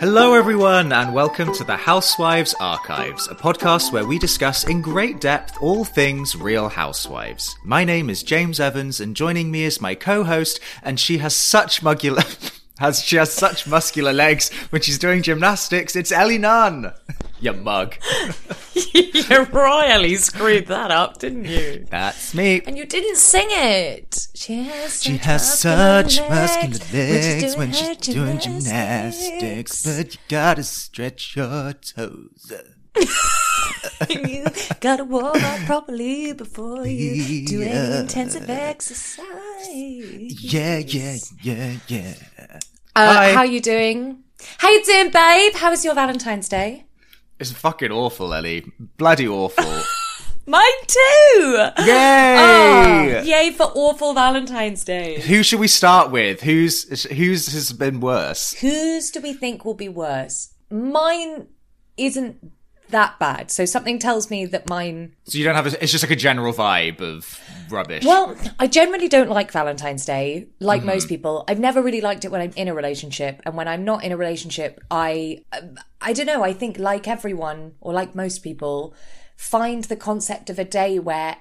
Hello, 0.00 0.32
everyone, 0.32 0.94
and 0.94 1.12
welcome 1.12 1.52
to 1.52 1.62
the 1.62 1.76
Housewives 1.76 2.54
Archives, 2.58 3.28
a 3.28 3.34
podcast 3.34 3.92
where 3.92 4.06
we 4.06 4.18
discuss 4.18 4.64
in 4.64 4.80
great 4.80 5.20
depth 5.20 5.58
all 5.60 5.84
things 5.84 6.34
Real 6.34 6.70
Housewives. 6.70 7.54
My 7.64 7.84
name 7.84 8.08
is 8.08 8.22
James 8.22 8.60
Evans, 8.60 8.98
and 8.98 9.14
joining 9.14 9.50
me 9.50 9.64
is 9.64 9.78
my 9.78 9.94
co-host, 9.94 10.58
and 10.82 10.98
she 10.98 11.18
has 11.18 11.34
such 11.34 11.82
muscular, 11.82 12.22
has 12.78 13.04
she 13.04 13.16
has 13.16 13.30
such 13.30 13.66
muscular 13.66 14.14
legs 14.14 14.50
when 14.70 14.80
she's 14.80 14.98
doing 14.98 15.20
gymnastics. 15.20 15.94
It's 15.94 16.12
Ellie 16.12 16.38
Nunn. 16.38 16.94
you 17.40 17.52
mug. 17.52 17.96
you 18.94 19.44
royally 19.44 20.16
screwed 20.16 20.66
that 20.66 20.90
up, 20.90 21.18
didn't 21.18 21.44
you? 21.44 21.86
That's 21.90 22.34
me. 22.34 22.62
And 22.66 22.76
you 22.76 22.86
didn't 22.86 23.16
sing 23.16 23.48
it. 23.50 24.28
She 24.34 24.62
has 24.62 24.92
such, 24.94 25.02
She 25.02 25.16
has 25.18 25.42
muscular 25.42 26.08
such 26.08 26.20
legs 26.20 26.30
muscular 26.30 27.04
legs 27.04 27.56
when 27.56 27.72
she's 27.72 27.88
her 27.88 27.94
doing 27.94 28.38
gymnastics, 28.38 29.84
but 29.84 30.14
you 30.14 30.20
gotta 30.28 30.62
stretch 30.62 31.36
your 31.36 31.72
toes. 31.72 32.52
you 34.10 34.44
gotta 34.80 35.04
warm 35.04 35.44
up 35.44 35.60
properly 35.60 36.32
before 36.32 36.86
you 36.86 37.46
do 37.46 37.62
any 37.62 37.98
intensive 38.00 38.48
exercise. 38.48 39.24
Yeah, 39.68 40.78
yeah, 40.78 41.16
yeah, 41.42 41.76
yeah. 41.86 42.14
Uh, 42.96 43.34
how 43.34 43.42
you 43.42 43.60
doing? 43.60 44.24
How 44.58 44.70
you 44.70 44.84
doing, 44.84 45.10
babe? 45.10 45.54
How 45.54 45.70
was 45.70 45.84
your 45.84 45.94
Valentine's 45.94 46.48
Day? 46.48 46.84
It's 47.40 47.52
fucking 47.52 47.90
awful, 47.90 48.34
Ellie. 48.34 48.70
Bloody 48.98 49.26
awful. 49.26 49.64
Mine 50.46 50.64
too. 50.86 51.58
Yay! 51.78 52.36
Oh, 52.38 53.22
yay 53.24 53.50
for 53.52 53.72
awful 53.74 54.12
Valentine's 54.12 54.84
Day. 54.84 55.20
Who 55.20 55.42
should 55.42 55.60
we 55.60 55.68
start 55.68 56.10
with? 56.10 56.42
Who's 56.42 57.04
whose 57.04 57.52
has 57.52 57.72
been 57.72 58.00
worse? 58.00 58.52
Whose 58.60 59.10
do 59.10 59.20
we 59.20 59.32
think 59.32 59.64
will 59.64 59.74
be 59.74 59.88
worse? 59.88 60.52
Mine 60.70 61.46
isn't 61.96 62.52
that 62.90 63.18
bad. 63.18 63.50
So 63.50 63.64
something 63.64 63.98
tells 63.98 64.30
me 64.30 64.46
that 64.46 64.68
mine 64.68 65.14
So 65.24 65.38
you 65.38 65.44
don't 65.44 65.54
have 65.54 65.66
a, 65.66 65.82
it's 65.82 65.92
just 65.92 66.04
like 66.04 66.10
a 66.10 66.16
general 66.16 66.52
vibe 66.52 67.00
of 67.00 67.40
rubbish. 67.70 68.04
Well, 68.04 68.36
I 68.58 68.66
generally 68.66 69.08
don't 69.08 69.30
like 69.30 69.52
Valentine's 69.52 70.04
Day, 70.04 70.48
like 70.58 70.84
most 70.84 71.08
people. 71.08 71.44
I've 71.48 71.60
never 71.60 71.82
really 71.82 72.00
liked 72.00 72.24
it 72.24 72.30
when 72.30 72.40
I'm 72.40 72.52
in 72.56 72.68
a 72.68 72.74
relationship, 72.74 73.40
and 73.44 73.56
when 73.56 73.68
I'm 73.68 73.84
not 73.84 74.04
in 74.04 74.12
a 74.12 74.16
relationship, 74.16 74.80
I, 74.90 75.44
um, 75.52 75.78
I 76.00 76.12
don't 76.12 76.26
know. 76.26 76.42
I 76.42 76.52
think 76.52 76.78
like 76.78 77.08
everyone 77.08 77.72
or 77.80 77.92
like 77.92 78.14
most 78.14 78.40
people, 78.40 78.94
find 79.36 79.84
the 79.84 79.96
concept 79.96 80.50
of 80.50 80.58
a 80.58 80.64
day 80.64 80.98
where 80.98 81.38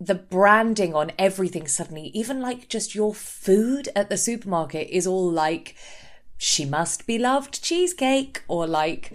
the 0.00 0.14
branding 0.14 0.94
on 0.94 1.12
everything 1.18 1.68
suddenly, 1.68 2.10
even 2.14 2.40
like 2.40 2.68
just 2.68 2.94
your 2.94 3.14
food 3.14 3.88
at 3.94 4.08
the 4.08 4.16
supermarket, 4.16 4.88
is 4.88 5.06
all 5.06 5.30
like 5.30 5.74
she 6.38 6.64
must 6.64 7.06
be 7.06 7.18
loved 7.18 7.62
cheesecake 7.62 8.42
or 8.48 8.66
like 8.66 9.12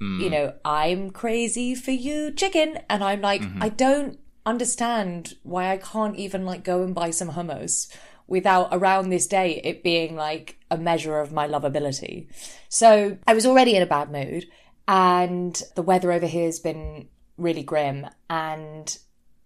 Mm. 0.00 0.20
you 0.20 0.28
know 0.28 0.52
i'm 0.62 1.10
crazy 1.10 1.74
for 1.74 1.90
you 1.90 2.30
chicken. 2.30 2.78
And 2.90 3.02
i'm 3.02 3.22
like 3.22 3.40
mm-hmm. 3.40 3.62
i 3.62 3.70
don't 3.70 4.18
understand 4.44 5.34
why 5.42 5.70
i 5.70 5.78
can't 5.78 6.16
even 6.16 6.44
like 6.44 6.64
go 6.64 6.82
and 6.82 6.94
buy 6.94 7.10
some 7.10 7.30
hummus 7.30 7.90
without 8.26 8.68
around 8.72 9.08
this 9.08 9.26
day 9.26 9.60
it 9.64 9.82
being 9.82 10.14
like 10.14 10.58
a 10.70 10.76
measure 10.76 11.18
of 11.20 11.32
my 11.32 11.48
lovability. 11.48 12.28
So 12.68 13.16
i 13.26 13.32
was 13.34 13.46
already 13.46 13.74
in 13.74 13.82
a 13.82 13.86
bad 13.86 14.10
mood 14.12 14.46
and 14.86 15.60
the 15.74 15.82
weather 15.82 16.12
over 16.12 16.26
here 16.26 16.44
has 16.44 16.60
been 16.60 17.08
really 17.38 17.62
grim. 17.62 18.06
And 18.28 18.96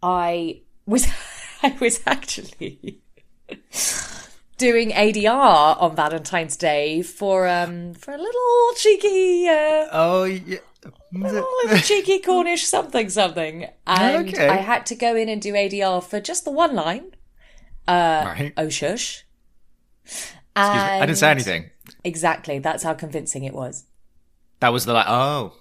i 0.02 0.62
was 0.86 1.06
i 1.62 1.76
was 1.80 2.00
actually 2.06 3.00
doing 4.60 4.90
ADR 4.90 5.80
on 5.80 5.96
Valentine's 5.96 6.56
Day 6.56 7.00
for 7.02 7.48
um 7.48 7.94
for 7.94 8.12
a 8.14 8.18
little 8.18 8.74
cheeky 8.76 9.48
uh 9.48 9.86
oh 9.90 10.24
yeah. 10.24 10.58
little 11.12 11.46
cheeky 11.82 12.18
Cornish 12.20 12.64
something 12.66 13.08
something. 13.08 13.66
And 13.86 14.28
Okay. 14.28 14.48
I 14.48 14.56
had 14.56 14.84
to 14.86 14.94
go 14.94 15.16
in 15.16 15.28
and 15.28 15.40
do 15.40 15.54
ADR 15.54 16.02
for 16.04 16.20
just 16.20 16.44
the 16.44 16.50
one 16.52 16.74
line. 16.74 17.06
Uh 17.88 18.22
Right. 18.26 18.52
oh 18.56 18.68
shush. 18.68 19.24
Excuse 20.04 20.34
me. 20.56 20.80
I 21.02 21.06
didn't 21.06 21.18
say 21.18 21.30
anything. 21.30 21.70
Exactly. 22.04 22.58
That's 22.58 22.82
how 22.82 22.94
convincing 22.94 23.44
it 23.44 23.54
was. 23.54 23.84
That 24.60 24.72
was 24.74 24.84
the 24.84 24.92
like 24.92 25.06
oh. 25.08 25.54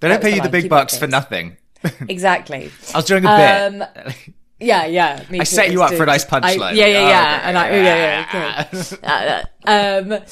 They 0.00 0.08
don't 0.08 0.20
pay 0.22 0.30
the 0.30 0.36
you 0.36 0.42
the 0.42 0.50
big 0.50 0.68
bucks 0.68 0.96
for 0.98 1.06
nothing. 1.06 1.56
Exactly. 2.08 2.70
I 2.94 2.98
was 2.98 3.04
doing 3.04 3.24
a 3.26 3.28
Um, 3.30 3.78
bit. 3.80 4.14
Yeah, 4.64 4.86
yeah. 4.86 5.24
Me 5.30 5.40
I 5.40 5.44
set 5.44 5.70
you 5.70 5.82
up 5.82 5.92
for 5.94 6.02
a 6.02 6.06
nice 6.06 6.24
punchline. 6.24 6.74
Yeah, 6.74 6.86
yeah, 6.86 6.98
Oh, 6.98 7.08
yeah. 7.08 7.40
And 7.48 7.58
I, 7.58 7.70
yeah, 7.70 8.26
yeah, 8.32 8.68
good. 8.70 8.98
Uh, 9.04 9.44
um, 9.66 10.22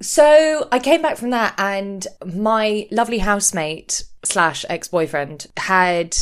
so 0.00 0.68
I 0.70 0.78
came 0.78 1.02
back 1.02 1.16
from 1.16 1.30
that, 1.30 1.54
and 1.58 2.06
my 2.24 2.86
lovely 2.90 3.18
housemate 3.18 4.04
slash 4.24 4.64
ex 4.68 4.88
boyfriend 4.88 5.46
had 5.56 6.16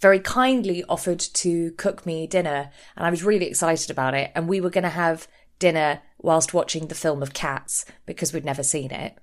very 0.00 0.18
kindly 0.18 0.82
offered 0.88 1.20
to 1.20 1.70
cook 1.72 2.04
me 2.04 2.26
dinner, 2.26 2.70
and 2.96 3.06
I 3.06 3.10
was 3.10 3.22
really 3.22 3.46
excited 3.46 3.90
about 3.90 4.14
it. 4.14 4.32
And 4.34 4.48
we 4.48 4.60
were 4.60 4.70
going 4.70 4.82
to 4.82 4.90
have 4.90 5.28
dinner 5.60 6.02
whilst 6.18 6.52
watching 6.52 6.88
the 6.88 6.94
film 6.94 7.22
of 7.22 7.32
Cats 7.32 7.84
because 8.06 8.32
we'd 8.32 8.44
never 8.44 8.62
seen 8.64 8.90
it. 8.90 9.16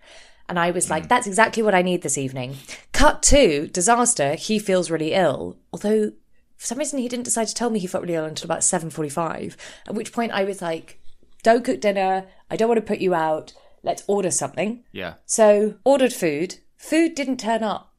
And 0.48 0.58
I 0.58 0.72
was 0.72 0.90
like, 0.90 1.08
that's 1.09 1.28
exactly 1.28 1.62
what 1.62 1.75
I 1.75 1.81
need 1.81 2.02
this 2.02 2.18
evening. 2.18 2.56
Cut 2.92 3.22
to 3.24 3.68
disaster. 3.68 4.34
He 4.36 4.58
feels 4.58 4.90
really 4.90 5.14
ill, 5.14 5.58
although 5.72 6.14
for 6.59 6.68
some 6.68 6.78
reason 6.78 7.00
he 7.00 7.08
didn't 7.08 7.25
decide 7.25 7.47
to 7.47 7.56
tell 7.56 7.72
me 7.72 7.80
he 7.80 7.88
felt 7.88 8.03
really 8.03 8.14
ill 8.14 8.25
until 8.25 8.46
about 8.46 8.59
7.45 8.59 9.56
at 9.88 9.96
which 9.96 10.14
point 10.14 10.31
i 10.31 10.44
was 10.44 10.62
like 10.62 11.00
don't 11.44 11.64
cook 11.64 11.81
dinner. 11.81 12.28
I 12.50 12.56
don't 12.56 12.68
want 12.68 12.80
to 12.80 12.86
put 12.86 13.00
you 13.00 13.14
out. 13.14 13.53
Let's 13.84 14.03
order 14.08 14.31
something. 14.31 14.84
Yeah. 14.92 15.16
so 15.25 15.75
ordered 15.84 16.14
food. 16.14 16.56
Food 16.75 17.16
didn't 17.16 17.40
turn 17.40 17.64
up. 17.64 17.94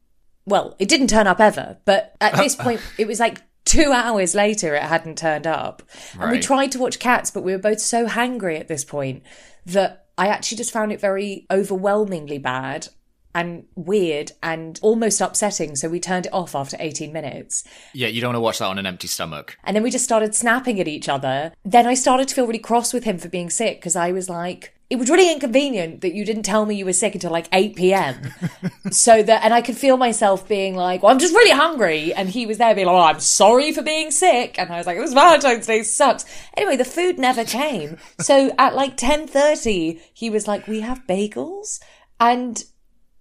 Well 0.47 0.75
it 0.79 0.89
didn't 0.89 1.09
turn 1.09 1.27
up 1.27 1.41
ever 1.41 1.79
but 1.85 2.17
at 2.21 2.35
this 2.37 2.57
point 2.67 2.81
it 2.99 3.07
was 3.07 3.21
like 3.21 3.43
two 3.65 3.93
hours 3.93 4.35
later 4.35 4.75
it 4.75 4.83
hadn't 4.83 5.19
turned 5.19 5.47
up. 5.47 5.83
And 6.19 6.31
we 6.31 6.41
tried 6.41 6.73
to 6.73 6.79
watch 6.79 6.99
cats 6.99 7.31
but 7.31 7.43
we 7.43 7.53
were 7.53 7.59
both 7.59 7.81
so 7.81 8.07
hangry 8.07 8.59
at 8.59 8.69
this 8.69 8.85
point 8.85 9.23
that 9.67 10.07
i 10.17 10.29
actually 10.29 10.57
just 10.57 10.73
found 10.73 10.91
it 10.91 11.01
very 11.01 11.47
overwhelmingly 11.51 12.39
bad 12.39 12.89
and 13.35 13.65
weird 13.75 14.33
and 14.43 14.79
almost 14.83 15.21
upsetting 15.21 15.77
so 15.77 15.89
we 15.89 16.01
turned 16.01 16.27
it 16.27 16.33
off 16.33 16.55
after 16.55 16.77
18 16.81 17.13
minutes 17.13 17.65
Yeah, 17.95 18.09
you 18.09 18.21
don't 18.21 18.29
want 18.29 18.37
to 18.37 18.41
watch 18.41 18.59
that 18.59 18.67
on 18.67 18.79
an 18.79 18.87
empty 18.87 19.09
stomach. 19.09 19.57
and 19.65 19.75
then 19.77 19.83
we 19.83 19.91
just 19.91 20.05
started 20.05 20.35
snapping 20.35 20.81
at 20.81 20.89
each 20.89 21.09
other. 21.09 21.53
Then 21.65 21.87
I 21.87 21.95
started 21.95 22.29
to 22.29 22.35
feel 22.35 22.47
really 22.47 22.59
cross 22.59 22.93
with 22.93 23.05
him 23.05 23.19
for 23.19 23.29
being 23.29 23.51
sick 23.51 23.79
because 23.79 23.97
I 23.97 24.13
was 24.13 24.29
like, 24.29 24.75
it 24.91 24.99
was 24.99 25.09
really 25.09 25.31
inconvenient 25.31 26.01
that 26.01 26.15
you 26.15 26.25
didn't 26.25 26.43
tell 26.43 26.67
me 26.67 26.75
you 26.75 26.85
were 26.85 26.93
sick 26.93 27.15
until 27.15 27.31
like 27.31 27.47
8 27.53 27.77
p.m. 27.77 28.21
so 28.91 29.23
that, 29.23 29.45
and 29.45 29.55
I 29.55 29.63
could 29.63 29.77
feel 29.77 29.97
myself 29.97 30.49
being 30.49 30.75
like, 30.75 31.05
well, 31.05 31.13
I'm 31.13 31.21
just 31.21 31.33
really 31.33 31.53
hungry. 31.57 32.13
And 32.13 32.29
he 32.29 32.45
was 32.45 32.59
there 32.59 32.75
being 32.75 32.89
like, 32.89 32.97
oh, 32.97 32.99
I'm 33.15 33.21
sorry 33.21 33.71
for 33.71 33.83
being 33.83 34.11
sick. 34.11 34.59
And 34.59 34.69
I 34.73 34.79
was 34.79 34.87
like, 34.89 34.99
this 34.99 35.13
Valentine's 35.13 35.67
Day 35.69 35.85
sucks. 35.85 36.25
Anyway, 36.57 36.77
the 36.77 36.85
food 36.85 37.21
never 37.21 37.45
came. 37.45 37.99
So 38.19 38.51
at 38.59 38.75
like 38.75 38.97
10.30, 38.97 40.01
he 40.13 40.29
was 40.29 40.49
like, 40.49 40.67
we 40.67 40.81
have 40.81 41.07
bagels. 41.07 41.81
And 42.19 42.63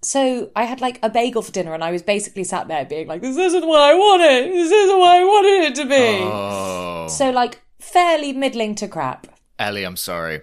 so 0.02 0.50
I 0.56 0.64
had 0.64 0.82
like 0.82 1.00
a 1.04 1.10
bagel 1.10 1.42
for 1.42 1.52
dinner 1.52 1.74
and 1.74 1.84
I 1.84 1.92
was 1.92 2.02
basically 2.02 2.44
sat 2.44 2.68
there 2.68 2.86
being 2.86 3.08
like, 3.08 3.22
this 3.22 3.38
isn't 3.38 3.68
what 3.68 3.82
I 3.82 3.94
wanted. 3.94 4.52
This 4.54 4.72
isn't 4.72 5.00
what 5.00 5.16
I 5.18 5.24
wanted 5.24 5.68
it 5.72 5.76
to 5.76 5.86
be. 5.86 6.20
Oh. 6.24 7.08
So 7.10 7.30
like 7.32 7.62
fairly 7.80 8.34
middling 8.34 8.76
to 8.76 8.88
crap. 8.88 9.28
Ellie, 9.58 9.84
I'm 9.84 9.98
sorry. 9.98 10.42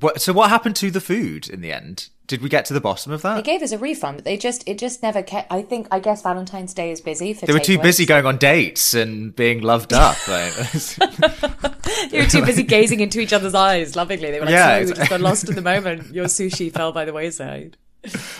What, 0.00 0.20
so 0.20 0.32
what 0.32 0.50
happened 0.50 0.76
to 0.76 0.90
the 0.90 1.00
food 1.00 1.48
in 1.48 1.60
the 1.60 1.72
end? 1.72 2.08
Did 2.26 2.40
we 2.42 2.48
get 2.48 2.64
to 2.66 2.74
the 2.74 2.80
bottom 2.80 3.12
of 3.12 3.20
that? 3.22 3.34
They 3.36 3.42
gave 3.42 3.62
us 3.62 3.70
a 3.72 3.76
refund, 3.78 4.16
but 4.16 4.24
they 4.24 4.38
just 4.38 4.66
it 4.66 4.78
just 4.78 5.02
never 5.02 5.22
kept. 5.22 5.52
I 5.52 5.60
think 5.60 5.88
I 5.90 6.00
guess 6.00 6.22
Valentine's 6.22 6.72
Day 6.72 6.90
is 6.90 7.02
busy 7.02 7.34
for. 7.34 7.44
They 7.44 7.52
were 7.52 7.58
too 7.58 7.78
busy 7.78 8.06
going 8.06 8.24
on 8.24 8.38
dates 8.38 8.94
and 8.94 9.36
being 9.36 9.60
loved 9.60 9.92
up. 9.92 10.16
like- 10.28 10.54
You 12.10 12.20
were 12.22 12.26
too 12.26 12.44
busy 12.44 12.62
gazing 12.62 13.00
into 13.00 13.20
each 13.20 13.32
other's 13.34 13.54
eyes 13.54 13.94
lovingly. 13.94 14.30
They 14.30 14.38
were 14.40 14.46
like, 14.46 14.52
Yeah, 14.52 14.68
sorry, 14.68 14.84
we 14.86 14.92
just 14.94 15.10
got 15.10 15.20
lost 15.30 15.48
in 15.48 15.54
the 15.54 15.62
moment. 15.62 16.14
Your 16.14 16.24
sushi 16.26 16.72
fell 16.72 16.92
by 16.92 17.04
the 17.04 17.12
wayside. 17.12 17.76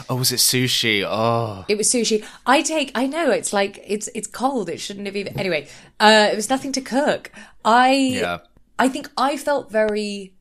Oh, 0.08 0.16
was 0.16 0.32
it 0.32 0.36
sushi? 0.36 1.04
Oh, 1.06 1.64
It 1.68 1.78
was 1.78 1.88
sushi. 1.88 2.24
I 2.46 2.62
take. 2.62 2.92
I 2.94 3.06
know 3.06 3.30
it's 3.30 3.52
like 3.52 3.82
it's 3.86 4.08
it's 4.14 4.26
cold. 4.26 4.68
It 4.68 4.80
shouldn't 4.80 5.06
have 5.06 5.16
even. 5.16 5.38
Anyway, 5.38 5.68
uh, 6.00 6.28
it 6.32 6.36
was 6.36 6.50
nothing 6.50 6.72
to 6.72 6.80
cook. 6.80 7.30
I 7.64 7.92
yeah. 7.92 8.38
I 8.78 8.88
think 8.88 9.10
I 9.16 9.36
felt 9.36 9.70
very. 9.70 10.34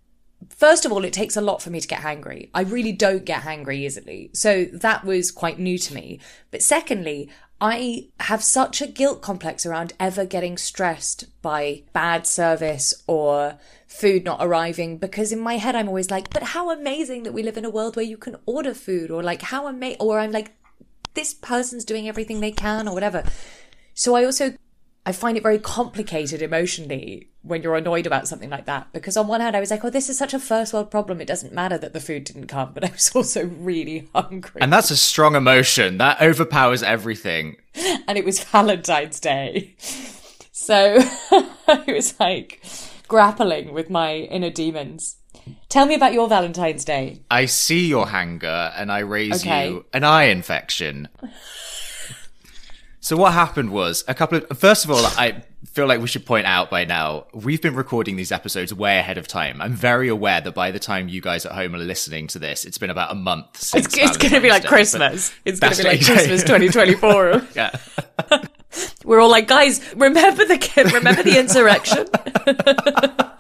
First 0.50 0.86
of 0.86 0.92
all, 0.92 1.06
it 1.06 1.14
takes 1.14 1.38
a 1.38 1.42
lot 1.42 1.62
for 1.62 1.70
me 1.70 1.80
to 1.80 1.88
get 1.88 2.02
hangry. 2.02 2.50
I 2.54 2.62
really 2.62 2.92
don't 2.92 3.24
get 3.24 3.42
hangry 3.44 3.78
easily. 3.78 4.30
So 4.34 4.66
that 4.66 5.06
was 5.06 5.32
quite 5.32 5.58
new 5.58 5.78
to 5.78 5.94
me. 5.94 6.20
But 6.52 6.62
secondly, 6.62 7.30
I 7.62 8.10
have 8.20 8.44
such 8.44 8.82
a 8.82 8.88
guilt 8.88 9.22
complex 9.22 9.66
around 9.66 9.94
ever 9.98 10.26
getting 10.26 10.58
stressed 10.58 11.28
by 11.42 11.84
bad 11.94 12.28
service 12.28 12.94
or 13.08 13.58
food 13.94 14.26
not 14.26 14.40
arriving 14.42 14.98
because 14.98 15.32
in 15.32 15.40
my 15.40 15.58
head 15.58 15.76
I'm 15.76 15.88
always 15.88 16.10
like, 16.10 16.32
but 16.32 16.44
how 16.44 16.72
amazing 16.72 17.24
that 17.24 17.34
we 17.34 17.44
live 17.44 17.58
in 17.58 17.66
a 17.66 17.70
world 17.70 17.96
where 17.96 18.04
you 18.04 18.18
can 18.18 18.38
order 18.46 18.74
food 18.74 19.12
or 19.12 19.22
like 19.22 19.44
how 19.44 19.68
ama- 19.68 19.96
or 20.00 20.20
I'm 20.20 20.32
like, 20.32 20.52
this 21.14 21.34
person's 21.34 21.86
doing 21.86 22.08
everything 22.08 22.40
they 22.40 22.52
can 22.52 22.88
or 22.88 22.94
whatever. 22.94 23.24
So 23.94 24.16
I 24.16 24.26
also 24.26 24.56
I 25.06 25.12
find 25.12 25.38
it 25.38 25.44
very 25.44 25.60
complicated 25.60 26.42
emotionally 26.42 27.30
when 27.42 27.62
you're 27.62 27.76
annoyed 27.76 28.08
about 28.08 28.28
something 28.28 28.50
like 28.50 28.66
that. 28.66 28.88
Because 28.94 29.18
on 29.18 29.28
one 29.28 29.42
hand, 29.42 29.56
I 29.56 29.60
was 29.60 29.70
like, 29.70 29.84
oh, 29.84 29.90
this 29.90 30.10
is 30.10 30.18
such 30.18 30.34
a 30.34 30.40
first 30.40 30.74
world 30.74 30.90
problem. 30.90 31.20
It 31.20 31.28
doesn't 31.28 31.52
matter 31.54 31.78
that 31.78 31.92
the 31.92 32.00
food 32.00 32.24
didn't 32.24 32.48
come. 32.48 32.72
But 32.74 32.86
I 32.86 32.92
was 32.92 33.12
also 33.16 33.46
really 33.46 34.08
hungry. 34.16 34.62
And 34.62 34.72
that's 34.72 34.92
a 34.92 34.98
strong 34.98 35.36
emotion. 35.36 35.98
That 35.98 36.22
overpowers 36.22 36.82
everything. 36.82 37.58
and 38.08 38.18
it 38.18 38.24
was 38.24 38.44
Valentine's 38.44 39.20
Day. 39.20 39.76
So 40.56 40.98
it 41.68 41.94
was 41.94 42.18
like 42.20 42.64
grappling 43.14 43.72
with 43.76 43.92
my 43.92 44.16
inner 44.16 44.50
demons. 44.50 45.18
Tell 45.70 45.86
me 45.86 45.94
about 45.94 46.14
your 46.14 46.28
Valentine's 46.28 46.84
Day. 46.84 47.22
I 47.30 47.46
see 47.46 47.86
your 47.88 48.08
hanger 48.08 48.72
and 48.76 48.92
I 48.92 49.00
raise 49.00 49.44
Okay. 49.44 49.70
you 49.70 49.86
an 49.94 50.04
eye 50.04 50.24
infection. 50.24 51.08
so 53.00 53.16
what 53.16 53.34
happened 53.34 53.70
was 53.72 54.04
a 54.08 54.16
couple 54.16 54.40
of 54.50 54.58
first 54.58 54.84
of 54.84 54.90
all, 54.90 55.06
I 55.06 55.44
feel 55.72 55.86
like 55.86 56.02
we 56.02 56.08
should 56.08 56.26
point 56.26 56.48
out 56.48 56.72
by 56.72 56.86
now 56.86 57.28
we've 57.36 57.62
been 57.62 57.76
recording 57.76 58.16
these 58.16 58.32
episodes 58.32 58.74
way 58.74 58.98
ahead 58.98 59.20
of 59.20 59.28
time. 59.28 59.62
I'm 59.62 59.74
very 59.74 60.08
aware 60.08 60.42
that 60.42 60.56
by 60.56 60.72
the 60.72 60.80
time 60.80 61.08
you 61.08 61.22
guys 61.22 61.46
at 61.46 61.52
home 61.52 61.76
are 61.76 61.78
listening 61.78 62.26
to 62.30 62.40
this, 62.40 62.66
it's 62.66 62.80
been 62.80 62.90
about 62.90 63.12
a 63.12 63.16
month 63.16 63.58
since 63.62 63.86
It's, 63.86 63.96
it's 64.00 64.18
going 64.18 64.34
to 64.34 64.42
be 64.42 64.50
like 64.50 64.64
Day, 64.64 64.70
Christmas. 64.70 65.32
It's 65.46 65.60
going 65.60 65.74
to 65.76 65.84
be 65.84 65.88
like 65.90 66.00
like- 66.02 66.06
Christmas 66.18 66.42
2024. 66.42 67.48
Yeah. 67.56 67.78
We're 69.04 69.20
all 69.20 69.30
like, 69.30 69.48
guys, 69.48 69.82
remember 69.96 70.46
the 70.46 70.92
remember 70.94 71.24
the 71.24 71.40
insurrection. 71.40 72.08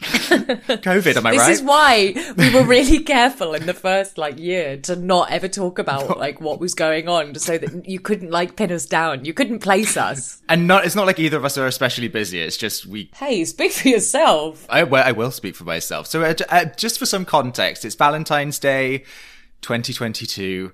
COVID, 0.00 1.16
am 1.16 1.26
I 1.26 1.32
This 1.32 1.38
right? 1.40 1.48
This 1.48 1.58
is 1.58 1.62
why 1.62 2.34
we 2.36 2.54
were 2.54 2.64
really 2.64 3.00
careful 3.00 3.54
in 3.54 3.66
the 3.66 3.74
first 3.74 4.16
like 4.16 4.38
year 4.38 4.76
to 4.78 4.96
not 4.96 5.30
ever 5.30 5.48
talk 5.48 5.78
about 5.78 6.18
like 6.18 6.40
what 6.40 6.60
was 6.60 6.74
going 6.74 7.08
on, 7.08 7.34
so 7.34 7.58
that 7.58 7.88
you 7.88 8.00
couldn't 8.00 8.30
like 8.30 8.56
pin 8.56 8.72
us 8.72 8.86
down. 8.86 9.24
You 9.24 9.34
couldn't 9.34 9.58
place 9.58 9.96
us. 9.96 10.40
and 10.48 10.66
not 10.66 10.84
it's 10.84 10.94
not 10.94 11.06
like 11.06 11.18
either 11.18 11.36
of 11.36 11.44
us 11.44 11.58
are 11.58 11.66
especially 11.66 12.08
busy. 12.08 12.40
It's 12.40 12.56
just 12.56 12.86
we 12.86 13.10
Hey, 13.14 13.44
speak 13.44 13.72
for 13.72 13.88
yourself. 13.88 14.66
I, 14.68 14.84
well, 14.84 15.04
I 15.06 15.12
will 15.12 15.30
speak 15.30 15.54
for 15.56 15.64
myself. 15.64 16.06
So, 16.06 16.22
uh, 16.22 16.34
uh, 16.48 16.66
just 16.76 16.98
for 16.98 17.06
some 17.06 17.24
context, 17.24 17.84
it's 17.84 17.94
Valentine's 17.94 18.58
Day 18.58 18.98
2022. 19.62 20.72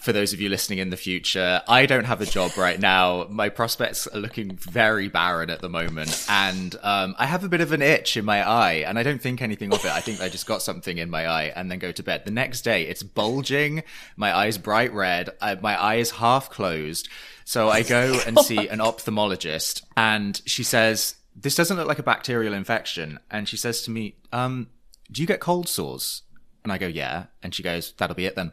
For 0.00 0.12
those 0.12 0.32
of 0.32 0.40
you 0.40 0.50
listening 0.50 0.78
in 0.78 0.90
the 0.90 0.96
future, 0.96 1.62
I 1.66 1.86
don't 1.86 2.04
have 2.04 2.20
a 2.20 2.26
job 2.26 2.56
right 2.58 2.78
now. 2.78 3.26
My 3.30 3.48
prospects 3.48 4.06
are 4.06 4.18
looking 4.18 4.56
very 4.56 5.08
barren 5.08 5.48
at 5.48 5.60
the 5.60 5.70
moment. 5.70 6.26
And 6.28 6.76
um, 6.82 7.14
I 7.18 7.24
have 7.24 7.42
a 7.42 7.48
bit 7.48 7.62
of 7.62 7.72
an 7.72 7.80
itch 7.80 8.16
in 8.16 8.24
my 8.24 8.46
eye, 8.46 8.84
and 8.86 8.98
I 8.98 9.02
don't 9.02 9.20
think 9.20 9.40
anything 9.40 9.72
of 9.72 9.82
it. 9.84 9.90
I 9.90 10.00
think 10.00 10.20
I 10.20 10.28
just 10.28 10.46
got 10.46 10.60
something 10.60 10.98
in 10.98 11.08
my 11.08 11.26
eye 11.26 11.52
and 11.56 11.70
then 11.70 11.78
go 11.78 11.90
to 11.90 12.02
bed. 12.02 12.26
The 12.26 12.30
next 12.30 12.62
day, 12.62 12.82
it's 12.82 13.02
bulging. 13.02 13.82
My 14.16 14.36
eye's 14.36 14.58
bright 14.58 14.92
red. 14.92 15.30
I, 15.40 15.54
my 15.54 15.74
eye 15.74 15.96
is 15.96 16.10
half 16.12 16.50
closed. 16.50 17.08
So 17.44 17.70
I 17.70 17.82
go 17.82 18.20
and 18.26 18.38
see 18.40 18.68
an 18.68 18.80
ophthalmologist, 18.80 19.82
and 19.96 20.40
she 20.44 20.62
says, 20.62 21.14
this 21.34 21.54
doesn't 21.54 21.76
look 21.76 21.88
like 21.88 21.98
a 21.98 22.02
bacterial 22.02 22.52
infection. 22.52 23.20
And 23.30 23.48
she 23.48 23.56
says 23.56 23.82
to 23.82 23.90
me, 23.90 24.16
um, 24.32 24.68
do 25.10 25.22
you 25.22 25.26
get 25.26 25.40
cold 25.40 25.68
sores? 25.68 26.22
And 26.64 26.72
I 26.72 26.78
go, 26.78 26.86
yeah. 26.86 27.26
And 27.42 27.54
she 27.54 27.62
goes, 27.62 27.94
that'll 27.96 28.16
be 28.16 28.26
it 28.26 28.36
then. 28.36 28.52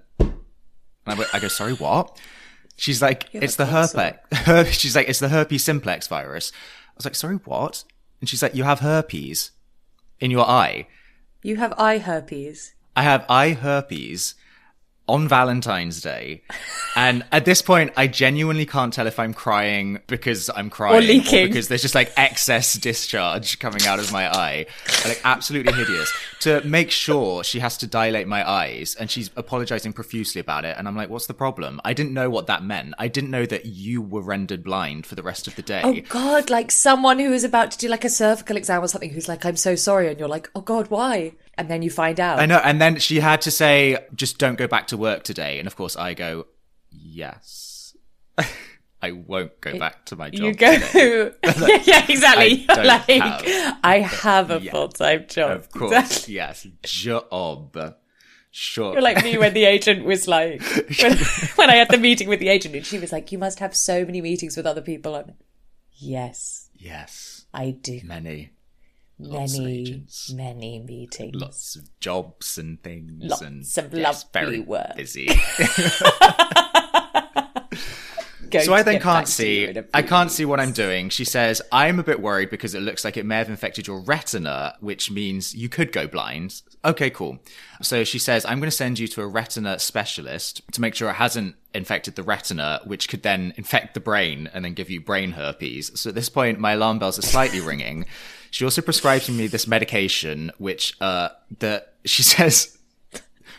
And 1.05 1.13
I, 1.15 1.17
went- 1.17 1.33
I 1.35 1.39
go, 1.39 1.47
sorry, 1.47 1.73
what? 1.73 2.19
She's 2.77 3.01
like, 3.01 3.29
it's 3.31 3.55
the 3.55 3.67
herpes. 3.67 4.15
Her, 4.31 4.65
she's 4.71 4.95
like, 4.95 5.07
it's 5.07 5.19
the 5.19 5.29
herpes 5.29 5.63
simplex 5.63 6.07
virus. 6.07 6.51
I 6.89 6.91
was 6.97 7.05
like, 7.05 7.15
sorry, 7.15 7.35
what? 7.45 7.83
And 8.19 8.29
she's 8.29 8.41
like, 8.43 8.55
you 8.55 8.63
have 8.63 8.79
herpes 8.79 9.51
in 10.19 10.31
your 10.31 10.45
eye. 10.47 10.87
You 11.43 11.57
have 11.57 11.73
eye 11.77 11.99
herpes. 11.99 12.73
I 12.95 13.03
have 13.03 13.25
eye 13.29 13.51
herpes 13.51 14.35
on 15.07 15.27
Valentine's 15.27 16.01
Day. 16.01 16.41
And 16.95 17.25
at 17.31 17.45
this 17.45 17.61
point, 17.61 17.91
I 17.95 18.07
genuinely 18.07 18.65
can't 18.65 18.93
tell 18.93 19.05
if 19.05 19.19
I'm 19.19 19.33
crying 19.33 19.99
because 20.07 20.49
I'm 20.55 20.69
crying 20.69 20.95
or 20.95 21.01
leaking. 21.01 21.47
because 21.47 21.67
there's 21.67 21.81
just 21.81 21.95
like 21.95 22.11
excess 22.17 22.73
discharge 22.73 23.59
coming 23.59 23.85
out 23.85 23.99
of 23.99 24.11
my 24.11 24.33
eye. 24.33 24.65
Like 25.05 25.21
absolutely 25.23 25.73
hideous. 25.73 26.11
To 26.41 26.61
make 26.61 26.91
sure 26.91 27.43
she 27.43 27.59
has 27.59 27.77
to 27.79 27.87
dilate 27.87 28.27
my 28.27 28.47
eyes 28.49 28.95
and 28.99 29.11
she's 29.11 29.29
apologizing 29.35 29.93
profusely 29.93 30.41
about 30.41 30.65
it. 30.65 30.75
And 30.77 30.87
I'm 30.87 30.95
like, 30.95 31.09
what's 31.09 31.27
the 31.27 31.33
problem? 31.33 31.81
I 31.83 31.93
didn't 31.93 32.13
know 32.13 32.29
what 32.29 32.47
that 32.47 32.63
meant. 32.63 32.95
I 32.97 33.07
didn't 33.07 33.31
know 33.31 33.45
that 33.45 33.65
you 33.65 34.01
were 34.01 34.21
rendered 34.21 34.63
blind 34.63 35.05
for 35.05 35.15
the 35.15 35.23
rest 35.23 35.47
of 35.47 35.55
the 35.55 35.61
day. 35.61 35.81
Oh 35.83 35.99
God, 36.09 36.49
like 36.49 36.71
someone 36.71 37.19
who 37.19 37.31
is 37.33 37.43
about 37.43 37.71
to 37.71 37.77
do 37.77 37.89
like 37.89 38.05
a 38.05 38.09
cervical 38.09 38.57
exam 38.57 38.83
or 38.83 38.87
something 38.87 39.09
who's 39.11 39.27
like, 39.27 39.45
I'm 39.45 39.57
so 39.57 39.75
sorry. 39.75 40.09
And 40.09 40.19
you're 40.19 40.29
like, 40.29 40.49
oh 40.55 40.61
God, 40.61 40.89
why? 40.89 41.33
And 41.57 41.69
then 41.69 41.81
you 41.81 41.89
find 41.89 42.19
out. 42.19 42.39
I 42.39 42.45
know. 42.45 42.57
And 42.63 42.81
then 42.81 42.97
she 42.99 43.19
had 43.19 43.41
to 43.41 43.51
say, 43.51 43.97
just 44.13 44.37
don't 44.37 44.57
go 44.57 44.67
back 44.67 44.87
to 44.87 44.97
work 44.97 45.23
today. 45.23 45.57
And 45.59 45.67
of 45.67 45.75
course, 45.75 45.95
I 45.95 46.13
go, 46.13 46.47
yes. 46.91 47.95
I 49.01 49.11
won't 49.11 49.61
go 49.61 49.77
back 49.77 50.05
to 50.07 50.15
my 50.15 50.29
job. 50.31 50.41
You 50.45 50.53
go, 50.53 50.77
today." 50.79 51.31
yeah, 51.85 52.05
exactly. 52.09 52.65
I 52.67 52.83
like, 52.83 53.07
have- 53.09 53.77
I 53.83 53.99
have 53.99 54.51
a 54.51 54.59
Yeah. 54.59 54.71
full 54.71 54.87
time 54.89 55.25
job. 55.27 55.51
Of 55.51 55.71
course, 55.71 55.91
Exactly. 55.93 56.33
yes. 56.33 56.67
Job. 56.83 57.95
Sure. 58.51 58.93
You're 58.93 59.01
like 59.01 59.23
me 59.23 59.37
when 59.37 59.53
the 59.53 59.65
agent 59.65 60.05
was 60.05 60.27
like, 60.29 60.61
when, 61.01 61.17
when 61.55 61.69
I 61.69 61.75
had 61.75 61.89
the 61.89 61.97
meeting 61.97 62.29
with 62.29 62.39
the 62.39 62.47
agent, 62.47 62.73
and 62.73 62.85
she 62.85 62.97
was 62.97 63.11
like, 63.11 63.29
"You 63.33 63.37
must 63.37 63.59
have 63.59 63.75
so 63.75 64.05
many 64.05 64.21
meetings 64.21 64.55
with 64.55 64.65
other 64.65 64.81
people." 64.81 65.13
And 65.13 65.33
yes, 65.91 66.69
yes. 66.73 67.45
I 67.53 67.71
do. 67.71 67.99
Many. 68.05 68.51
Lots 69.17 69.57
Many, 69.57 70.03
many 70.33 70.79
meetings. 70.79 71.35
Lots 71.35 71.75
of 71.77 71.99
jobs 71.99 72.57
and 72.57 72.81
things. 72.83 73.23
Lots 73.23 73.41
and 73.41 73.61
of 73.61 73.93
yes, 73.93 74.25
lovely 74.33 74.35
very 74.41 74.59
work. 74.59 74.95
busy. 74.97 75.29
So 78.63 78.73
I 78.73 78.83
then 78.83 79.01
can't 79.01 79.03
back 79.03 79.25
to 79.25 79.47
you 79.47 79.73
see. 79.73 79.81
I 79.93 80.01
can't 80.01 80.31
see 80.31 80.45
what 80.45 80.59
I'm 80.59 80.71
doing. 80.71 81.09
She 81.09 81.25
says 81.25 81.61
I'm 81.71 81.99
a 81.99 82.03
bit 82.03 82.21
worried 82.21 82.49
because 82.49 82.75
it 82.75 82.81
looks 82.81 83.03
like 83.03 83.17
it 83.17 83.25
may 83.25 83.37
have 83.37 83.49
infected 83.49 83.87
your 83.87 83.99
retina, 83.99 84.75
which 84.79 85.11
means 85.11 85.55
you 85.55 85.69
could 85.69 85.91
go 85.91 86.07
blind. 86.07 86.61
Okay, 86.83 87.09
cool. 87.09 87.39
So 87.81 88.03
she 88.03 88.19
says 88.19 88.45
I'm 88.45 88.59
going 88.59 88.69
to 88.69 88.75
send 88.75 88.99
you 88.99 89.07
to 89.09 89.21
a 89.21 89.27
retina 89.27 89.79
specialist 89.79 90.61
to 90.73 90.81
make 90.81 90.95
sure 90.95 91.09
it 91.09 91.13
hasn't 91.13 91.55
infected 91.73 92.15
the 92.15 92.23
retina, 92.23 92.81
which 92.85 93.09
could 93.09 93.23
then 93.23 93.53
infect 93.57 93.93
the 93.93 93.99
brain 93.99 94.49
and 94.53 94.63
then 94.63 94.73
give 94.73 94.89
you 94.89 95.01
brain 95.01 95.31
herpes. 95.31 95.99
So 95.99 96.09
at 96.09 96.15
this 96.15 96.29
point, 96.29 96.59
my 96.59 96.73
alarm 96.73 96.99
bells 96.99 97.19
are 97.19 97.23
slightly 97.23 97.59
ringing. 97.59 98.05
She 98.55 98.63
also 98.63 98.81
prescribes 98.81 99.29
me 99.29 99.47
this 99.47 99.67
medication, 99.67 100.49
which 100.59 100.95
uh, 101.01 101.27
that 101.59 101.95
she 102.05 102.23
says 102.35 102.77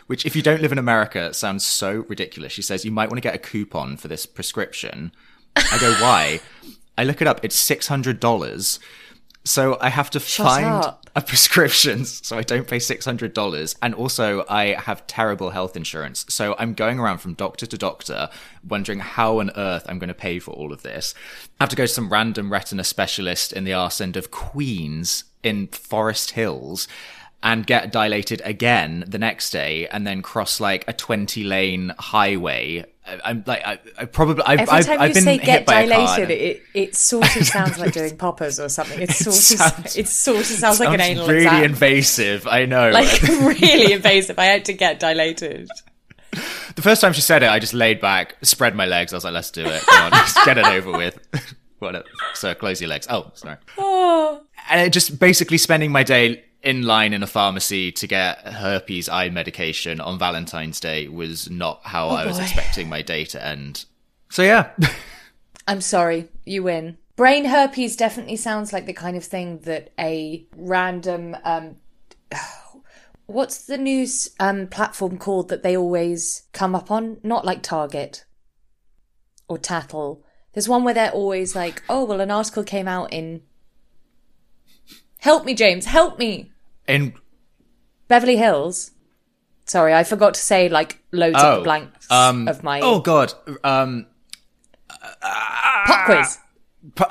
which 0.07 0.25
if 0.25 0.35
you 0.35 0.41
don't 0.41 0.59
live 0.59 0.71
in 0.71 0.79
America 0.79 1.35
sounds 1.35 1.63
so 1.63 2.03
ridiculous. 2.09 2.51
She 2.51 2.63
says 2.63 2.83
you 2.83 2.89
might 2.89 3.07
want 3.07 3.17
to 3.17 3.21
get 3.21 3.35
a 3.35 3.37
coupon 3.37 3.97
for 3.97 4.07
this 4.07 4.25
prescription. 4.25 5.11
I 5.55 5.77
go, 5.79 5.91
why? 6.01 6.39
I 6.97 7.03
look 7.03 7.21
it 7.21 7.27
up. 7.27 7.41
It's 7.43 7.55
six 7.55 7.85
hundred 7.85 8.19
dollars. 8.19 8.79
So 9.43 9.77
I 9.79 9.89
have 9.89 10.09
to 10.09 10.19
find 10.19 10.65
up. 10.65 11.06
A 11.17 11.21
prescription 11.21 12.05
so 12.05 12.37
I 12.37 12.43
don't 12.43 12.67
pay 12.67 12.77
six 12.77 13.03
hundred 13.03 13.33
dollars. 13.33 13.75
And 13.81 13.95
also 13.95 14.45
I 14.47 14.75
have 14.75 15.07
terrible 15.07 15.49
health 15.49 15.75
insurance. 15.75 16.25
So 16.29 16.55
I'm 16.59 16.75
going 16.75 16.99
around 16.99 17.17
from 17.17 17.33
doctor 17.33 17.65
to 17.65 17.77
doctor 17.77 18.29
wondering 18.65 18.99
how 18.99 19.39
on 19.39 19.49
earth 19.55 19.83
I'm 19.89 19.97
going 19.97 20.09
to 20.09 20.13
pay 20.13 20.37
for 20.37 20.51
all 20.51 20.71
of 20.71 20.83
this. 20.83 21.15
I 21.59 21.63
have 21.63 21.69
to 21.69 21.75
go 21.75 21.85
to 21.85 21.91
some 21.91 22.09
random 22.09 22.51
retina 22.51 22.83
specialist 22.83 23.51
in 23.51 23.63
the 23.63 23.73
arse 23.73 23.99
end 23.99 24.15
of 24.15 24.29
Queens 24.29 25.23
in 25.41 25.67
Forest 25.67 26.31
Hills 26.31 26.87
and 27.41 27.65
get 27.65 27.91
dilated 27.91 28.41
again 28.45 29.03
the 29.07 29.17
next 29.17 29.49
day 29.49 29.87
and 29.87 30.05
then 30.05 30.21
cross 30.21 30.59
like 30.59 30.85
a 30.87 30.93
20 30.93 31.43
lane 31.43 31.93
highway. 31.97 32.85
I'm 33.23 33.43
like, 33.47 33.65
I, 33.65 33.79
I 33.97 34.05
probably, 34.05 34.43
I've, 34.45 34.59
Every 34.61 34.71
I've, 34.73 34.85
time 34.85 34.99
I've 35.01 35.07
you 35.09 35.13
been 35.15 35.23
say 35.23 35.37
get 35.37 35.65
by 35.65 35.81
a 35.81 35.89
car. 35.89 36.05
dilated, 36.17 36.31
it, 36.31 36.63
it 36.73 36.95
sort 36.95 37.35
of 37.35 37.45
sounds 37.47 37.79
like 37.79 37.93
doing 37.93 38.17
poppers 38.19 38.59
or 38.59 38.69
something. 38.69 39.01
It 39.01 39.11
sort 39.11 39.35
of 39.35 39.41
sounds- 39.41 39.95
it 39.97 40.07
sort 40.07 40.39
of 40.39 40.45
sounds 40.45 40.79
like 40.79 40.93
an 40.93 41.01
anal 41.01 41.27
really 41.27 41.45
exam. 41.45 41.63
invasive. 41.63 42.47
I 42.47 42.65
know. 42.65 42.89
like 42.93 43.21
really 43.23 43.93
invasive. 43.93 44.37
I 44.39 44.45
had 44.45 44.65
to 44.65 44.73
get 44.73 44.99
dilated. 44.99 45.69
the 46.75 46.81
first 46.81 47.01
time 47.01 47.13
she 47.13 47.21
said 47.21 47.43
it, 47.43 47.49
I 47.49 47.59
just 47.59 47.73
laid 47.73 48.01
back, 48.01 48.35
spread 48.43 48.75
my 48.75 48.85
legs. 48.85 49.13
I 49.13 49.17
was 49.17 49.23
like, 49.23 49.33
let's 49.33 49.51
do 49.51 49.65
it. 49.65 49.81
Come 49.85 50.05
on, 50.05 50.11
just 50.11 50.43
get 50.45 50.57
it 50.57 50.65
over 50.65 50.91
with. 50.91 51.17
So 52.33 52.53
close 52.55 52.81
your 52.81 52.89
legs. 52.89 53.07
Oh, 53.09 53.31
sorry. 53.35 53.57
Oh, 53.77 54.41
and 54.69 54.91
just 54.91 55.19
basically 55.19 55.57
spending 55.57 55.91
my 55.91 56.03
day 56.03 56.43
in 56.63 56.83
line 56.83 57.13
in 57.13 57.23
a 57.23 57.27
pharmacy 57.27 57.91
to 57.91 58.07
get 58.07 58.39
herpes 58.39 59.07
eye 59.09 59.29
medication 59.29 60.01
on 60.01 60.19
Valentine's 60.19 60.79
Day 60.79 61.07
was 61.07 61.49
not 61.49 61.81
how 61.83 62.09
I 62.09 62.25
was 62.25 62.37
boy. 62.37 62.43
expecting 62.43 62.89
my 62.89 63.01
day 63.01 63.25
to 63.25 63.43
end. 63.43 63.85
So 64.29 64.43
yeah, 64.43 64.71
I'm 65.67 65.81
sorry, 65.81 66.29
you 66.45 66.63
win. 66.63 66.97
Brain 67.15 67.45
herpes 67.45 67.95
definitely 67.95 68.35
sounds 68.35 68.73
like 68.73 68.85
the 68.85 68.93
kind 68.93 69.17
of 69.17 69.23
thing 69.23 69.59
that 69.59 69.91
a 69.99 70.45
random 70.55 71.35
um 71.43 71.77
what's 73.25 73.65
the 73.65 73.77
news 73.77 74.29
um 74.39 74.67
platform 74.67 75.17
called 75.17 75.49
that 75.49 75.63
they 75.63 75.77
always 75.77 76.43
come 76.53 76.75
up 76.75 76.91
on? 76.91 77.17
Not 77.23 77.45
like 77.45 77.61
Target 77.61 78.25
or 79.47 79.57
Tattle. 79.57 80.23
There's 80.53 80.69
one 80.69 80.83
where 80.83 80.93
they're 80.93 81.11
always 81.11 81.55
like, 81.55 81.83
"Oh, 81.87 82.03
well 82.03 82.19
an 82.19 82.31
article 82.31 82.63
came 82.63 82.87
out 82.87 83.13
in 83.13 83.43
Help 85.19 85.45
me, 85.45 85.53
James, 85.53 85.85
help 85.85 86.19
me. 86.19 86.51
in 86.87 87.13
Beverly 88.07 88.37
Hills. 88.37 88.91
Sorry, 89.65 89.93
I 89.93 90.03
forgot 90.03 90.33
to 90.35 90.39
say 90.39 90.69
like 90.69 90.99
loads 91.11 91.35
of 91.37 91.43
oh 91.43 91.57
the 91.57 91.63
blanks 91.63 92.09
um 92.11 92.47
of 92.47 92.63
my 92.63 92.79
oh 92.81 92.99
god 93.01 93.33
um 93.63 94.05
pop 95.21 96.05
quiz. 96.05 96.37
pu- 96.95 97.05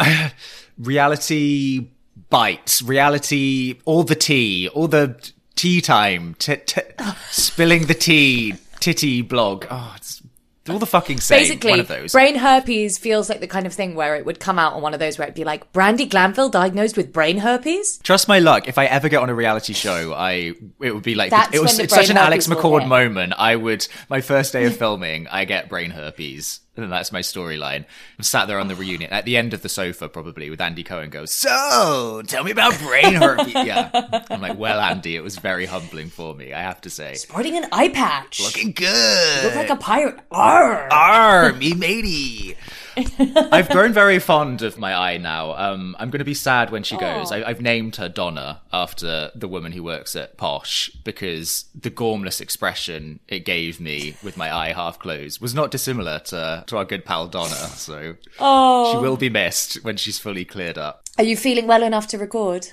reality 0.78 1.88
bites, 2.30 2.82
reality, 2.82 3.78
all 3.84 4.02
the 4.04 4.14
tea, 4.14 4.68
all 4.68 4.88
the 4.88 5.16
tea 5.54 5.80
time, 5.80 6.34
t- 6.38 6.56
t- 6.56 6.80
spilling 7.30 7.86
the 7.86 7.94
tea, 7.94 8.54
titty 8.80 9.20
blog. 9.22 9.66
Oh, 9.70 9.92
it's 9.96 10.22
all 10.70 10.78
the 10.78 10.86
fucking 10.86 11.20
same. 11.20 11.40
Basically, 11.40 11.70
one 11.70 11.80
of 11.80 11.88
those. 11.88 12.12
brain 12.12 12.36
herpes 12.36 12.98
feels 12.98 13.28
like 13.28 13.40
the 13.40 13.46
kind 13.46 13.66
of 13.66 13.72
thing 13.72 13.94
where 13.94 14.16
it 14.16 14.24
would 14.24 14.40
come 14.40 14.58
out 14.58 14.74
on 14.74 14.82
one 14.82 14.94
of 14.94 15.00
those 15.00 15.18
where 15.18 15.26
it'd 15.26 15.34
be 15.34 15.44
like 15.44 15.72
Brandi 15.72 16.08
Glanville 16.08 16.48
diagnosed 16.48 16.96
with 16.96 17.12
brain 17.12 17.38
herpes. 17.38 17.98
Trust 17.98 18.28
my 18.28 18.38
luck. 18.38 18.68
If 18.68 18.78
I 18.78 18.86
ever 18.86 19.08
get 19.08 19.22
on 19.22 19.30
a 19.30 19.34
reality 19.34 19.72
show, 19.72 20.12
I 20.14 20.54
it 20.80 20.94
would 20.94 21.02
be 21.02 21.14
like 21.14 21.30
That's 21.30 21.54
it 21.54 21.60
was 21.60 21.78
it's 21.78 21.94
such 21.94 22.10
an 22.10 22.16
Alex 22.16 22.46
McCord 22.46 22.86
moment. 22.86 23.34
I 23.36 23.56
would 23.56 23.86
my 24.08 24.20
first 24.20 24.52
day 24.52 24.64
of 24.64 24.76
filming, 24.76 25.26
I 25.28 25.44
get 25.44 25.68
brain 25.68 25.90
herpes, 25.90 26.60
and 26.84 26.92
that's 26.92 27.12
my 27.12 27.20
storyline. 27.20 27.84
I'm 28.18 28.22
sat 28.22 28.46
there 28.48 28.58
on 28.58 28.68
the 28.68 28.74
reunion 28.74 29.12
at 29.12 29.24
the 29.24 29.36
end 29.36 29.54
of 29.54 29.62
the 29.62 29.68
sofa, 29.68 30.08
probably 30.08 30.50
with 30.50 30.60
Andy 30.60 30.82
Cohen. 30.82 31.10
Goes, 31.10 31.32
so 31.32 32.22
tell 32.26 32.44
me 32.44 32.50
about 32.50 32.78
brain 32.78 33.14
herpes. 33.14 33.52
yeah, 33.54 33.90
I'm 34.30 34.40
like, 34.40 34.58
well, 34.58 34.80
Andy, 34.80 35.16
it 35.16 35.22
was 35.22 35.36
very 35.38 35.66
humbling 35.66 36.08
for 36.10 36.34
me. 36.34 36.52
I 36.52 36.60
have 36.60 36.80
to 36.82 36.90
say, 36.90 37.14
Sporting 37.14 37.56
an 37.56 37.66
eye 37.72 37.88
patch. 37.88 38.40
looking 38.40 38.72
good. 38.72 39.44
Look 39.44 39.54
like 39.54 39.70
a 39.70 39.76
pirate. 39.76 40.18
Arr. 40.30 40.88
Arr, 40.92 41.52
me 41.54 41.74
matey. 41.74 42.56
I've 43.52 43.68
grown 43.68 43.92
very 43.92 44.18
fond 44.18 44.62
of 44.62 44.78
my 44.78 44.94
eye 44.94 45.16
now. 45.18 45.52
Um, 45.54 45.94
I'm 45.98 46.10
going 46.10 46.20
to 46.20 46.24
be 46.24 46.34
sad 46.34 46.70
when 46.70 46.82
she 46.82 46.96
goes. 46.96 47.30
I, 47.30 47.42
I've 47.44 47.60
named 47.60 47.96
her 47.96 48.08
Donna 48.08 48.62
after 48.72 49.30
the 49.34 49.48
woman 49.48 49.72
who 49.72 49.82
works 49.82 50.16
at 50.16 50.36
Posh 50.36 50.90
because 51.04 51.66
the 51.74 51.90
gormless 51.90 52.40
expression 52.40 53.20
it 53.28 53.40
gave 53.44 53.80
me 53.80 54.16
with 54.22 54.36
my 54.36 54.54
eye 54.54 54.72
half 54.72 54.98
closed 54.98 55.40
was 55.40 55.54
not 55.54 55.70
dissimilar 55.70 56.18
to, 56.20 56.64
to 56.66 56.76
our 56.78 56.84
good 56.84 57.04
pal 57.04 57.28
Donna. 57.28 57.54
So 57.54 58.16
Oh. 58.38 58.92
she 58.92 58.98
will 58.98 59.16
be 59.16 59.28
missed 59.30 59.84
when 59.84 59.96
she's 59.96 60.18
fully 60.18 60.44
cleared 60.44 60.78
up. 60.78 61.02
Are 61.18 61.24
you 61.24 61.36
feeling 61.36 61.66
well 61.66 61.82
enough 61.82 62.06
to 62.08 62.18
record? 62.18 62.68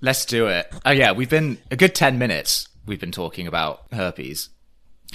Let's 0.00 0.24
do 0.24 0.46
it. 0.46 0.72
Oh 0.84 0.90
yeah, 0.90 1.12
we've 1.12 1.30
been 1.30 1.58
a 1.70 1.76
good 1.76 1.94
10 1.94 2.18
minutes. 2.18 2.68
We've 2.86 3.00
been 3.00 3.12
talking 3.12 3.46
about 3.46 3.82
herpes. 3.92 4.50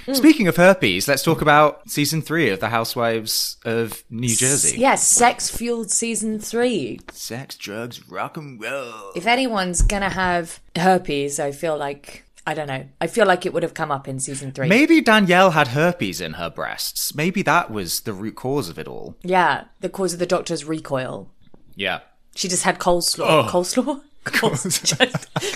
Mm. 0.05 0.15
Speaking 0.15 0.47
of 0.47 0.55
herpes, 0.55 1.07
let's 1.07 1.23
talk 1.23 1.41
about 1.41 1.89
season 1.89 2.21
three 2.21 2.49
of 2.49 2.59
The 2.59 2.69
Housewives 2.69 3.57
of 3.65 4.03
New 4.09 4.35
Jersey. 4.35 4.77
Yes, 4.79 5.07
sex 5.07 5.49
fueled 5.49 5.91
season 5.91 6.39
three. 6.39 6.99
Sex, 7.11 7.55
drugs, 7.55 8.07
rock 8.09 8.37
and 8.37 8.61
roll. 8.61 9.11
If 9.15 9.27
anyone's 9.27 9.81
gonna 9.81 10.09
have 10.09 10.59
herpes, 10.75 11.39
I 11.39 11.51
feel 11.51 11.77
like 11.77 12.23
I 12.47 12.55
don't 12.55 12.67
know. 12.67 12.85
I 12.99 13.07
feel 13.07 13.27
like 13.27 13.45
it 13.45 13.53
would 13.53 13.61
have 13.63 13.75
come 13.75 13.91
up 13.91 14.07
in 14.07 14.19
season 14.19 14.51
three. 14.51 14.67
Maybe 14.67 15.01
Danielle 15.01 15.51
had 15.51 15.69
herpes 15.69 16.19
in 16.19 16.33
her 16.33 16.49
breasts. 16.49 17.13
Maybe 17.13 17.43
that 17.43 17.69
was 17.69 18.01
the 18.01 18.13
root 18.13 18.35
cause 18.35 18.69
of 18.69 18.79
it 18.79 18.87
all. 18.87 19.15
Yeah, 19.21 19.65
the 19.81 19.89
cause 19.89 20.13
of 20.13 20.19
the 20.19 20.25
doctor's 20.25 20.65
recoil. 20.65 21.29
Yeah. 21.75 21.99
She 22.35 22.47
just 22.47 22.63
had 22.63 22.79
coleslaw. 22.79 23.25
Oh. 23.27 23.47
Coleslaw? 23.49 24.01
Cole- 24.23 24.51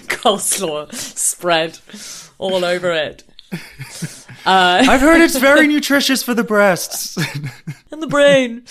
coleslaw 0.09 0.93
spread 0.93 1.79
all 2.37 2.65
over 2.65 2.91
it. 2.91 3.23
I've 4.45 5.01
heard 5.01 5.21
it's 5.21 5.37
very 5.37 5.67
nutritious 5.75 6.23
for 6.23 6.33
the 6.33 6.43
breasts. 6.43 7.17
And 7.91 8.01
the 8.01 8.07
brain. 8.07 8.63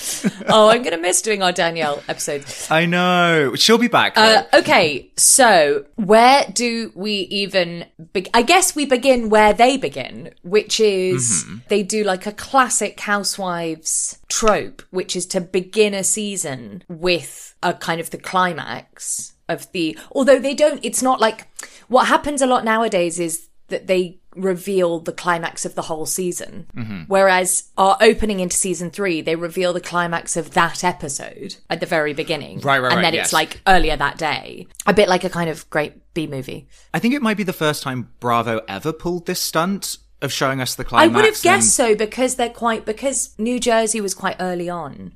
oh, 0.48 0.68
I'm 0.68 0.82
going 0.82 0.94
to 0.94 1.00
miss 1.00 1.22
doing 1.22 1.42
our 1.42 1.52
Danielle 1.52 2.02
episodes. 2.08 2.70
I 2.70 2.86
know. 2.86 3.54
She'll 3.54 3.78
be 3.78 3.88
back. 3.88 4.16
Uh, 4.16 4.44
okay, 4.52 5.10
so 5.16 5.86
where 5.96 6.44
do 6.52 6.92
we 6.94 7.12
even 7.12 7.86
be- 8.12 8.26
I 8.34 8.42
guess 8.42 8.76
we 8.76 8.86
begin 8.86 9.30
where 9.30 9.52
they 9.52 9.76
begin, 9.76 10.34
which 10.42 10.78
is 10.80 11.46
they 11.68 11.82
do 11.82 12.04
like 12.04 12.26
a 12.26 12.32
classic 12.32 13.00
housewives 13.00 14.18
trope, 14.28 14.82
which 14.90 15.16
is 15.16 15.26
to 15.26 15.40
begin 15.40 15.94
a 15.94 16.04
season 16.04 16.82
with 16.88 17.54
a 17.62 17.72
kind 17.74 18.00
of 18.00 18.10
the 18.10 18.18
climax 18.18 19.32
of 19.48 19.70
the 19.72 19.96
although 20.12 20.38
they 20.38 20.54
don't 20.54 20.82
it's 20.82 21.02
not 21.02 21.20
like 21.20 21.46
what 21.88 22.06
happens 22.08 22.40
a 22.40 22.46
lot 22.46 22.64
nowadays 22.64 23.18
is 23.20 23.48
that 23.68 23.86
they 23.86 24.18
reveal 24.36 25.00
the 25.00 25.12
climax 25.12 25.64
of 25.64 25.74
the 25.74 25.82
whole 25.82 26.06
season. 26.06 26.66
Whereas 27.08 27.64
our 27.76 27.96
opening 28.00 28.40
into 28.40 28.56
season 28.56 28.90
three, 28.90 29.20
they 29.20 29.36
reveal 29.36 29.72
the 29.72 29.80
climax 29.80 30.36
of 30.36 30.52
that 30.52 30.82
episode 30.84 31.56
at 31.70 31.80
the 31.80 31.86
very 31.86 32.12
beginning. 32.14 32.60
Right, 32.60 32.78
right, 32.78 32.88
And 32.92 32.96
right, 32.96 33.02
then 33.02 33.14
yes. 33.14 33.26
it's 33.26 33.32
like 33.32 33.60
earlier 33.66 33.96
that 33.96 34.18
day. 34.18 34.66
A 34.86 34.92
bit 34.94 35.08
like 35.08 35.24
a 35.24 35.30
kind 35.30 35.50
of 35.50 35.68
great 35.70 36.14
B 36.14 36.26
movie. 36.26 36.66
I 36.92 36.98
think 36.98 37.14
it 37.14 37.22
might 37.22 37.36
be 37.36 37.42
the 37.42 37.52
first 37.52 37.82
time 37.82 38.10
Bravo 38.20 38.60
ever 38.68 38.92
pulled 38.92 39.26
this 39.26 39.40
stunt 39.40 39.98
of 40.22 40.32
showing 40.32 40.60
us 40.60 40.74
the 40.74 40.84
climax. 40.84 41.12
I 41.12 41.14
would 41.14 41.24
have 41.24 41.34
and- 41.34 41.42
guessed 41.42 41.74
so 41.74 41.94
because 41.94 42.36
they're 42.36 42.48
quite, 42.50 42.84
because 42.84 43.34
New 43.38 43.60
Jersey 43.60 44.00
was 44.00 44.14
quite 44.14 44.36
early 44.40 44.68
on. 44.68 45.12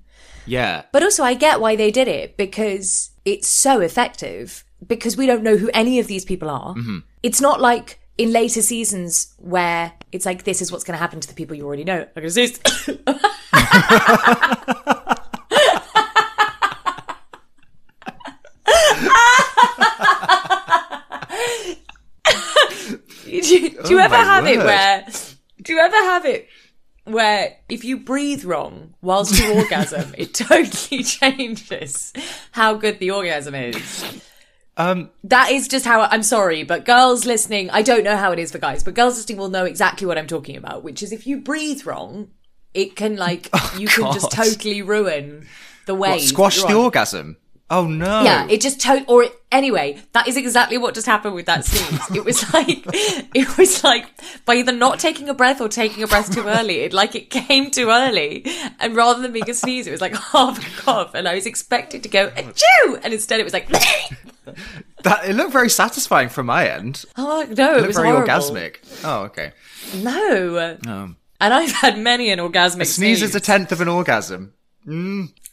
Yeah. 0.46 0.82
But 0.92 1.02
also, 1.02 1.22
I 1.22 1.34
get 1.34 1.60
why 1.60 1.76
they 1.76 1.90
did 1.90 2.08
it 2.08 2.37
because 2.37 3.10
it's 3.25 3.48
so 3.48 3.80
effective. 3.80 4.64
Because 4.87 5.16
we 5.16 5.26
don't 5.26 5.42
know 5.42 5.56
who 5.56 5.68
any 5.75 5.98
of 5.98 6.06
these 6.06 6.25
people 6.25 6.48
are. 6.48 6.72
Mm-hmm. 6.76 6.98
It's 7.25 7.40
not 7.40 7.60
like 7.60 7.98
in 8.18 8.32
later 8.32 8.60
seasons 8.62 9.32
where 9.38 9.92
it's 10.12 10.26
like 10.26 10.44
this 10.44 10.60
is 10.60 10.70
what's 10.72 10.84
going 10.84 10.94
to 10.94 10.98
happen 10.98 11.20
to 11.20 11.28
the 11.28 11.34
people 11.34 11.56
you 11.56 11.64
already 11.64 11.84
know. 11.84 12.06
Like, 12.14 12.25
is 12.25 12.34
this- 12.34 12.60
do 23.25 23.32
you, 23.32 23.70
do 23.70 23.90
you 23.90 23.98
Oh 23.98 24.02
ever 24.04 24.08
my 24.16 24.25
have 24.25 24.46
it 24.46 24.58
where? 24.58 25.06
Do 25.62 25.72
you 25.72 25.78
ever 25.78 25.96
have 25.96 26.25
it 26.26 26.48
where 27.04 27.56
if 27.68 27.84
you 27.84 27.98
breathe 27.98 28.44
wrong 28.44 28.94
whilst 29.00 29.38
you 29.40 29.52
orgasm, 29.54 30.14
it 30.18 30.34
totally 30.34 31.02
changes 31.02 32.12
how 32.52 32.75
good 32.75 32.98
the 32.98 33.10
orgasm 33.10 33.54
is. 33.54 34.22
Um, 34.78 35.11
That 35.25 35.50
is 35.50 35.68
just 35.68 35.85
how 35.85 36.02
I'm 36.02 36.23
sorry, 36.23 36.62
but 36.62 36.87
girls 36.87 37.26
listening, 37.26 37.68
I 37.70 37.82
don't 37.82 38.04
know 38.04 38.16
how 38.16 38.32
it 38.32 38.38
is 38.38 38.52
for 38.52 38.58
guys, 38.58 38.85
but 38.85 38.94
girls 38.94 39.16
listening 39.16 39.37
will 39.37 39.50
know 39.50 39.64
exactly 39.64 40.06
what 40.06 40.16
I'm 40.16 40.28
talking 40.28 40.56
about, 40.56 40.85
which 40.85 41.02
is 41.02 41.12
if 41.12 41.26
you 41.26 41.40
breathe 41.40 41.85
wrong, 41.85 42.30
it 42.73 42.94
can 42.97 43.16
like 43.16 43.50
you 43.76 43.88
can 43.88 44.12
just 44.12 44.30
totally 44.30 44.82
ruin 44.82 45.47
the 45.87 45.94
way 45.94 46.11
what, 46.11 46.20
squash 46.20 46.62
the 46.62 46.75
orgasm. 46.75 47.37
Oh 47.70 47.87
no. 47.87 48.22
Yeah, 48.22 48.46
it 48.48 48.62
just 48.62 48.80
to 48.80 49.04
or 49.08 49.25
it, 49.25 49.32
anyway, 49.52 49.98
that 50.12 50.26
is 50.26 50.38
exactly 50.38 50.78
what 50.78 50.94
just 50.94 51.06
happened 51.06 51.34
with 51.34 51.44
that 51.46 51.66
sneeze. 51.66 52.00
It 52.16 52.25
was 52.25 52.50
like 52.54 52.82
it 53.34 53.58
was 53.58 53.84
like 53.84 54.06
by 54.46 54.54
either 54.54 54.72
not 54.72 54.98
taking 54.98 55.28
a 55.28 55.34
breath 55.34 55.60
or 55.60 55.68
taking 55.68 56.02
a 56.02 56.06
breath 56.06 56.32
too 56.32 56.44
early. 56.46 56.76
It 56.80 56.94
like 56.94 57.14
it 57.14 57.28
came 57.28 57.70
too 57.70 57.90
early, 57.90 58.46
and 58.80 58.96
rather 58.96 59.20
than 59.20 59.32
being 59.32 59.50
a 59.50 59.54
sneeze, 59.54 59.87
it 59.87 59.90
was 59.90 60.00
like 60.00 60.14
half 60.16 60.58
a 60.58 60.80
cough, 60.80 61.14
and 61.14 61.28
I 61.28 61.34
was 61.34 61.44
expected 61.44 62.02
to 62.04 62.08
go 62.08 62.30
achoo, 62.30 63.00
and 63.04 63.12
instead 63.12 63.38
it 63.38 63.44
was 63.44 63.52
like 63.52 63.68
that, 65.02 65.25
it 65.28 65.34
looked 65.37 65.52
very 65.52 65.68
satisfying 65.70 66.30
from 66.30 66.46
my 66.46 66.68
end. 66.68 67.04
oh 67.18 67.46
no, 67.50 67.72
It 67.75 67.76
it 67.76 67.76
looked 67.76 67.87
was 67.88 67.96
very 67.96 68.08
horrible. 68.08 68.26
orgasmic. 68.28 68.76
Oh, 69.04 69.25
okay. 69.25 69.52
No, 69.96 70.78
Um, 70.87 71.16
and 71.40 71.54
I've 71.54 71.72
had 71.72 71.98
many 71.98 72.30
an 72.30 72.38
orgasmic 72.38 72.87
sneeze 72.87 72.94
sneeze. 73.18 73.22
is 73.22 73.34
a 73.34 73.40
tenth 73.40 73.72
of 73.72 73.80
an 73.82 73.88
orgasm. 73.88 74.54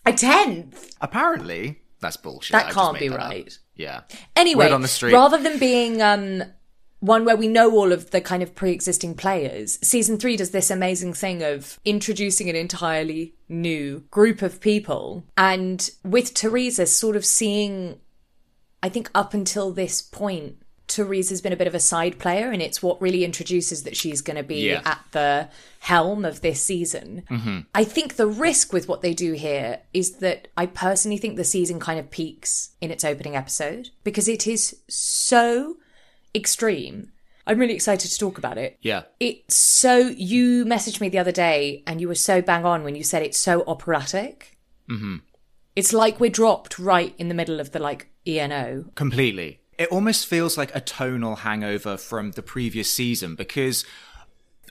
a 0.05 0.13
tenth. 0.13 0.91
Apparently, 1.01 1.81
that's 2.05 2.17
bullshit. 2.17 2.53
That 2.53 2.67
I 2.67 2.71
can't 2.71 2.97
be 2.99 3.07
that 3.09 3.19
up. 3.19 3.29
right. 3.29 3.57
Yeah. 3.75 4.01
Anyway, 4.35 4.65
Word 4.65 4.73
on 4.73 4.81
the 4.81 4.87
street. 4.87 5.13
rather 5.13 5.41
than 5.41 5.59
being 5.59 6.01
um, 6.01 6.43
one 6.99 7.25
where 7.25 7.35
we 7.35 7.47
know 7.47 7.71
all 7.71 7.91
of 7.91 8.11
the 8.11 8.21
kind 8.21 8.41
of 8.41 8.55
pre-existing 8.55 9.15
players, 9.15 9.77
season 9.81 10.17
three 10.17 10.37
does 10.37 10.51
this 10.51 10.71
amazing 10.71 11.13
thing 11.13 11.43
of 11.43 11.79
introducing 11.83 12.49
an 12.49 12.55
entirely 12.55 13.33
new 13.49 13.99
group 14.11 14.41
of 14.41 14.61
people, 14.61 15.25
and 15.37 15.89
with 16.03 16.33
Teresa 16.33 16.85
sort 16.85 17.15
of 17.15 17.25
seeing, 17.25 17.99
I 18.81 18.89
think 18.89 19.09
up 19.13 19.33
until 19.33 19.71
this 19.71 20.01
point. 20.01 20.57
Teresa's 20.87 21.41
been 21.41 21.53
a 21.53 21.57
bit 21.57 21.67
of 21.67 21.75
a 21.75 21.79
side 21.79 22.19
player, 22.19 22.51
and 22.51 22.61
it's 22.61 22.81
what 22.83 23.01
really 23.01 23.23
introduces 23.23 23.83
that 23.83 23.97
she's 23.97 24.21
going 24.21 24.37
to 24.37 24.43
be 24.43 24.67
Yeah. 24.67 24.81
at 24.85 25.03
the 25.11 25.49
helm 25.79 26.25
of 26.25 26.41
this 26.41 26.61
season. 26.61 27.23
I 27.73 27.83
think 27.83 28.15
the 28.15 28.27
risk 28.27 28.71
with 28.73 28.87
what 28.87 29.01
they 29.01 29.13
do 29.13 29.33
here 29.33 29.79
is 29.93 30.17
that 30.17 30.47
I 30.57 30.65
personally 30.67 31.17
think 31.17 31.35
the 31.37 31.43
season 31.43 31.79
kind 31.79 31.99
of 31.99 32.09
peaks 32.11 32.71
in 32.81 32.91
its 32.91 33.03
opening 33.03 33.35
episode 33.35 33.89
because 34.03 34.27
it 34.27 34.45
is 34.47 34.75
so 34.87 35.77
extreme. 36.33 37.11
I'm 37.47 37.59
really 37.59 37.75
excited 37.75 38.09
to 38.09 38.17
talk 38.17 38.37
about 38.37 38.57
it. 38.57 38.77
Yeah. 38.81 39.03
It's 39.19 39.55
so, 39.55 39.97
you 39.97 40.65
messaged 40.65 40.99
me 40.99 41.09
the 41.09 41.19
other 41.19 41.31
day 41.31 41.83
and 41.85 42.01
you 42.01 42.07
were 42.07 42.15
so 42.15 42.41
bang 42.41 42.65
on 42.65 42.83
when 42.83 42.95
you 42.95 43.03
said 43.03 43.21
it's 43.21 43.39
so 43.39 43.63
operatic. 43.67 44.57
Mm-hmm. 44.89 45.17
It's 45.75 45.93
like 45.93 46.19
we're 46.19 46.31
dropped 46.31 46.79
right 46.79 47.13
in 47.17 47.27
the 47.27 47.35
middle 47.35 47.59
of 47.59 47.71
the 47.71 47.79
like 47.79 48.07
ENO. 48.25 48.85
Completely. 48.95 49.59
It 49.77 49.89
almost 49.89 50.27
feels 50.27 50.57
like 50.57 50.73
a 50.75 50.81
tonal 50.81 51.37
hangover 51.37 51.97
from 51.97 52.31
the 52.31 52.41
previous 52.41 52.89
season 52.89 53.35
because 53.35 53.85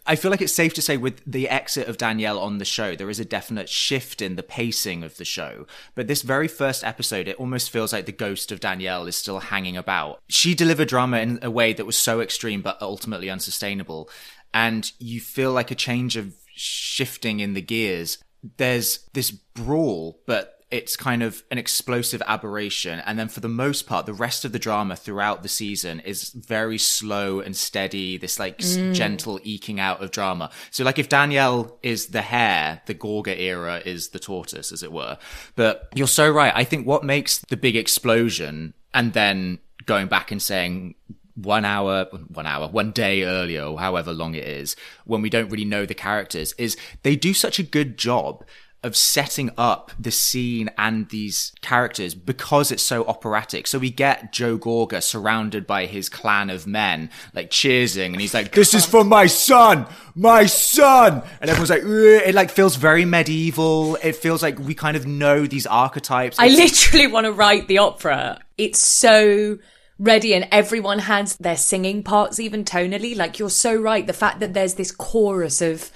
I 0.06 0.16
feel 0.16 0.30
like 0.30 0.42
it's 0.42 0.52
safe 0.52 0.75
to 0.75 0.82
say 0.82 0.99
with 0.99 1.23
the 1.26 1.49
exit 1.49 1.88
of 1.88 1.96
Danielle 1.96 2.38
on 2.38 2.58
the 2.58 2.64
show, 2.66 2.94
there 2.94 3.08
is 3.08 3.20
a 3.20 3.25
definite 3.25 3.70
shift 3.70 4.20
in 4.20 4.37
the 4.37 4.42
pacing 4.42 5.02
of 5.02 5.16
the 5.16 5.25
show. 5.25 5.66
But 5.94 6.08
this 6.08 6.20
very 6.20 6.49
first 6.49 6.84
episode, 6.84 7.26
it 7.26 7.37
almost 7.37 7.70
feels 7.70 7.92
like 7.92 8.04
the 8.04 8.12
ghost 8.12 8.52
of 8.52 8.61
Danielle 8.61 9.06
is 9.06 9.16
still 9.16 9.40
hanging 9.40 9.78
about. 9.78 10.20
She 10.28 10.54
delivered 10.54 10.88
drama 10.88 11.18
in 11.18 11.38
a 11.40 11.50
way 11.50 11.73
that 11.73 11.87
was 11.87 11.96
so 11.96 12.20
extreme 12.20 12.61
but 12.61 12.80
ultimately 12.82 13.30
unsustainable. 13.30 14.11
And 14.52 14.90
you 14.99 15.20
feel 15.20 15.52
like 15.52 15.70
a 15.70 15.75
change 15.75 16.16
of 16.16 16.34
shifting 16.54 17.40
in 17.40 17.54
the 17.54 17.62
gears. 17.62 18.18
There's 18.58 19.08
this 19.14 19.30
brawl, 19.30 20.20
but 20.26 20.53
it's 20.74 20.96
kind 20.96 21.22
of 21.22 21.44
an 21.52 21.58
explosive 21.58 22.20
aberration. 22.26 22.98
And 23.06 23.16
then 23.16 23.28
for 23.28 23.38
the 23.38 23.48
most 23.48 23.86
part, 23.86 24.06
the 24.06 24.12
rest 24.12 24.44
of 24.44 24.50
the 24.50 24.58
drama 24.58 24.96
throughout 24.96 25.44
the 25.44 25.48
season 25.48 26.00
is 26.00 26.30
very 26.30 26.78
slow 26.78 27.38
and 27.38 27.56
steady, 27.56 28.16
this 28.16 28.40
like 28.40 28.58
mm. 28.58 28.92
gentle 28.92 29.38
eking 29.44 29.78
out 29.78 30.02
of 30.02 30.10
drama. 30.10 30.50
So 30.72 30.82
like 30.82 30.98
if 30.98 31.08
Danielle 31.08 31.78
is 31.84 32.08
the 32.08 32.22
hare, 32.22 32.82
the 32.86 32.94
Gorga 32.94 33.38
era 33.38 33.82
is 33.84 34.08
the 34.08 34.18
tortoise, 34.18 34.72
as 34.72 34.82
it 34.82 34.90
were. 34.90 35.16
But 35.54 35.90
you're 35.94 36.08
so 36.08 36.28
right. 36.28 36.52
I 36.52 36.64
think 36.64 36.88
what 36.88 37.04
makes 37.04 37.38
the 37.38 37.56
big 37.56 37.76
explosion 37.76 38.74
and 38.92 39.12
then 39.12 39.60
going 39.86 40.08
back 40.08 40.32
and 40.32 40.42
saying 40.42 40.96
one 41.36 41.64
hour, 41.64 42.06
one 42.32 42.46
hour, 42.46 42.66
one 42.66 42.90
day 42.90 43.22
earlier, 43.22 43.62
or 43.62 43.78
however 43.78 44.12
long 44.12 44.34
it 44.34 44.44
is, 44.44 44.74
when 45.04 45.22
we 45.22 45.30
don't 45.30 45.50
really 45.50 45.64
know 45.64 45.86
the 45.86 45.94
characters, 45.94 46.52
is 46.58 46.76
they 47.04 47.14
do 47.14 47.32
such 47.32 47.60
a 47.60 47.62
good 47.62 47.96
job 47.96 48.44
of 48.84 48.94
setting 48.96 49.50
up 49.56 49.90
the 49.98 50.10
scene 50.10 50.70
and 50.76 51.08
these 51.08 51.52
characters 51.62 52.14
because 52.14 52.70
it's 52.70 52.82
so 52.82 53.04
operatic. 53.06 53.66
So 53.66 53.78
we 53.78 53.90
get 53.90 54.32
Joe 54.32 54.58
Gorga 54.58 55.02
surrounded 55.02 55.66
by 55.66 55.86
his 55.86 56.08
clan 56.08 56.50
of 56.50 56.66
men, 56.66 57.10
like 57.32 57.50
cheersing, 57.50 58.12
and 58.12 58.20
he's 58.20 58.34
like, 58.34 58.52
"This 58.52 58.74
is 58.74 58.84
for 58.86 59.02
my 59.02 59.26
son, 59.26 59.86
my 60.14 60.46
son," 60.46 61.22
and 61.40 61.50
everyone's 61.50 61.70
like, 61.70 61.82
Ugh. 61.82 62.28
"It 62.28 62.34
like 62.34 62.50
feels 62.50 62.76
very 62.76 63.04
medieval. 63.04 63.96
It 63.96 64.16
feels 64.16 64.42
like 64.42 64.58
we 64.58 64.74
kind 64.74 64.96
of 64.96 65.06
know 65.06 65.46
these 65.46 65.66
archetypes." 65.66 66.38
I 66.38 66.48
literally 66.48 67.06
want 67.06 67.24
to 67.24 67.32
write 67.32 67.66
the 67.66 67.78
opera. 67.78 68.38
It's 68.58 68.78
so 68.78 69.58
ready 69.98 70.34
and 70.34 70.46
everyone 70.50 70.98
has 70.98 71.36
their 71.36 71.56
singing 71.56 72.02
parts 72.02 72.40
even 72.40 72.64
tonally 72.64 73.16
like 73.16 73.38
you're 73.38 73.48
so 73.48 73.72
right 73.72 74.08
the 74.08 74.12
fact 74.12 74.40
that 74.40 74.52
there's 74.52 74.74
this 74.74 74.90
chorus 74.90 75.62
of 75.62 75.92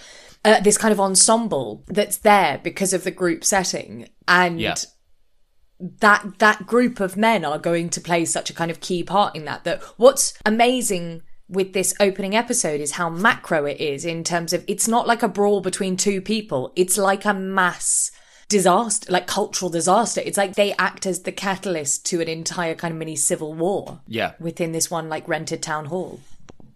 uh, 0.48 0.60
this 0.60 0.78
kind 0.78 0.92
of 0.92 1.00
ensemble 1.00 1.84
that's 1.88 2.18
there 2.18 2.60
because 2.62 2.92
of 2.92 3.04
the 3.04 3.10
group 3.10 3.44
setting. 3.44 4.08
And 4.26 4.60
yeah. 4.60 4.76
that 5.78 6.38
that 6.38 6.66
group 6.66 7.00
of 7.00 7.16
men 7.16 7.44
are 7.44 7.58
going 7.58 7.90
to 7.90 8.00
play 8.00 8.24
such 8.24 8.50
a 8.50 8.54
kind 8.54 8.70
of 8.70 8.80
key 8.80 9.02
part 9.02 9.36
in 9.36 9.44
that 9.44 9.64
that 9.64 9.82
what's 9.96 10.34
amazing 10.46 11.22
with 11.48 11.72
this 11.72 11.94
opening 11.98 12.36
episode 12.36 12.80
is 12.80 12.92
how 12.92 13.08
macro 13.08 13.64
it 13.64 13.80
is 13.80 14.04
in 14.04 14.22
terms 14.22 14.52
of 14.52 14.64
it's 14.68 14.86
not 14.86 15.06
like 15.06 15.22
a 15.22 15.28
brawl 15.28 15.60
between 15.60 15.96
two 15.96 16.20
people. 16.20 16.72
It's 16.76 16.98
like 16.98 17.24
a 17.24 17.34
mass 17.34 18.10
disaster 18.48 19.12
like 19.12 19.26
cultural 19.26 19.70
disaster. 19.70 20.22
It's 20.24 20.38
like 20.38 20.54
they 20.54 20.72
act 20.78 21.04
as 21.04 21.22
the 21.22 21.32
catalyst 21.32 22.06
to 22.06 22.20
an 22.20 22.28
entire 22.28 22.74
kind 22.74 22.92
of 22.92 22.98
mini 22.98 23.16
civil 23.16 23.52
war 23.52 24.00
yeah. 24.06 24.32
within 24.40 24.72
this 24.72 24.90
one 24.90 25.08
like 25.08 25.28
rented 25.28 25.62
town 25.62 25.86
hall 25.86 26.20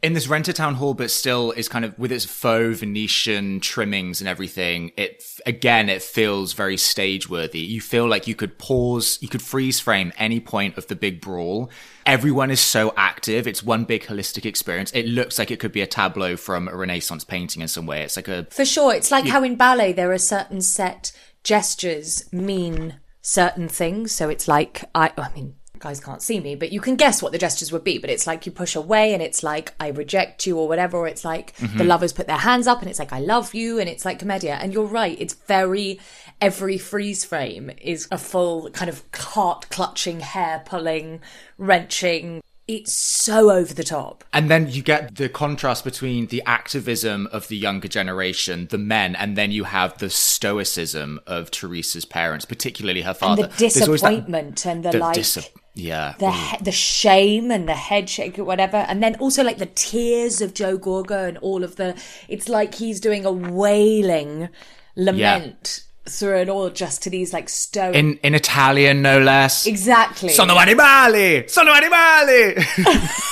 in 0.02 0.14
this 0.14 0.26
rented 0.26 0.56
town 0.56 0.74
hall, 0.74 0.94
but 0.94 1.10
still 1.10 1.52
is 1.52 1.68
kind 1.68 1.84
of 1.84 1.96
with 1.96 2.10
its 2.10 2.24
faux 2.24 2.80
Venetian 2.80 3.60
trimmings 3.60 4.20
and 4.20 4.28
everything. 4.28 4.90
It 4.96 5.24
again, 5.46 5.88
it 5.88 6.02
feels 6.02 6.54
very 6.54 6.76
stage 6.76 7.30
worthy. 7.30 7.60
You 7.60 7.80
feel 7.80 8.08
like 8.08 8.26
you 8.26 8.34
could 8.34 8.58
pause, 8.58 9.18
you 9.20 9.28
could 9.28 9.42
freeze 9.42 9.78
frame 9.78 10.12
any 10.18 10.40
point 10.40 10.76
of 10.76 10.88
the 10.88 10.96
big 10.96 11.20
brawl. 11.20 11.70
Everyone 12.04 12.50
is 12.50 12.60
so 12.60 12.92
active. 12.96 13.46
It's 13.46 13.62
one 13.62 13.84
big 13.84 14.02
holistic 14.04 14.44
experience. 14.44 14.90
It 14.92 15.06
looks 15.06 15.38
like 15.38 15.52
it 15.52 15.60
could 15.60 15.72
be 15.72 15.82
a 15.82 15.86
tableau 15.86 16.36
from 16.36 16.66
a 16.66 16.76
Renaissance 16.76 17.22
painting 17.22 17.62
in 17.62 17.68
some 17.68 17.86
way. 17.86 18.02
It's 18.02 18.16
like 18.16 18.28
a 18.28 18.46
for 18.50 18.64
sure. 18.64 18.92
It's 18.92 19.12
like 19.12 19.26
you, 19.26 19.30
how 19.30 19.44
in 19.44 19.54
ballet 19.54 19.92
there 19.92 20.10
are 20.10 20.18
certain 20.18 20.62
set 20.62 21.12
gestures 21.44 22.30
mean 22.32 22.98
certain 23.20 23.68
things. 23.68 24.10
So 24.10 24.28
it's 24.28 24.48
like 24.48 24.84
I, 24.96 25.12
I 25.16 25.30
mean 25.32 25.54
guys 25.82 26.00
can't 26.00 26.22
see 26.22 26.40
me, 26.40 26.54
but 26.54 26.72
you 26.72 26.80
can 26.80 26.96
guess 26.96 27.22
what 27.22 27.32
the 27.32 27.38
gestures 27.38 27.72
would 27.72 27.84
be. 27.84 27.98
But 27.98 28.08
it's 28.08 28.26
like 28.26 28.46
you 28.46 28.52
push 28.52 28.74
away 28.74 29.12
and 29.12 29.22
it's 29.22 29.42
like, 29.42 29.74
I 29.78 29.88
reject 29.88 30.46
you 30.46 30.58
or 30.58 30.68
whatever. 30.68 30.96
Or 30.96 31.08
it's 31.08 31.24
like 31.24 31.54
mm-hmm. 31.56 31.76
the 31.76 31.84
lovers 31.84 32.12
put 32.12 32.26
their 32.26 32.38
hands 32.38 32.66
up 32.66 32.80
and 32.80 32.88
it's 32.88 32.98
like, 32.98 33.12
I 33.12 33.20
love 33.20 33.54
you. 33.54 33.78
And 33.78 33.88
it's 33.88 34.04
like 34.04 34.18
commedia. 34.18 34.54
And 34.54 34.72
you're 34.72 34.84
right. 34.84 35.20
It's 35.20 35.34
very, 35.34 36.00
every 36.40 36.78
freeze 36.78 37.24
frame 37.24 37.70
is 37.80 38.08
a 38.10 38.18
full 38.18 38.70
kind 38.70 38.88
of 38.88 39.02
heart 39.14 39.68
clutching, 39.68 40.20
hair 40.20 40.62
pulling, 40.64 41.20
wrenching, 41.58 42.42
it's 42.68 42.92
so 42.92 43.50
over 43.50 43.74
the 43.74 43.82
top. 43.82 44.24
And 44.32 44.48
then 44.50 44.70
you 44.70 44.82
get 44.82 45.16
the 45.16 45.28
contrast 45.28 45.84
between 45.84 46.28
the 46.28 46.42
activism 46.46 47.28
of 47.32 47.48
the 47.48 47.56
younger 47.56 47.88
generation, 47.88 48.68
the 48.70 48.78
men, 48.78 49.16
and 49.16 49.36
then 49.36 49.50
you 49.50 49.64
have 49.64 49.98
the 49.98 50.08
stoicism 50.08 51.20
of 51.26 51.50
Teresa's 51.50 52.04
parents, 52.04 52.44
particularly 52.44 53.02
her 53.02 53.14
father. 53.14 53.44
And 53.44 53.52
the 53.52 53.56
disappointment 53.56 54.56
that, 54.56 54.70
and 54.70 54.84
the, 54.84 54.90
the 54.92 54.98
like. 54.98 55.14
Dis- 55.14 55.50
yeah. 55.74 56.14
The 56.18 56.30
he- 56.30 56.56
the 56.64 56.72
shame 56.72 57.50
and 57.50 57.68
the 57.68 57.74
head 57.74 58.08
shake 58.08 58.38
or 58.38 58.44
whatever. 58.44 58.76
And 58.76 59.02
then 59.02 59.14
also 59.16 59.42
like 59.42 59.58
the 59.58 59.66
tears 59.66 60.40
of 60.40 60.54
Joe 60.54 60.78
Gorga 60.78 61.28
and 61.28 61.38
all 61.38 61.64
of 61.64 61.76
the 61.76 61.94
it's 62.28 62.48
like 62.48 62.74
he's 62.74 63.00
doing 63.00 63.24
a 63.24 63.32
wailing 63.32 64.48
lament. 64.96 65.82
Yeah. 65.84 65.88
Through 66.04 66.38
it 66.40 66.48
all, 66.48 66.68
just 66.68 67.00
to 67.04 67.10
these 67.10 67.32
like 67.32 67.48
stone 67.48 67.94
in 67.94 68.16
in 68.24 68.34
Italian, 68.34 69.02
no 69.02 69.20
less. 69.20 69.66
Exactly. 69.66 70.30
Sono 70.30 70.56
animali, 70.56 71.48
sono 71.48 71.72
animali. 71.72 72.58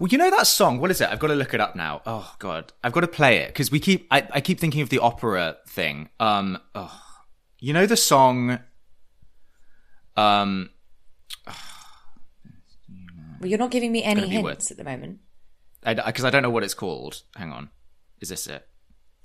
Well, 0.00 0.08
you 0.08 0.16
know 0.16 0.30
that 0.30 0.46
song. 0.46 0.80
What 0.80 0.90
is 0.90 1.02
it? 1.02 1.10
I've 1.10 1.18
got 1.18 1.26
to 1.26 1.34
look 1.34 1.52
it 1.52 1.60
up 1.60 1.76
now. 1.76 2.00
Oh 2.06 2.34
God, 2.38 2.72
I've 2.82 2.92
got 2.92 3.02
to 3.02 3.06
play 3.06 3.36
it 3.36 3.48
because 3.48 3.70
we 3.70 3.78
keep. 3.78 4.06
I, 4.10 4.26
I 4.32 4.40
keep 4.40 4.58
thinking 4.58 4.80
of 4.80 4.88
the 4.88 4.98
opera 4.98 5.58
thing. 5.68 6.08
Um, 6.18 6.58
oh, 6.74 6.98
you 7.58 7.74
know 7.74 7.84
the 7.84 7.98
song. 7.98 8.60
Um, 10.16 10.70
well, 13.40 13.48
you're 13.48 13.58
not 13.58 13.70
giving 13.70 13.90
me 13.90 14.04
any 14.04 14.28
hints 14.28 14.70
at 14.70 14.76
the 14.76 14.84
moment. 14.84 15.20
Because 15.82 16.24
I, 16.24 16.28
I, 16.28 16.30
don't 16.30 16.42
know 16.42 16.50
what 16.50 16.62
it's 16.62 16.74
called. 16.74 17.22
Hang 17.34 17.52
on. 17.52 17.70
Is 18.20 18.28
this 18.28 18.46
it? 18.46 18.68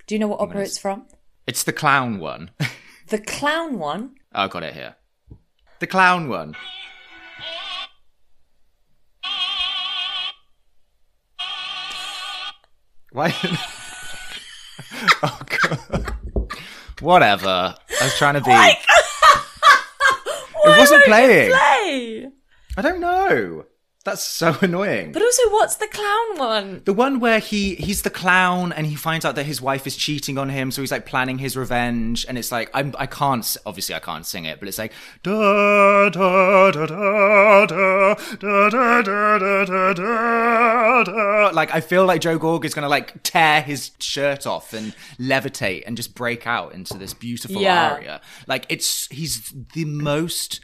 Do 0.07 0.15
you 0.15 0.19
know 0.19 0.29
what 0.29 0.39
opera 0.39 0.61
it's 0.61 0.77
from? 0.77 1.05
It's 1.45 1.63
the 1.63 1.73
clown 1.73 2.19
one. 2.19 2.51
the 3.09 3.19
clown 3.19 3.77
one? 3.77 4.15
Oh, 4.33 4.43
I 4.43 4.47
got 4.47 4.63
it 4.63 4.73
here. 4.73 4.95
The 5.79 5.87
clown 5.87 6.29
one. 6.29 6.55
Why? 13.11 13.35
oh 15.23 15.39
god. 15.47 16.13
Whatever. 17.01 17.47
I 17.47 18.03
was 18.03 18.17
trying 18.17 18.35
to 18.35 18.41
be. 18.41 18.51
it 20.65 20.79
wasn't 20.79 21.03
playing. 21.03 21.51
Play? 21.51 22.29
I 22.77 22.81
don't 22.81 23.01
know. 23.01 23.65
That's 24.05 24.21
so 24.21 24.55
annoying. 24.61 25.11
But 25.11 25.23
also, 25.23 25.49
what's 25.49 25.77
the 25.77 25.87
clown 25.87 26.37
one? 26.37 26.81
The 26.85 26.93
one 26.93 27.19
where 27.19 27.39
he 27.39 27.73
he's 27.75 28.03
the 28.03 28.11
clown 28.11 28.71
and 28.71 28.85
he 28.85 28.95
finds 28.95 29.25
out 29.25 29.35
that 29.35 29.47
his 29.47 29.61
wife 29.61 29.87
is 29.87 29.95
cheating 29.95 30.37
on 30.37 30.49
him, 30.49 30.69
so 30.69 30.81
he's 30.83 30.91
like 30.91 31.07
planning 31.07 31.39
his 31.39 31.57
revenge. 31.57 32.23
And 32.29 32.37
it's 32.37 32.51
like 32.51 32.69
I'm 32.73 32.93
I 32.99 33.07
can't 33.07 33.57
obviously 33.65 33.95
I 33.95 33.99
can't 33.99 34.23
sing 34.23 34.45
it, 34.45 34.59
but 34.59 34.69
it's 34.69 34.77
like 34.77 34.93
da 35.23 36.09
da 36.09 36.71
da 36.71 37.65
da 37.65 37.65
da 37.65 38.13
da 38.37 38.69
da 38.69 39.01
da 39.01 39.65
da 39.65 39.93
da 39.93 41.03
da. 41.03 41.49
Like 41.51 41.73
I 41.73 41.81
feel 41.81 42.05
like 42.05 42.21
Joe 42.21 42.37
Gorg 42.37 42.63
is 42.63 42.75
gonna 42.75 42.87
like 42.87 43.23
tear 43.23 43.63
his 43.63 43.89
shirt 43.99 44.45
off 44.45 44.71
and 44.71 44.95
levitate 45.19 45.83
and 45.87 45.97
just 45.97 46.13
break 46.13 46.45
out 46.45 46.73
into 46.73 46.95
this 46.95 47.15
beautiful 47.15 47.59
yeah. 47.59 47.93
aria. 47.93 48.21
Like 48.45 48.67
it's 48.69 49.07
he's 49.07 49.51
the 49.73 49.85
most. 49.85 50.61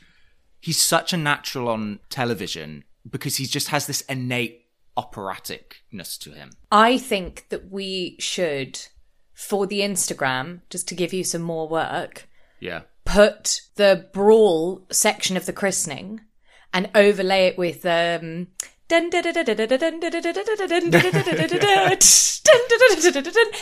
He's 0.64 0.80
such 0.80 1.12
a 1.12 1.18
natural 1.18 1.70
on 1.70 2.02
television 2.12 2.84
because 3.10 3.38
he 3.38 3.46
just 3.46 3.70
has 3.70 3.88
this 3.88 4.02
innate 4.02 4.66
operaticness 4.98 6.18
to 6.20 6.32
him. 6.32 6.52
I 6.72 6.98
think 6.98 7.48
that 7.50 7.72
we 7.72 8.16
should, 8.20 8.80
for 9.34 9.66
the 9.66 9.80
Instagram, 9.82 10.62
just 10.70 10.88
to 10.90 10.96
give 10.96 11.14
you 11.14 11.24
some 11.24 11.42
more 11.42 11.68
work, 11.68 12.28
yeah, 12.60 12.82
put 13.06 13.62
the 13.76 14.08
brawl 14.14 14.86
section 14.92 15.38
of 15.38 15.46
the 15.46 15.54
christening 15.54 16.22
and 16.74 16.90
overlay 16.96 17.48
it 17.48 17.58
with 17.58 17.86
um 17.86 18.48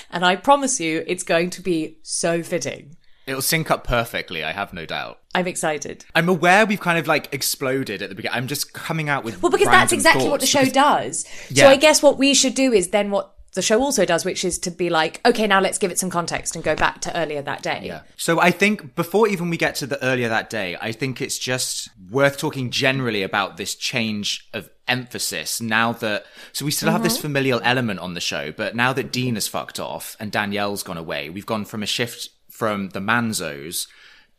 and 0.09 0.25
I 0.25 0.35
promise 0.35 0.79
you 0.79 1.03
it's 1.05 1.23
going 1.23 1.51
to 1.51 1.61
be 1.61 1.97
so 2.01 2.41
fitting. 2.41 2.95
It'll 3.29 3.43
sync 3.43 3.69
up 3.69 3.83
perfectly, 3.83 4.43
I 4.43 4.51
have 4.51 4.73
no 4.73 4.87
doubt. 4.87 5.19
I'm 5.35 5.45
excited. 5.45 6.03
I'm 6.15 6.27
aware 6.27 6.65
we've 6.65 6.79
kind 6.79 6.97
of 6.97 7.05
like 7.05 7.31
exploded 7.31 8.01
at 8.01 8.09
the 8.09 8.15
beginning. 8.15 8.35
I'm 8.35 8.47
just 8.47 8.73
coming 8.73 9.07
out 9.07 9.23
with 9.23 9.43
Well, 9.43 9.51
because 9.51 9.67
that's 9.67 9.91
exactly 9.91 10.27
what 10.27 10.39
the 10.39 10.47
show 10.47 10.61
because... 10.61 10.73
does. 10.73 11.25
Yeah. 11.51 11.65
So 11.65 11.69
I 11.69 11.75
guess 11.75 12.01
what 12.01 12.17
we 12.17 12.33
should 12.33 12.55
do 12.55 12.73
is 12.73 12.87
then 12.87 13.11
what 13.11 13.35
the 13.53 13.61
show 13.61 13.81
also 13.81 14.03
does, 14.03 14.25
which 14.25 14.43
is 14.43 14.57
to 14.59 14.71
be 14.71 14.89
like, 14.89 15.21
okay, 15.27 15.45
now 15.45 15.59
let's 15.59 15.77
give 15.77 15.91
it 15.91 15.99
some 15.99 16.09
context 16.09 16.55
and 16.55 16.63
go 16.63 16.75
back 16.75 17.01
to 17.01 17.15
earlier 17.15 17.41
that 17.43 17.61
day. 17.61 17.81
Yeah. 17.83 18.01
So 18.17 18.39
I 18.39 18.49
think 18.49 18.95
before 18.95 19.27
even 19.27 19.51
we 19.51 19.57
get 19.57 19.75
to 19.75 19.85
the 19.85 20.03
earlier 20.03 20.29
that 20.29 20.49
day, 20.49 20.75
I 20.81 20.91
think 20.91 21.21
it's 21.21 21.37
just 21.37 21.89
worth 22.09 22.37
talking 22.37 22.71
generally 22.71 23.21
about 23.21 23.57
this 23.57 23.75
change 23.75 24.47
of 24.53 24.69
emphasis 24.87 25.61
now 25.61 25.91
that 25.93 26.25
so 26.51 26.65
we 26.65 26.71
still 26.71 26.87
mm-hmm. 26.87 26.93
have 26.93 27.03
this 27.03 27.13
mm-hmm. 27.13 27.21
familial 27.21 27.61
element 27.63 27.99
on 27.99 28.15
the 28.15 28.19
show 28.19 28.51
but 28.51 28.75
now 28.75 28.91
that 28.91 29.11
dina 29.11 29.35
has 29.35 29.47
fucked 29.47 29.79
off 29.79 30.17
and 30.19 30.31
danielle's 30.31 30.81
gone 30.81 30.97
away 30.97 31.29
we've 31.29 31.45
gone 31.45 31.63
from 31.63 31.83
a 31.83 31.85
shift 31.85 32.29
from 32.59 32.89
the 32.89 32.99
Manzos 32.99 33.87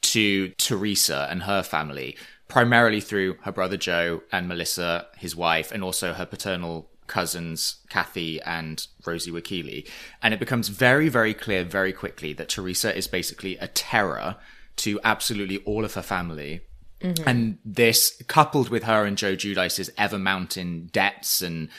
to 0.02 0.50
Teresa 0.58 1.26
and 1.30 1.44
her 1.44 1.62
family, 1.62 2.18
primarily 2.48 3.00
through 3.00 3.38
her 3.44 3.52
brother 3.52 3.78
Joe 3.78 4.20
and 4.30 4.46
Melissa, 4.46 5.06
his 5.16 5.34
wife, 5.34 5.72
and 5.72 5.82
also 5.82 6.12
her 6.12 6.26
paternal 6.26 6.90
cousins, 7.06 7.76
Kathy 7.88 8.38
and 8.42 8.86
Rosie 9.06 9.30
Wakile. 9.30 9.88
And 10.22 10.34
it 10.34 10.38
becomes 10.38 10.68
very, 10.68 11.08
very 11.08 11.32
clear 11.32 11.64
very 11.64 11.94
quickly 11.94 12.34
that 12.34 12.50
Teresa 12.50 12.94
is 12.94 13.08
basically 13.08 13.56
a 13.56 13.68
terror 13.68 14.36
to 14.76 15.00
absolutely 15.02 15.56
all 15.64 15.86
of 15.86 15.94
her 15.94 16.02
family. 16.02 16.60
Mm-hmm. 17.00 17.26
And 17.26 17.58
this, 17.64 18.22
coupled 18.28 18.68
with 18.68 18.82
her 18.82 19.06
and 19.06 19.16
Joe 19.16 19.34
Giudice's 19.34 19.90
ever 19.96 20.18
mounting 20.18 20.90
debts 20.92 21.40
and 21.40 21.70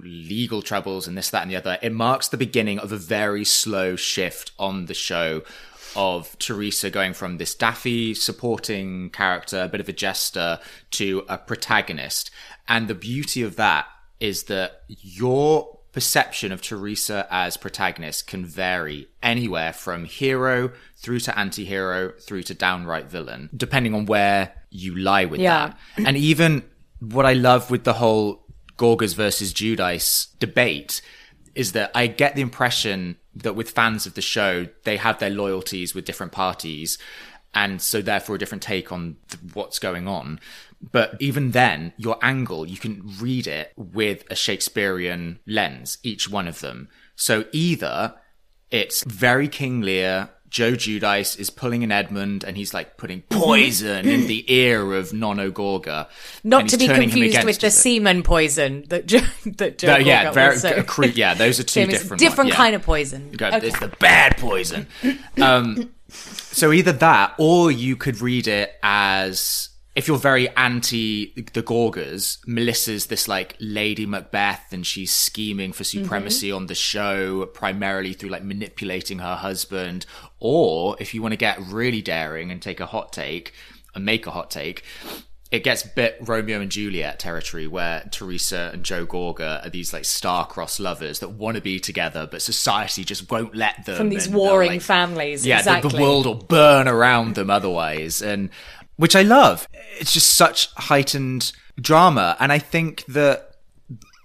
legal 0.00 0.62
troubles 0.62 1.06
and 1.06 1.18
this, 1.18 1.28
that, 1.28 1.42
and 1.42 1.50
the 1.50 1.56
other, 1.56 1.78
it 1.82 1.92
marks 1.92 2.28
the 2.28 2.38
beginning 2.38 2.78
of 2.78 2.92
a 2.92 2.96
very 2.96 3.44
slow 3.44 3.94
shift 3.94 4.52
on 4.58 4.86
the 4.86 4.94
show 4.94 5.42
of 5.96 6.38
Teresa 6.38 6.90
going 6.90 7.14
from 7.14 7.38
this 7.38 7.54
daffy 7.54 8.14
supporting 8.14 9.10
character, 9.10 9.62
a 9.62 9.68
bit 9.68 9.80
of 9.80 9.88
a 9.88 9.92
jester, 9.92 10.58
to 10.92 11.24
a 11.28 11.38
protagonist. 11.38 12.30
And 12.68 12.88
the 12.88 12.94
beauty 12.94 13.42
of 13.42 13.56
that 13.56 13.86
is 14.20 14.44
that 14.44 14.82
your 14.88 15.78
perception 15.92 16.52
of 16.52 16.62
Teresa 16.62 17.26
as 17.30 17.56
protagonist 17.58 18.26
can 18.26 18.46
vary 18.46 19.08
anywhere 19.22 19.72
from 19.72 20.04
hero 20.06 20.70
through 20.96 21.20
to 21.20 21.38
anti-hero 21.38 22.12
through 22.20 22.42
to 22.44 22.54
downright 22.54 23.10
villain, 23.10 23.50
depending 23.54 23.94
on 23.94 24.06
where 24.06 24.54
you 24.70 24.94
lie 24.96 25.26
with 25.26 25.40
Yeah. 25.40 25.74
that. 25.96 26.06
And 26.06 26.16
even 26.16 26.62
what 27.00 27.26
I 27.26 27.34
love 27.34 27.70
with 27.70 27.84
the 27.84 27.94
whole 27.94 28.46
Gorgas 28.78 29.14
versus 29.14 29.52
Giudice 29.52 30.28
debate 30.38 31.02
is 31.54 31.72
that 31.72 31.90
I 31.94 32.06
get 32.06 32.36
the 32.36 32.40
impression 32.40 33.18
that 33.34 33.54
with 33.54 33.70
fans 33.70 34.06
of 34.06 34.14
the 34.14 34.22
show, 34.22 34.68
they 34.84 34.96
have 34.96 35.18
their 35.18 35.30
loyalties 35.30 35.94
with 35.94 36.04
different 36.04 36.32
parties. 36.32 36.98
And 37.54 37.82
so 37.82 38.00
therefore 38.00 38.36
a 38.36 38.38
different 38.38 38.62
take 38.62 38.92
on 38.92 39.16
th- 39.28 39.54
what's 39.54 39.78
going 39.78 40.08
on. 40.08 40.40
But 40.90 41.16
even 41.20 41.52
then, 41.52 41.92
your 41.96 42.18
angle, 42.22 42.66
you 42.66 42.76
can 42.76 43.02
read 43.20 43.46
it 43.46 43.72
with 43.76 44.24
a 44.30 44.34
Shakespearean 44.34 45.38
lens, 45.46 45.98
each 46.02 46.28
one 46.28 46.48
of 46.48 46.60
them. 46.60 46.88
So 47.14 47.44
either 47.52 48.14
it's 48.70 49.04
very 49.04 49.48
King 49.48 49.82
Lear. 49.82 50.30
Joe 50.52 50.72
Giudice 50.72 51.38
is 51.38 51.48
pulling 51.48 51.82
an 51.82 51.90
Edmund 51.90 52.44
and 52.44 52.58
he's 52.58 52.74
like 52.74 52.98
putting 52.98 53.22
poison 53.22 54.06
in 54.06 54.26
the 54.26 54.44
ear 54.52 54.92
of 54.92 55.14
Nono 55.14 55.50
Gorga. 55.50 56.08
Not 56.44 56.68
to 56.68 56.76
be 56.76 56.86
confused 56.86 57.42
with 57.42 57.58
the 57.58 57.70
semen 57.70 58.22
poison 58.22 58.84
that 58.88 59.06
Joe, 59.06 59.20
that 59.56 59.78
Joe 59.78 59.94
No, 59.94 59.96
yeah, 59.96 60.30
very, 60.30 60.82
cre- 60.84 61.06
yeah, 61.06 61.32
those 61.32 61.58
are 61.58 61.62
two 61.64 61.86
different 61.86 62.20
different 62.20 62.48
ones, 62.48 62.50
yeah. 62.50 62.56
kind 62.56 62.74
of 62.74 62.82
poison. 62.82 63.30
Okay. 63.34 63.66
It's 63.66 63.80
the 63.80 63.88
bad 63.88 64.36
poison. 64.36 64.86
Um, 65.40 65.90
so 66.08 66.70
either 66.70 66.92
that, 66.92 67.34
or 67.38 67.70
you 67.70 67.96
could 67.96 68.20
read 68.20 68.46
it 68.46 68.74
as 68.82 69.70
if 69.94 70.08
you're 70.08 70.18
very 70.18 70.48
anti 70.56 71.34
the 71.52 71.62
Gorgas, 71.62 72.38
Melissa's 72.46 73.06
this 73.06 73.28
like 73.28 73.56
Lady 73.60 74.06
Macbeth, 74.06 74.72
and 74.72 74.86
she's 74.86 75.12
scheming 75.12 75.72
for 75.72 75.82
mm-hmm. 75.82 76.02
supremacy 76.02 76.50
on 76.50 76.66
the 76.66 76.74
show 76.74 77.46
primarily 77.46 78.14
through 78.14 78.30
like 78.30 78.44
manipulating 78.44 79.18
her 79.18 79.36
husband. 79.36 80.06
Or 80.40 80.96
if 80.98 81.12
you 81.14 81.20
want 81.20 81.32
to 81.32 81.36
get 81.36 81.60
really 81.60 82.00
daring 82.00 82.50
and 82.50 82.62
take 82.62 82.80
a 82.80 82.86
hot 82.86 83.12
take 83.12 83.52
and 83.94 84.04
make 84.04 84.26
a 84.26 84.30
hot 84.30 84.50
take. 84.50 84.84
It 85.50 85.64
gets 85.64 85.82
bit 85.82 86.16
Romeo 86.22 86.62
and 86.62 86.70
Juliet 86.70 87.18
territory 87.18 87.66
where 87.66 88.08
Teresa 88.10 88.70
and 88.72 88.82
Joe 88.82 89.04
Gorga 89.04 89.66
are 89.66 89.68
these 89.68 89.92
like 89.92 90.06
star-crossed 90.06 90.80
lovers 90.80 91.18
that 91.18 91.28
want 91.28 91.56
to 91.56 91.60
be 91.60 91.78
together, 91.78 92.26
but 92.30 92.40
society 92.40 93.04
just 93.04 93.30
won't 93.30 93.54
let 93.54 93.84
them. 93.84 93.98
From 93.98 94.08
these 94.08 94.30
warring 94.30 94.70
like, 94.70 94.80
families. 94.80 95.46
yeah, 95.46 95.60
the- 95.60 95.86
the, 95.86 96.00
world 96.00 96.24
will 96.24 96.36
burn 96.36 96.88
around 96.88 97.34
them 97.34 97.50
otherwise, 97.50 98.22
and 98.22 98.48
which 99.02 99.16
I 99.16 99.22
love. 99.22 99.66
It's 99.98 100.12
just 100.12 100.34
such 100.34 100.72
heightened 100.74 101.50
drama, 101.74 102.36
and 102.38 102.52
I 102.52 102.60
think 102.60 103.04
that 103.06 103.56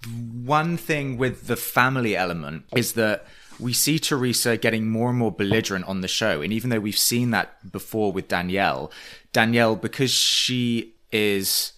one 0.05 0.77
thing 0.77 1.17
with 1.17 1.47
the 1.47 1.55
family 1.55 2.15
element 2.15 2.65
is 2.75 2.93
that 2.93 3.25
we 3.59 3.73
see 3.73 3.97
Teresa 3.97 4.55
getting 4.55 4.87
more 4.87 5.09
and 5.09 5.17
more 5.17 5.31
belligerent 5.31 5.85
on 5.85 6.01
the 6.01 6.07
show, 6.07 6.43
and 6.43 6.53
even 6.53 6.69
though 6.69 6.79
we've 6.79 6.95
seen 6.95 7.31
that 7.31 7.71
before 7.71 8.11
with 8.11 8.27
Danielle, 8.27 8.91
Danielle 9.33 9.75
because 9.75 10.11
she 10.11 10.93
is 11.11 11.73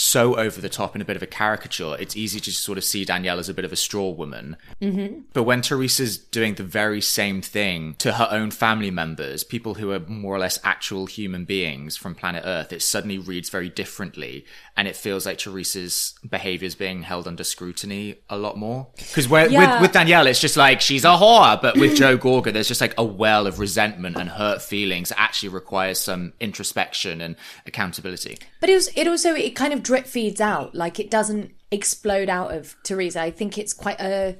so 0.00 0.34
over 0.38 0.62
the 0.62 0.70
top 0.70 0.94
and 0.94 1.02
a 1.02 1.04
bit 1.04 1.14
of 1.14 1.22
a 1.22 1.26
caricature, 1.26 1.94
it's 2.00 2.16
easy 2.16 2.40
to 2.40 2.50
sort 2.50 2.78
of 2.78 2.84
see 2.84 3.04
Danielle 3.04 3.38
as 3.38 3.50
a 3.50 3.54
bit 3.54 3.66
of 3.66 3.72
a 3.72 3.76
straw 3.76 4.08
woman. 4.08 4.56
Mm-hmm. 4.80 5.24
But 5.34 5.42
when 5.42 5.60
Teresa's 5.60 6.16
doing 6.16 6.54
the 6.54 6.62
very 6.62 7.02
same 7.02 7.42
thing 7.42 7.96
to 7.98 8.12
her 8.12 8.26
own 8.30 8.50
family 8.50 8.90
members, 8.90 9.44
people 9.44 9.74
who 9.74 9.92
are 9.92 10.00
more 10.00 10.34
or 10.34 10.38
less 10.38 10.58
actual 10.64 11.04
human 11.04 11.44
beings 11.44 11.98
from 11.98 12.14
planet 12.14 12.44
Earth, 12.46 12.72
it 12.72 12.80
suddenly 12.80 13.18
reads 13.18 13.50
very 13.50 13.68
differently. 13.68 14.46
And 14.74 14.88
it 14.88 14.96
feels 14.96 15.26
like 15.26 15.36
Teresa's 15.36 16.14
behavior 16.26 16.66
is 16.66 16.74
being 16.74 17.02
held 17.02 17.28
under 17.28 17.44
scrutiny 17.44 18.20
a 18.30 18.38
lot 18.38 18.56
more. 18.56 18.86
Because 18.96 19.28
with, 19.28 19.52
with 19.52 19.92
Danielle, 19.92 20.26
it's 20.26 20.40
just 20.40 20.56
like 20.56 20.80
she's 20.80 21.04
a 21.04 21.08
whore. 21.08 21.60
But 21.60 21.76
with 21.76 21.94
Joe 21.94 22.16
Gorga, 22.18 22.54
there's 22.54 22.68
just 22.68 22.80
like 22.80 22.94
a 22.96 23.04
well 23.04 23.46
of 23.46 23.58
resentment 23.58 24.16
and 24.16 24.30
hurt 24.30 24.62
feelings 24.62 25.10
that 25.10 25.20
actually 25.20 25.50
requires 25.50 25.98
some 25.98 26.32
introspection 26.40 27.20
and 27.20 27.36
accountability. 27.66 28.38
But 28.60 28.70
it 28.70 28.74
was 28.74 28.88
it 28.96 29.06
also 29.06 29.34
it 29.34 29.54
kind 29.54 29.74
of 29.74 29.89
drip 29.90 30.06
feeds 30.06 30.40
out. 30.40 30.72
Like 30.72 31.00
it 31.00 31.10
doesn't 31.10 31.50
explode 31.72 32.28
out 32.28 32.54
of 32.54 32.76
Teresa. 32.84 33.20
I 33.20 33.32
think 33.32 33.58
it's 33.58 33.72
quite 33.72 34.00
a 34.00 34.38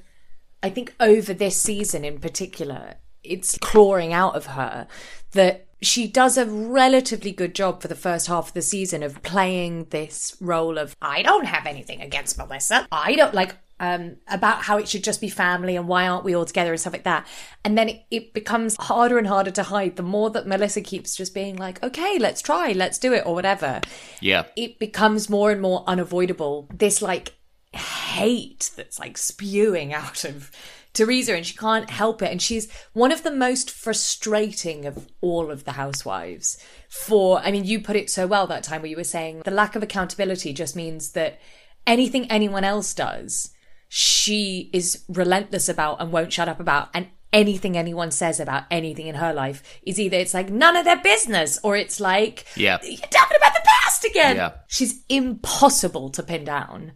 I 0.63 0.71
think 0.71 0.95
over 1.01 1.35
this 1.35 1.57
season 1.57 2.05
in 2.05 2.21
particular, 2.21 2.95
it's 3.25 3.59
clawing 3.59 4.13
out 4.13 4.37
of 4.37 4.47
her 4.47 4.87
that 5.33 5.67
she 5.83 6.07
does 6.07 6.39
a 6.39 6.47
relatively 6.47 7.33
good 7.33 7.53
job 7.53 7.83
for 7.83 7.89
the 7.89 7.97
first 7.97 8.29
half 8.29 8.49
of 8.49 8.55
the 8.55 8.63
season 8.63 9.03
of 9.03 9.25
playing 9.25 9.87
this 9.91 10.37
role 10.41 10.79
of 10.79 10.95
I 11.03 11.23
don't 11.23 11.47
have 11.47 11.67
anything 11.67 12.01
against 12.01 12.39
Melissa. 12.39 12.87
I 12.93 13.17
don't 13.17 13.35
like 13.35 13.57
um, 13.81 14.17
about 14.29 14.63
how 14.63 14.77
it 14.77 14.89
should 14.89 15.03
just 15.03 15.21
be 15.21 15.29
family 15.29 15.75
and 15.75 15.89
why 15.89 16.07
aren't 16.07 16.23
we 16.25 16.35
all 16.35 16.45
together 16.45 16.71
and 16.71 16.79
stuff 16.79 16.93
like 16.93 17.05
that. 17.05 17.27
And 17.65 17.77
then 17.77 17.89
it, 17.89 18.03
it 18.11 18.35
becomes 18.35 18.77
harder 18.77 19.19
and 19.19 19.27
harder 19.27 19.51
to 19.53 19.63
hide 19.65 19.97
the 19.97 20.03
more 20.05 20.31
that 20.31 20.47
Melissa 20.47 20.83
keeps 20.83 21.17
just 21.17 21.35
being 21.35 21.57
like, 21.57 21.83
okay, 21.83 22.19
let's 22.19 22.43
try, 22.43 22.73
let's 22.73 22.99
do 22.99 23.13
it, 23.15 23.25
or 23.27 23.35
whatever 23.35 23.81
Yeah. 24.21 24.45
it 24.55 24.79
becomes 24.79 25.29
more 25.29 25.51
and 25.51 25.61
more 25.61 25.83
unavoidable. 25.87 26.69
This 26.73 27.01
like 27.03 27.35
hate 27.73 28.71
that's 28.77 28.99
like 28.99 29.17
spewing 29.17 29.93
out 29.95 30.25
of 30.25 30.51
Teresa, 30.93 31.35
and 31.37 31.47
she 31.47 31.57
can't 31.57 31.89
help 31.89 32.21
it. 32.21 32.31
And 32.33 32.43
she's 32.43 32.71
one 32.93 33.13
of 33.13 33.23
the 33.23 33.31
most 33.31 33.71
frustrating 33.71 34.87
of 34.87 35.09
all 35.21 35.51
of 35.51 35.65
the 35.65 35.73
housewives. 35.73 36.59
For, 36.89 37.39
I 37.39 37.53
mean, 37.53 37.65
you 37.65 37.81
put 37.81 37.95
it 37.97 38.11
so 38.11 38.27
well 38.27 38.47
that 38.49 38.65
time 38.65 38.83
where 38.83 38.91
you 38.91 38.97
were 38.97 39.05
saying 39.05 39.43
the 39.45 39.53
lack 39.53 39.77
of 39.77 39.83
accountability 39.85 40.53
just 40.53 40.75
means 40.75 41.13
that 41.13 41.39
anything 41.87 42.29
anyone 42.31 42.65
else 42.65 42.93
does, 42.93 43.53
she 43.93 44.71
is 44.73 45.05
relentless 45.09 45.69
about 45.69 46.01
and 46.01 46.13
won't 46.13 46.33
shut 46.33 46.49
up 46.49 46.61
about. 46.61 46.91
And 46.95 47.09
anything 47.33 47.77
anyone 47.77 48.13
says 48.13 48.39
about 48.39 48.63
anything 48.71 49.09
in 49.09 49.17
her 49.17 49.33
life 49.33 49.81
is 49.83 49.99
either 49.99 50.17
it's 50.17 50.33
like 50.33 50.49
none 50.49 50.77
of 50.77 50.85
their 50.85 51.01
business 51.03 51.59
or 51.65 51.77
it's 51.77 51.99
like 51.99 52.47
Yeah. 52.57 52.79
you're 52.85 52.97
talking 52.99 53.37
about 53.37 53.53
the 53.55 53.63
past 53.65 54.05
again. 54.05 54.37
Yeah. 54.37 54.53
She's 54.69 55.03
impossible 55.09 56.11
to 56.11 56.23
pin 56.23 56.45
down. 56.45 56.93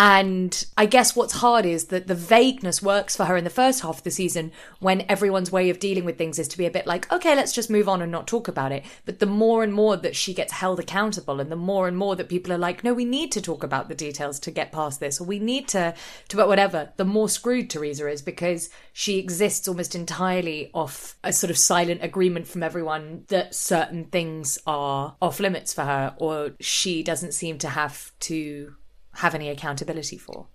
And 0.00 0.64
I 0.76 0.86
guess 0.86 1.16
what's 1.16 1.32
hard 1.32 1.66
is 1.66 1.86
that 1.86 2.06
the 2.06 2.14
vagueness 2.14 2.80
works 2.80 3.16
for 3.16 3.24
her 3.24 3.36
in 3.36 3.42
the 3.42 3.50
first 3.50 3.82
half 3.82 3.98
of 3.98 4.04
the 4.04 4.12
season 4.12 4.52
when 4.78 5.04
everyone's 5.08 5.50
way 5.50 5.70
of 5.70 5.80
dealing 5.80 6.04
with 6.04 6.16
things 6.16 6.38
is 6.38 6.46
to 6.48 6.58
be 6.58 6.66
a 6.66 6.70
bit 6.70 6.86
like, 6.86 7.10
okay, 7.12 7.34
let's 7.34 7.52
just 7.52 7.68
move 7.68 7.88
on 7.88 8.00
and 8.00 8.12
not 8.12 8.28
talk 8.28 8.46
about 8.46 8.70
it. 8.70 8.84
But 9.06 9.18
the 9.18 9.26
more 9.26 9.64
and 9.64 9.74
more 9.74 9.96
that 9.96 10.14
she 10.14 10.34
gets 10.34 10.52
held 10.52 10.78
accountable 10.78 11.40
and 11.40 11.50
the 11.50 11.56
more 11.56 11.88
and 11.88 11.96
more 11.96 12.14
that 12.14 12.28
people 12.28 12.52
are 12.52 12.58
like, 12.58 12.84
no, 12.84 12.94
we 12.94 13.04
need 13.04 13.32
to 13.32 13.42
talk 13.42 13.64
about 13.64 13.88
the 13.88 13.94
details 13.96 14.38
to 14.40 14.52
get 14.52 14.70
past 14.70 15.00
this 15.00 15.20
or 15.20 15.24
we 15.24 15.40
need 15.40 15.66
to, 15.68 15.92
to 16.28 16.36
but 16.36 16.46
whatever, 16.46 16.92
the 16.96 17.04
more 17.04 17.28
screwed 17.28 17.68
Teresa 17.68 18.08
is 18.08 18.22
because 18.22 18.70
she 18.92 19.18
exists 19.18 19.66
almost 19.66 19.96
entirely 19.96 20.70
off 20.74 21.16
a 21.24 21.32
sort 21.32 21.50
of 21.50 21.58
silent 21.58 22.04
agreement 22.04 22.46
from 22.46 22.62
everyone 22.62 23.24
that 23.28 23.52
certain 23.52 24.04
things 24.04 24.60
are 24.64 25.16
off 25.20 25.40
limits 25.40 25.74
for 25.74 25.82
her 25.82 26.14
or 26.18 26.52
she 26.60 27.02
doesn't 27.02 27.34
seem 27.34 27.58
to 27.58 27.68
have 27.68 28.12
to 28.20 28.74
have 29.18 29.34
any 29.34 29.48
accountability 29.48 30.16
for. 30.16 30.46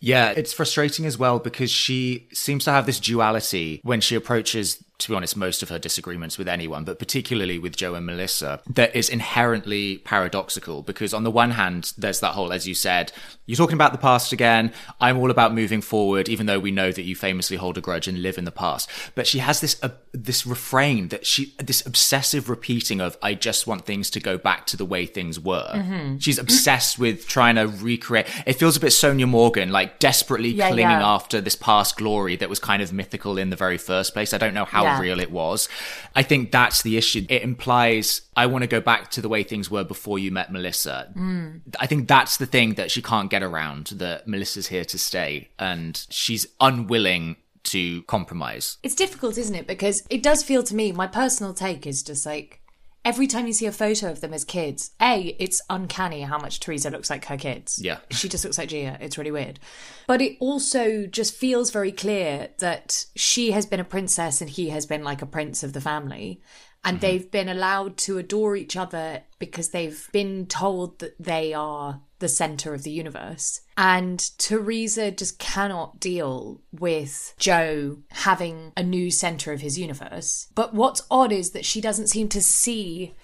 Yeah, 0.00 0.30
it's 0.36 0.52
frustrating 0.52 1.06
as 1.06 1.16
well 1.16 1.38
because 1.38 1.70
she 1.70 2.28
seems 2.32 2.64
to 2.64 2.72
have 2.72 2.84
this 2.84 2.98
duality 2.98 3.80
when 3.84 4.00
she 4.00 4.16
approaches, 4.16 4.84
to 5.00 5.08
be 5.10 5.14
honest, 5.14 5.36
most 5.36 5.62
of 5.62 5.68
her 5.68 5.78
disagreements 5.78 6.38
with 6.38 6.48
anyone, 6.48 6.84
but 6.84 6.98
particularly 6.98 7.58
with 7.58 7.76
Joe 7.76 7.94
and 7.94 8.06
Melissa, 8.06 8.60
that 8.68 8.94
is 8.94 9.08
inherently 9.08 9.98
paradoxical 9.98 10.82
because 10.82 11.12
on 11.14 11.24
the 11.24 11.30
one 11.30 11.52
hand, 11.52 11.92
there's 11.98 12.20
that 12.20 12.32
whole, 12.34 12.52
as 12.52 12.66
you 12.68 12.74
said, 12.74 13.12
you're 13.46 13.56
talking 13.56 13.74
about 13.74 13.92
the 13.92 13.98
past 13.98 14.32
again. 14.32 14.72
I'm 15.00 15.18
all 15.18 15.30
about 15.30 15.52
moving 15.54 15.80
forward, 15.80 16.28
even 16.28 16.46
though 16.46 16.60
we 16.60 16.70
know 16.70 16.92
that 16.92 17.02
you 17.02 17.16
famously 17.16 17.56
hold 17.56 17.76
a 17.76 17.80
grudge 17.80 18.06
and 18.06 18.22
live 18.22 18.38
in 18.38 18.44
the 18.44 18.52
past. 18.52 18.88
But 19.14 19.26
she 19.26 19.38
has 19.40 19.60
this, 19.60 19.82
uh, 19.82 19.88
this 20.12 20.46
refrain 20.46 21.08
that 21.08 21.26
she, 21.26 21.54
this 21.58 21.84
obsessive 21.84 22.48
repeating 22.48 23.00
of, 23.00 23.16
I 23.22 23.34
just 23.34 23.66
want 23.66 23.86
things 23.86 24.10
to 24.10 24.20
go 24.20 24.38
back 24.38 24.66
to 24.66 24.76
the 24.76 24.84
way 24.84 25.06
things 25.06 25.40
were. 25.40 26.16
She's 26.20 26.38
obsessed 26.38 26.98
with 26.98 27.26
trying 27.26 27.56
to 27.56 27.66
recreate. 27.66 28.26
It 28.46 28.54
feels 28.54 28.76
a 28.76 28.80
bit 28.80 28.90
Sonja 28.90 29.28
Morgan, 29.28 29.70
like 29.72 29.98
desperately 29.98 30.50
Yeah, 30.50 30.68
clinging 30.68 30.90
yeah. 30.90 31.06
after 31.14 31.40
this 31.40 31.56
past 31.56 31.96
glory 31.96 32.36
that 32.36 32.48
was 32.48 32.58
kind 32.58 32.82
of 32.82 32.92
mythical 32.92 33.36
in 33.38 33.50
the 33.50 33.56
very 33.56 33.78
first 33.78 34.12
place. 34.12 34.32
I 34.32 34.38
don't 34.38 34.54
know 34.54 34.64
how 34.64 34.84
Yeah. 34.84 34.89
Real 34.98 35.20
it 35.20 35.30
was. 35.30 35.68
I 36.14 36.22
think 36.22 36.50
that's 36.50 36.82
the 36.82 36.96
issue. 36.96 37.26
It 37.28 37.42
implies 37.42 38.22
I 38.36 38.46
want 38.46 38.62
to 38.62 38.68
go 38.68 38.80
back 38.80 39.10
to 39.12 39.20
the 39.20 39.28
way 39.28 39.42
things 39.42 39.70
were 39.70 39.84
before 39.84 40.18
you 40.18 40.30
met 40.30 40.50
Melissa. 40.50 41.12
Mm. 41.14 41.60
I 41.78 41.86
think 41.86 42.08
that's 42.08 42.38
the 42.38 42.46
thing 42.46 42.74
that 42.74 42.90
she 42.90 43.02
can't 43.02 43.30
get 43.30 43.42
around 43.42 43.88
that 43.96 44.26
Melissa's 44.26 44.68
here 44.68 44.84
to 44.86 44.98
stay 44.98 45.48
and 45.58 46.06
she's 46.10 46.46
unwilling 46.60 47.36
to 47.62 48.02
compromise. 48.02 48.78
It's 48.82 48.94
difficult, 48.94 49.36
isn't 49.38 49.54
it? 49.54 49.66
Because 49.66 50.02
it 50.10 50.22
does 50.22 50.42
feel 50.42 50.62
to 50.62 50.74
me, 50.74 50.92
my 50.92 51.06
personal 51.06 51.52
take 51.52 51.86
is 51.86 52.02
just 52.02 52.24
like, 52.26 52.59
every 53.04 53.26
time 53.26 53.46
you 53.46 53.52
see 53.52 53.66
a 53.66 53.72
photo 53.72 54.10
of 54.10 54.20
them 54.20 54.34
as 54.34 54.44
kids, 54.44 54.90
A, 55.00 55.36
it's 55.38 55.60
uncanny 55.70 56.22
how 56.22 56.38
much 56.38 56.60
Teresa 56.60 56.90
looks 56.90 57.10
like 57.10 57.24
her 57.26 57.36
kids. 57.36 57.78
Yeah. 57.82 57.98
She 58.10 58.28
just 58.28 58.44
looks 58.44 58.58
like 58.58 58.68
Gia. 58.68 58.98
It's 59.00 59.16
really 59.18 59.30
weird. 59.30 59.58
But 60.06 60.20
it 60.20 60.36
also 60.40 61.06
just 61.06 61.34
feels 61.34 61.70
very 61.70 61.92
clear 61.92 62.48
that 62.58 63.06
she 63.16 63.52
has 63.52 63.66
been 63.66 63.80
a 63.80 63.84
princess 63.84 64.40
and 64.40 64.50
he 64.50 64.68
has 64.70 64.86
been 64.86 65.02
like 65.04 65.22
a 65.22 65.26
prince 65.26 65.62
of 65.62 65.72
the 65.72 65.80
family. 65.80 66.40
And 66.82 66.96
Mm-hmm. 66.96 67.00
they've 67.06 67.30
been 67.30 67.48
allowed 67.50 67.98
to 67.98 68.16
adore 68.16 68.56
each 68.56 68.74
other 68.76 69.22
because 69.38 69.68
they've 69.68 70.08
been 70.12 70.46
told 70.46 70.98
that 71.00 71.14
they 71.22 71.52
are 71.52 72.00
the 72.20 72.28
center 72.28 72.72
of 72.72 72.84
the 72.84 72.90
universe. 72.90 73.60
And 73.76 74.18
Teresa 74.38 75.10
just 75.10 75.38
cannot 75.38 75.98
deal 75.98 76.60
with 76.70 77.34
Joe 77.38 77.98
having 78.10 78.72
a 78.76 78.82
new 78.82 79.10
center 79.10 79.52
of 79.52 79.60
his 79.60 79.78
universe. 79.78 80.46
But 80.54 80.72
what's 80.72 81.02
odd 81.10 81.32
is 81.32 81.50
that 81.50 81.64
she 81.64 81.80
doesn't 81.80 82.06
seem 82.06 82.28
to 82.28 82.40
see 82.40 83.14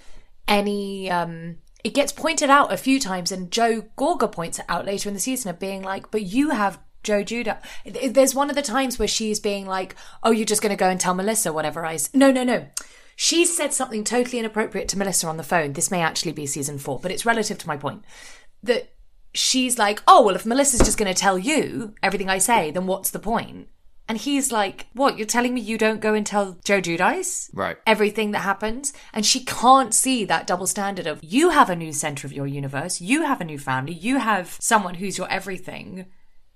any 0.49 1.11
um 1.11 1.57
it 1.85 1.95
gets 1.95 2.13
pointed 2.13 2.51
out 2.51 2.73
a 2.73 2.77
few 2.77 2.99
times 2.99 3.31
and 3.31 3.51
Joe 3.51 3.85
Gorga 3.97 4.31
points 4.31 4.59
it 4.59 4.65
out 4.69 4.87
later 4.87 5.09
in 5.09 5.15
the 5.15 5.21
season 5.21 5.51
of 5.51 5.61
being 5.61 5.83
like, 5.83 6.11
but 6.11 6.23
you 6.23 6.51
have 6.51 6.81
Joe 7.05 7.23
Judah. 7.23 7.61
There's 7.85 8.35
one 8.35 8.51
of 8.51 8.57
the 8.57 8.63
times 8.63 8.99
where 8.99 9.07
she's 9.07 9.39
being 9.39 9.67
like, 9.67 9.95
oh, 10.25 10.33
you're 10.33 10.45
just 10.45 10.63
going 10.63 10.77
to 10.77 10.77
go 10.77 10.89
and 10.89 10.99
tell 10.99 11.15
Melissa 11.15 11.53
whatever 11.53 11.87
I 11.87 11.95
s-. 11.95 12.11
No, 12.13 12.33
no, 12.33 12.43
no. 12.43 12.67
She 13.15 13.47
said 13.47 13.73
something 13.73 14.03
totally 14.03 14.41
inappropriate 14.41 14.89
to 14.89 14.99
Melissa 14.99 15.29
on 15.29 15.37
the 15.37 15.45
phone. 15.45 15.73
This 15.75 15.91
may 15.91 16.03
actually 16.03 16.33
be 16.33 16.45
season 16.45 16.77
four, 16.79 16.99
but 16.99 17.13
it's 17.13 17.25
relative 17.25 17.57
to 17.59 17.69
my 17.69 17.77
point. 17.77 18.03
That 18.67 18.93
she's 19.33 19.79
like, 19.79 20.03
oh, 20.07 20.25
well, 20.25 20.37
if 20.37 20.47
Melissa's 20.47 20.81
just 20.81 20.99
going 20.99 21.13
to 21.13 21.21
tell 21.21 21.39
you 21.39 21.95
everything 22.03 22.29
I 22.29 22.39
say, 22.39 22.71
then 22.71 22.87
what's 22.87 23.11
the 23.11 23.19
point? 23.19 23.69
And 24.09 24.19
he's 24.19 24.53
like, 24.53 24.87
what? 24.93 25.19
You're 25.19 25.27
telling 25.27 25.53
me 25.53 25.61
you 25.61 25.77
don't 25.77 26.01
go 26.01 26.15
and 26.15 26.25
tell 26.25 26.59
Joe 26.65 26.81
Giudice? 26.81 27.51
Right. 27.53 27.77
Everything 27.87 28.31
that 28.31 28.41
happens? 28.41 28.93
And 29.13 29.27
she 29.27 29.41
can't 29.41 29.93
see 29.93 30.25
that 30.25 30.47
double 30.47 30.69
standard 30.69 31.09
of 31.09 31.19
you 31.25 31.51
have 31.51 31.69
a 31.69 31.75
new 31.75 31.93
center 31.93 32.25
of 32.25 32.33
your 32.33 32.47
universe, 32.47 33.01
you 33.01 33.23
have 33.23 33.41
a 33.41 33.45
new 33.45 33.59
family, 33.59 33.93
you 33.93 34.19
have 34.19 34.57
someone 34.61 34.95
who's 34.95 35.19
your 35.19 35.29
everything. 35.29 36.07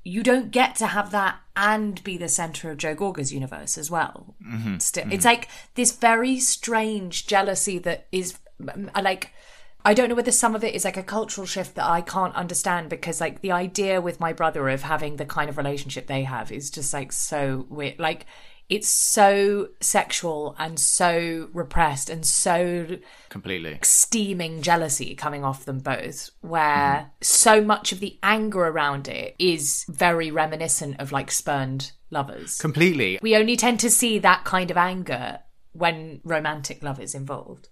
You 0.05 0.23
don't 0.23 0.53
get 0.53 0.77
to 0.77 0.87
have 0.87 1.11
that 1.11 1.41
and 1.57 2.03
be 2.05 2.17
the 2.17 2.29
center 2.29 2.71
of 2.71 2.79
Joe 2.79 2.95
Gorga's 2.95 3.35
universe 3.35 3.77
as 3.77 3.91
well. 3.91 4.37
Mm-hmm. 4.47 4.79
Still, 4.79 5.03
mm-hmm. 5.03 5.13
It's 5.13 5.25
like 5.25 5.49
this 5.75 5.93
very 5.93 6.39
strange 6.39 7.27
jealousy 7.27 7.79
that 7.81 8.07
is 8.13 8.39
like. 8.95 9.33
I 9.85 9.95
don't 9.95 10.09
know 10.09 10.15
whether 10.15 10.33
some 10.33 10.55
of 10.55 10.65
it 10.65 10.75
is 10.75 10.85
like 10.85 10.97
a 10.97 11.03
cultural 11.03 11.47
shift 11.47 11.75
that 11.77 11.87
I 11.87 12.01
can't 12.01 12.35
understand 12.35 12.89
because 12.89 13.21
like 13.21 13.41
the 13.41 13.53
idea 13.53 14.01
with 14.01 14.21
my 14.21 14.33
brother 14.33 14.69
of 14.69 14.83
having 14.83 15.17
the 15.17 15.25
kind 15.25 15.49
of 15.49 15.57
relationship 15.57 16.07
they 16.07 16.25
have 16.25 16.53
is 16.53 16.71
just 16.71 16.93
like 16.93 17.13
so 17.13 17.67
weird. 17.69 17.99
Like 17.99 18.27
it's 18.71 18.89
so 18.89 19.69
sexual 19.81 20.55
and 20.59 20.79
so 20.79 21.49
repressed 21.53 22.09
and 22.09 22.25
so 22.25 22.99
Completely. 23.29 23.79
steaming 23.83 24.63
jealousy 24.63 25.17
coming 25.17 25.45
off 25.45 25.65
them 25.65 25.81
both 25.81 26.31
where 26.41 26.63
mm-hmm. 26.63 27.09
so 27.21 27.61
much 27.61 27.91
of 27.91 27.99
the 27.99 28.19
anger 28.23 28.61
around 28.61 29.09
it 29.09 29.35
is 29.41 29.85
very 29.89 30.31
reminiscent 30.31 31.01
of 31.01 31.11
like 31.11 31.33
spurned 31.33 31.93
lovers. 32.11 32.59
Completely. 32.59 33.19
We 33.21 33.37
only 33.37 33.57
tend 33.57 33.81
to 33.81 33.91
see 33.91 34.19
that 34.21 34.45
kind 34.45 34.71
of 34.71 34.77
anger 34.77 35.41
when 35.73 36.21
romantic 36.25 36.83
love 36.83 37.01
is 37.01 37.15
involved. 37.15 37.69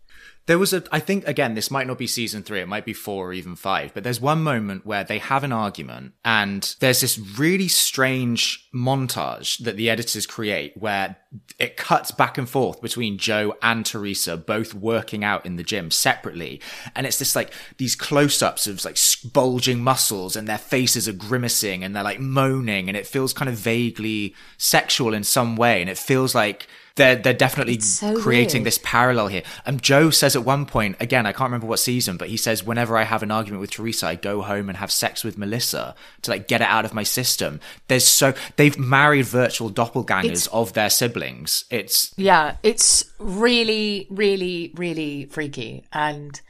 There 0.49 0.59
was 0.59 0.73
a, 0.73 0.83
I 0.91 0.99
think, 0.99 1.29
again, 1.29 1.55
this 1.55 1.71
might 1.71 1.87
not 1.87 1.99
be 1.99 2.07
season 2.07 2.43
three, 2.43 2.61
it 2.61 2.69
might 2.69 2.87
be 2.87 2.95
four 2.95 3.29
or 3.29 3.33
even 3.35 3.55
five, 3.55 3.93
but 3.93 4.03
there's 4.03 4.19
one 4.19 4.43
moment 4.43 4.87
where 4.87 5.05
they 5.05 5.19
have 5.19 5.45
an 5.45 5.53
argument 5.53 6.15
and 6.25 6.75
there's 6.81 7.03
this 7.03 7.19
really 7.39 7.69
strange 7.69 8.67
montage 8.75 9.63
that 9.63 9.77
the 9.77 9.91
editors 9.91 10.27
create 10.27 10.75
where 10.75 11.17
it 11.59 11.77
cuts 11.77 12.11
back 12.11 12.39
and 12.39 12.49
forth 12.49 12.81
between 12.81 13.19
Joe 13.19 13.57
and 13.61 13.85
Teresa 13.85 14.39
both 14.39 14.73
working 14.73 15.23
out 15.23 15.45
in 15.45 15.57
the 15.57 15.63
gym 15.63 15.91
separately. 15.91 16.63
And 16.97 17.07
it's 17.07 17.19
this 17.19 17.37
like 17.37 17.53
these 17.77 17.95
close 17.95 18.41
ups 18.41 18.67
of 18.67 18.83
like 18.87 18.97
bulging 19.35 19.85
muscles 19.85 20.35
and 20.35 20.49
their 20.49 20.57
faces 20.57 21.07
are 21.07 21.13
grimacing 21.13 21.85
and 21.85 21.95
they're 21.95 22.03
like 22.03 22.21
moaning 22.21 22.89
and 22.89 22.97
it 22.97 23.07
feels 23.07 23.35
kind 23.35 23.51
of 23.51 23.57
vaguely 23.57 24.35
sexual 24.57 25.13
in 25.13 25.25
some 25.25 25.57
way. 25.57 25.83
And 25.83 25.91
it 25.91 25.99
feels 25.99 26.35
like, 26.35 26.67
they're 26.99 27.17
they're 27.17 27.33
definitely 27.33 27.81
so 27.81 28.21
creating 28.21 28.63
weird. 28.63 28.67
this 28.67 28.81
parallel 28.83 29.29
here. 29.29 29.43
And 29.65 29.81
Joe 29.81 30.11
says 30.11 30.37
at 30.38 30.44
one 30.44 30.64
point, 30.64 30.96
again, 31.01 31.27
I 31.27 31.33
can't 31.33 31.48
remember 31.48 31.66
what 31.66 31.79
season, 31.79 32.16
but 32.16 32.29
he 32.29 32.37
says, 32.37 32.64
whenever 32.64 32.96
I 32.96 33.03
have 33.03 33.22
an 33.22 33.31
argument 33.31 33.61
with 33.61 33.70
Teresa, 33.70 34.07
I 34.07 34.14
go 34.14 34.40
home 34.42 34.68
and 34.68 34.79
have 34.79 34.90
sex 34.90 35.22
with 35.24 35.37
Melissa 35.37 35.94
to 36.22 36.31
like 36.31 36.48
get 36.48 36.61
it 36.62 36.68
out 36.68 36.85
of 36.85 36.94
my 36.94 37.03
system. 37.03 37.61
There's 37.88 38.07
so 38.07 38.33
they've 38.57 38.79
married 38.79 39.27
virtual 39.27 39.70
doppelgangers 39.70 40.24
It's- 40.24 40.46
of 40.48 40.72
their 40.72 40.90
siblings. 40.90 41.64
It's 41.70 42.14
Yeah, 42.16 42.57
it's 42.62 43.05
really, 43.18 44.07
really, 44.11 44.72
really 44.77 45.27
freaky 45.27 45.85
and 45.92 46.40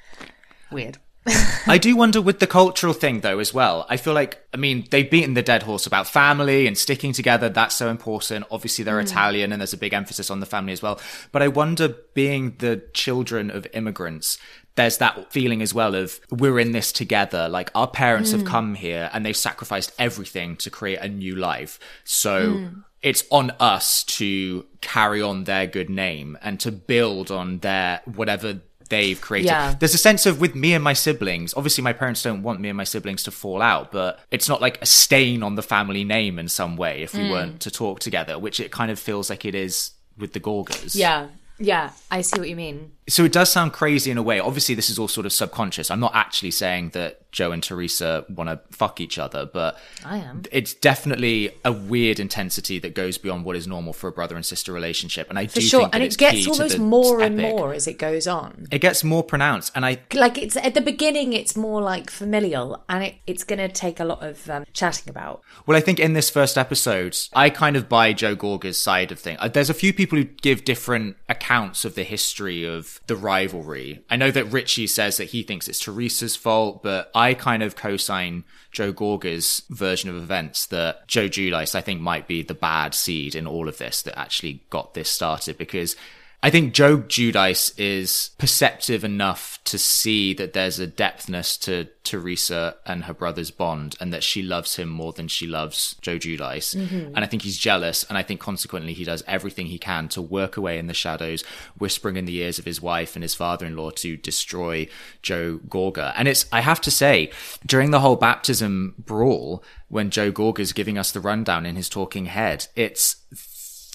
weird. 0.71 0.99
I 1.67 1.79
do 1.79 1.97
wonder 1.97 2.21
with 2.21 2.39
the 2.39 2.47
cultural 2.47 2.93
thing 2.93 3.21
though 3.21 3.39
as 3.39 3.53
well. 3.53 3.87
I 3.89 3.97
feel 3.97 4.15
like 4.15 4.45
I 4.53 4.57
mean 4.57 4.87
they've 4.91 5.11
beaten 5.11 5.35
the 5.35 5.43
dead 5.43 5.63
horse 5.63 5.87
about 5.87 6.07
family 6.07 6.67
and 6.67 6.77
sticking 6.77 7.13
together. 7.13 7.49
That's 7.49 7.75
so 7.75 7.91
important. 7.91 8.47
Obviously 8.51 8.85
they're 8.85 9.01
mm. 9.01 9.05
Italian 9.05 9.53
and 9.53 9.61
there's 9.61 9.73
a 9.73 9.79
big 9.79 9.93
emphasis 9.95 10.31
on 10.31 10.41
the 10.41 10.47
family 10.47 10.73
as 10.73 10.83
well. 10.83 11.01
But 11.33 11.43
I 11.43 11.49
wonder 11.49 11.95
being 12.15 12.57
the 12.59 12.83
children 12.93 13.51
of 13.51 13.67
immigrants. 13.73 14.39
There's 14.77 14.99
that 14.99 15.33
feeling 15.33 15.61
as 15.61 15.75
well 15.75 15.95
of 15.95 16.21
we're 16.31 16.61
in 16.61 16.73
this 16.73 16.93
together. 16.93 17.49
Like 17.49 17.71
our 17.75 17.89
parents 17.89 18.31
have 18.33 18.43
mm. 18.43 18.47
come 18.47 18.75
here 18.75 19.11
and 19.13 19.27
they've 19.27 19.37
sacrificed 19.37 19.93
everything 19.99 20.57
to 20.57 20.71
create 20.71 21.01
a 21.01 21.09
new 21.09 21.35
life. 21.35 21.81
So 22.05 22.53
mm. 22.53 22.85
it's 23.03 23.25
on 23.31 23.51
us 23.59 24.05
to 24.05 24.67
carry 24.81 25.21
on 25.21 25.45
their 25.45 25.67
good 25.67 25.91
name 25.91 26.39
and 26.43 26.61
to 26.61 26.71
build 26.71 27.31
on 27.31 27.59
their 27.59 28.03
whatever 28.05 28.61
they've 28.89 29.21
created. 29.21 29.47
Yeah. 29.49 29.75
There's 29.79 29.95
a 29.95 29.99
sense 29.99 30.27
of 30.27 30.41
with 30.41 30.55
me 30.55 30.75
and 30.75 30.83
my 30.83 30.93
siblings, 30.93 31.55
obviously 31.57 31.83
my 31.83 31.93
parents 31.93 32.23
don't 32.23 32.43
want 32.43 32.61
me 32.61 32.69
and 32.69 32.77
my 32.77 32.85
siblings 32.85 33.23
to 33.25 33.31
fall 33.31 33.61
out, 33.63 33.93
but 33.93 34.21
it's 34.31 34.49
not 34.49 34.61
like 34.61 34.81
a 34.83 34.87
stain 34.87 35.43
on 35.43 35.55
the 35.55 35.63
family 35.63 36.05
name 36.05 36.39
in 36.39 36.49
some 36.49 36.77
way 36.77 37.03
if 37.03 37.15
we 37.15 37.21
Mm. 37.21 37.31
weren't 37.31 37.61
to 37.61 37.71
talk 37.71 38.01
together, 38.01 38.39
which 38.39 38.61
it 38.61 38.71
kind 38.71 38.91
of 38.91 38.99
feels 38.99 39.31
like 39.31 39.45
it 39.45 39.55
is 39.55 39.91
with 40.17 40.33
the 40.33 40.41
Gorgas. 40.41 40.95
Yeah, 40.95 41.27
yeah, 41.59 41.91
I 42.11 42.21
see 42.23 42.39
what 42.39 42.49
you 42.49 42.57
mean. 42.57 42.93
So 43.09 43.25
it 43.25 43.33
does 43.33 43.51
sound 43.51 43.73
crazy 43.73 44.11
in 44.11 44.19
a 44.19 44.23
way. 44.23 44.39
Obviously, 44.39 44.75
this 44.75 44.91
is 44.91 44.99
all 44.99 45.09
sort 45.09 45.25
of 45.25 45.33
subconscious. 45.33 45.91
I'm 45.91 45.99
not 46.01 46.15
actually 46.15 46.51
saying 46.51 46.91
that 46.91 47.31
Joe 47.33 47.53
and 47.53 47.63
Teresa 47.63 48.27
want 48.29 48.51
to 48.51 48.61
fuck 48.77 49.01
each 49.01 49.19
other, 49.19 49.47
but 49.47 49.79
I 50.05 50.19
am. 50.19 50.43
it's 50.53 50.75
definitely 50.75 51.51
a 51.65 51.73
weird 51.73 52.21
intensity 52.21 52.79
that 52.81 52.95
goes 52.95 53.17
beyond 53.17 53.47
what 53.47 53.57
is 53.57 53.67
normal 53.67 53.95
for 53.95 54.09
a 54.09 54.13
brother 54.13 54.37
and 54.37 54.45
sister 54.45 54.73
relationship. 54.75 55.31
And 55.31 55.39
I 55.39 55.47
For 55.47 55.55
do 55.57 55.61
sure, 55.63 55.81
think 55.83 55.95
and 55.95 56.05
it 56.05 56.19
gets 56.19 56.47
almost 56.47 56.79
more 56.79 57.23
and 57.23 57.39
more 57.39 57.73
as 57.73 57.87
it 57.87 57.99
goes 57.99 58.27
on. 58.27 58.67
It 58.71 58.81
gets 58.81 59.03
more 59.03 59.23
pronounced, 59.23 59.73
and 59.75 59.87
I 59.87 60.01
Like 60.13 60.37
it's 60.37 60.57
at 60.57 60.75
the 60.75 60.83
beginning, 60.83 61.33
it's 61.33 61.57
more 61.57 61.81
like 61.81 62.11
familial, 62.11 62.85
and 62.91 63.05
it, 63.05 63.15
it's 63.27 63.43
going 63.45 63.59
to 63.59 63.69
take 63.69 64.01
a 64.01 64.05
lot 64.05 64.23
of 64.23 64.49
um, 64.51 64.65
chatting 64.75 65.09
about. 65.09 65.43
Well, 65.67 65.79
I 65.79 65.81
think 65.81 65.99
in 65.99 66.13
this 66.13 66.29
first 66.29 66.59
episode, 66.59 67.17
I 67.35 67.49
kind 67.49 67.75
of 67.77 67.89
buy 67.89 68.13
Joe 68.13 68.37
Gorga's 68.37 68.81
side 68.81 69.13
of 69.13 69.19
things. 69.19 69.39
Uh, 69.41 69.49
There's 69.49 69.71
a 69.71 69.75
few 69.75 69.95
people 69.95 70.19
who 70.19 70.25
give 70.25 70.65
different 70.65 71.17
accounts 71.29 71.48
of 71.49 71.95
the 71.95 72.05
history 72.05 72.65
of 72.65 73.01
the 73.07 73.17
rivalry. 73.17 74.03
I 74.11 74.17
know 74.17 74.31
that 74.31 74.53
Richie 74.53 74.87
says 74.87 75.17
that 75.17 75.31
he 75.31 75.43
thinks 75.43 75.67
it's 75.67 75.81
Teresa's 75.81 76.37
fault, 76.37 76.83
but 76.83 77.11
I 77.15 77.33
kind 77.33 77.63
of 77.63 77.75
co-sign 77.75 78.45
Joe 78.71 78.93
Gorga's 78.93 79.63
version 79.71 80.11
of 80.11 80.17
events 80.17 80.67
that 80.67 81.09
Joe 81.09 81.27
Giudice, 81.27 81.75
I 81.75 81.81
think, 81.81 82.03
might 82.03 82.29
be 82.29 82.43
the 82.43 82.53
bad 82.53 82.95
seed 82.95 83.35
in 83.35 83.47
all 83.47 83.67
of 83.67 83.79
this 83.79 84.03
that 84.03 84.19
actually 84.19 84.63
got 84.69 84.93
this 84.93 85.09
started 85.09 85.57
because 85.57 85.97
I 86.41 86.51
think 86.51 86.73
Joe 86.73 86.99
Giudice 86.99 87.77
is 87.79 88.31
perceptive 88.39 89.03
enough 89.03 89.59
to 89.65 89.77
see 89.77 90.35
that 90.35 90.53
there's 90.53 90.79
a 90.79 90.87
depthness 90.87 91.59
to 91.63 91.89
Teresa 92.05 92.77
and 92.87 93.05
her 93.05 93.13
brother's 93.13 93.51
bond 93.51 93.97
and 94.01 94.13
that 94.13 94.23
she 94.23 94.41
loves 94.41 94.77
him 94.77 94.89
more 94.89 95.13
than 95.13 95.27
she 95.27 95.49
loves 95.49 95.97
Joe 96.01 96.17
Giudice. 96.17 96.77
Mm-hmm. 96.77 97.17
And 97.17 97.19
I 97.19 97.27
think 97.27 97.43
he's 97.43 97.59
jealous. 97.59 98.05
And 98.05 98.17
I 98.17 98.23
think 98.23 98.39
consequently 98.39 98.93
he 98.93 99.03
does 99.03 99.25
everything 99.27 99.67
he 99.67 99.79
can 99.79 100.09
to 100.11 100.23
work 100.23 100.57
away 100.57 100.79
in 100.79 100.87
the 100.87 100.95
shadows, 100.95 101.43
whispering 101.77 102.17
in 102.17 102.25
the 102.25 102.37
ears 102.37 102.61
of 102.61 102.65
his 102.65 102.81
wife 102.81 103.17
and 103.17 103.25
his 103.25 103.35
father 103.35 103.67
in 103.67 103.77
law 103.77 103.91
to 103.91 104.17
destroy 104.17 104.87
Joe 105.23 105.59
Gorga. 105.69 106.15
And 106.17 106.29
it's, 106.29 106.47
I 106.53 106.61
have 106.61 106.81
to 106.83 106.91
say, 106.93 107.33
during 107.67 107.91
the 107.91 108.01
whole 108.01 108.17
baptism 108.17 108.95
brawl, 108.97 109.65
when 109.89 110.11
Joe 110.11 110.31
Gorga's 110.31 110.69
is 110.69 110.73
giving 110.73 110.99
us 110.99 111.11
the 111.11 111.21
rundown 111.21 111.67
in 111.67 111.75
his 111.75 111.89
talking 111.89 112.27
head, 112.27 112.69
it's 112.77 113.17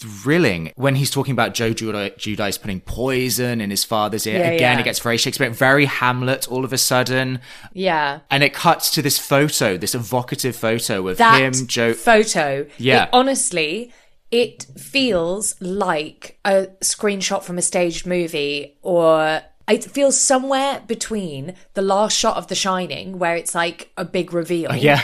thrilling 0.03 0.71
when 0.75 0.95
he's 0.95 1.09
talking 1.09 1.31
about 1.31 1.53
Joe 1.53 1.71
Judi- 1.73 2.15
Giudice 2.17 2.59
putting 2.61 2.81
poison 2.81 3.61
in 3.61 3.69
his 3.69 3.83
father's 3.83 4.27
ear. 4.27 4.39
Yeah, 4.39 4.47
Again, 4.51 4.75
yeah. 4.75 4.79
it 4.79 4.83
gets 4.83 4.99
very 4.99 5.17
Shakespeare, 5.17 5.49
very 5.49 5.85
Hamlet 5.85 6.47
all 6.47 6.65
of 6.65 6.73
a 6.73 6.77
sudden. 6.77 7.39
Yeah, 7.73 8.19
And 8.29 8.43
it 8.43 8.53
cuts 8.53 8.89
to 8.91 9.01
this 9.01 9.17
photo, 9.17 9.77
this 9.77 9.95
evocative 9.95 10.55
photo 10.55 11.07
of 11.07 11.17
that 11.17 11.41
him, 11.41 11.67
Joe. 11.67 11.93
photo. 11.93 12.65
Yeah. 12.77 13.03
it- 13.03 13.09
honestly, 13.13 13.93
it 14.31 14.65
feels 14.77 15.55
like 15.61 16.39
a 16.43 16.67
screenshot 16.81 17.43
from 17.43 17.57
a 17.57 17.61
staged 17.61 18.05
movie, 18.05 18.77
or 18.81 19.41
it 19.69 19.83
feels 19.83 20.19
somewhere 20.19 20.81
between 20.87 21.53
the 21.75 21.81
last 21.81 22.17
shot 22.17 22.35
of 22.37 22.47
The 22.47 22.55
Shining, 22.55 23.19
where 23.19 23.35
it's 23.35 23.53
like 23.55 23.91
a 23.97 24.03
big 24.03 24.33
reveal. 24.33 24.75
yeah. 24.75 25.03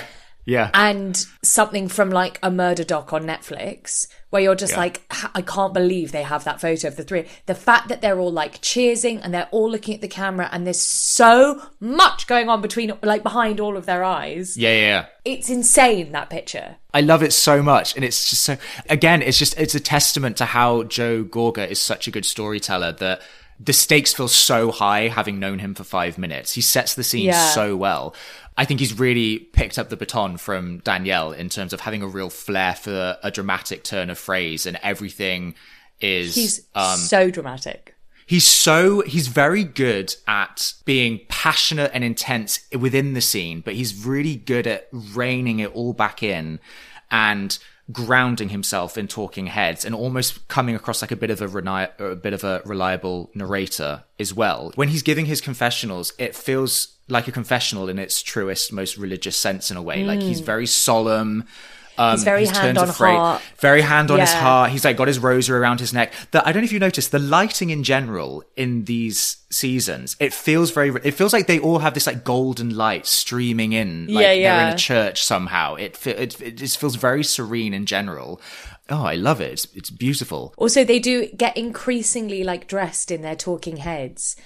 Yeah. 0.50 0.70
and 0.74 1.26
something 1.44 1.88
from 1.88 2.10
like 2.10 2.40
a 2.44 2.50
murder 2.52 2.84
doc 2.84 3.14
on 3.14 3.24
Netflix 3.26 4.08
where 4.32 4.42
you're 4.42 4.56
just 4.56 4.74
Yeah. 4.74 4.80
like, 4.80 5.02
I 5.34 5.42
can't 5.42 5.74
believe 5.74 6.12
they 6.12 6.22
have 6.24 6.44
that 6.44 6.62
photo 6.62 6.88
of 6.88 6.96
the 6.98 7.04
three. 7.04 7.26
The 7.48 7.56
fact 7.56 7.88
that 7.90 8.02
they're 8.02 8.20
all 8.20 8.32
like 8.32 8.62
cheersing 8.62 9.20
and 9.24 9.34
they're 9.34 9.48
all 9.52 9.70
looking 9.72 9.96
at 9.96 10.02
the 10.02 10.08
camera 10.08 10.50
and 10.52 10.68
there's 10.68 10.82
so 10.82 11.62
much 11.80 12.28
going 12.28 12.48
on 12.50 12.62
between, 12.62 12.94
like 13.02 13.24
behind 13.24 13.60
all 13.60 13.76
of 13.76 13.86
their 13.88 14.04
eyes. 14.04 14.56
yeah, 14.58 14.70
yeah, 14.74 14.80
yeah. 14.82 15.06
It's 15.26 15.50
insane, 15.50 16.12
that 16.12 16.30
picture. 16.30 16.76
I 16.94 17.02
love 17.02 17.24
it 17.24 17.34
so 17.34 17.64
much. 17.64 17.96
And 17.96 18.04
it's 18.06 18.30
just 18.30 18.44
so, 18.44 18.58
again, 18.90 19.22
it's 19.24 19.38
just, 19.40 19.58
it's 19.60 19.74
a 19.76 19.80
testament 19.80 20.38
to 20.38 20.46
how 20.46 20.84
Joe 20.84 21.24
Gorga 21.24 21.68
is 21.68 21.80
such 21.80 22.08
a 22.08 22.12
good 22.12 22.26
storyteller 22.26 22.92
that 22.94 23.22
the 23.60 23.74
stakes 23.74 24.13
feel 24.13 24.28
so 24.30 24.72
high 24.72 25.08
having 25.10 25.39
known 25.39 25.60
him 25.60 25.76
for 25.76 25.84
five 25.84 26.17
minutes. 26.17 26.54
He 26.54 26.62
sets 26.62 26.95
the 26.95 27.04
scene 27.04 27.26
Yeah. 27.26 27.50
so 27.50 27.76
well. 27.76 28.15
I 28.58 28.65
think 28.65 28.80
he's 28.80 28.98
really 28.98 29.39
picked 29.39 29.78
up 29.78 29.89
the 29.89 29.98
baton 29.98 30.38
from 30.38 30.80
Danielle 30.80 31.32
in 31.32 31.50
terms 31.50 31.74
of 31.74 31.82
having 31.82 32.02
a 32.02 32.08
real 32.08 32.30
flair 32.30 32.76
for 32.76 33.17
a 33.24 33.32
dramatic 33.32 33.84
turn 33.84 34.10
of 34.10 34.17
phrase 34.17 34.65
and 34.65 34.78
everything 34.84 35.56
is 36.02 36.36
He's 36.36 36.62
um, 36.76 36.98
so 36.98 37.30
dramatic. 37.30 37.95
He's 38.26 38.45
so 38.45 39.02
he's 39.02 39.28
very 39.28 39.63
good 39.63 40.15
at 40.28 40.74
being 40.86 41.22
passionate 41.30 41.91
and 41.93 42.04
intense 42.04 42.60
within 42.78 43.13
the 43.13 43.22
scene, 43.22 43.62
but 43.62 43.74
he's 43.74 44.06
really 44.06 44.36
good 44.36 44.67
at 44.67 44.88
reining 44.91 45.60
it 45.60 45.74
all 45.74 45.93
back 45.93 46.22
in 46.22 46.60
and 47.10 47.58
grounding 47.91 48.49
himself 48.49 48.97
in 48.97 49.08
talking 49.08 49.47
heads 49.47 49.84
and 49.84 49.95
almost 49.95 50.47
coming 50.47 50.75
across 50.75 51.02
like 51.02 51.12
a 51.12 51.15
bit 51.15 51.32
of 51.32 51.41
a, 51.41 51.47
reni- 51.47 51.91
a 51.97 52.15
bit 52.15 52.34
of 52.34 52.43
a 52.43 52.62
reliable 52.65 53.32
narrator 53.34 54.04
as 54.19 54.34
well. 54.34 54.71
When 54.75 54.89
he's 54.89 55.04
giving 55.04 55.25
his 55.25 55.41
confessionals, 55.41 56.13
it 56.17 56.36
feels 56.36 56.99
like 57.08 57.28
a 57.28 57.32
confessional 57.32 57.89
in 57.89 57.97
its 57.97 58.21
truest, 58.21 58.71
most 58.71 58.97
religious 58.97 59.36
sense 59.36 59.71
in 59.71 59.78
a 59.78 59.82
way. 59.82 60.04
Like 60.04 60.21
he's 60.21 60.41
mm. 60.41 60.45
very 60.45 60.67
solemn. 60.67 61.45
Um, 62.00 62.12
He's 62.12 62.24
very 62.24 62.40
his 62.46 62.52
hand 62.52 62.78
on 62.78 62.88
heart. 62.88 63.42
Very 63.58 63.82
hand 63.82 64.10
on 64.10 64.22
his 64.22 64.32
heart. 64.32 64.72
He's 64.72 64.86
like 64.86 64.96
got 64.96 65.10
his 65.10 65.20
rosary 65.20 65.60
around 65.60 65.82
his 65.82 65.94
neck. 65.94 66.14
The, 66.32 66.40
I 66.48 66.54
don't 66.54 66.62
know 66.62 66.66
if 66.66 66.72
you 66.72 66.80
noticed 66.80 67.12
the 67.12 67.20
lighting 67.20 67.72
in 67.72 67.84
general 67.84 68.42
in 68.56 68.86
these 68.86 69.44
seasons. 69.50 70.16
It 70.18 70.34
feels 70.34 70.72
very. 70.72 70.92
It 71.04 71.12
feels 71.12 71.34
like 71.34 71.48
they 71.48 71.60
all 71.60 71.80
have 71.80 71.94
this 71.94 72.08
like 72.08 72.24
golden 72.24 72.74
light 72.74 73.06
streaming 73.06 73.74
in. 73.74 74.08
Like 74.08 74.24
Yeah, 74.24 74.58
they're 74.58 74.68
in 74.70 74.74
a 74.76 74.78
church 74.78 75.22
somehow. 75.22 75.76
It 75.76 76.08
it 76.08 76.40
it 76.40 76.52
just 76.52 76.78
feels 76.78 76.96
very 76.96 77.24
serene 77.24 77.74
in 77.74 77.86
general. 77.86 78.40
Oh, 78.90 79.04
I 79.04 79.16
love 79.16 79.42
it. 79.42 79.52
It's, 79.52 79.68
it's 79.76 79.90
beautiful. 79.90 80.54
Also, 80.56 80.86
they 80.86 81.00
do 81.00 81.28
get 81.28 81.58
increasingly 81.58 82.46
like 82.46 82.70
dressed 82.70 83.12
in 83.12 83.22
their 83.22 83.36
talking 83.36 83.78
heads 83.78 84.38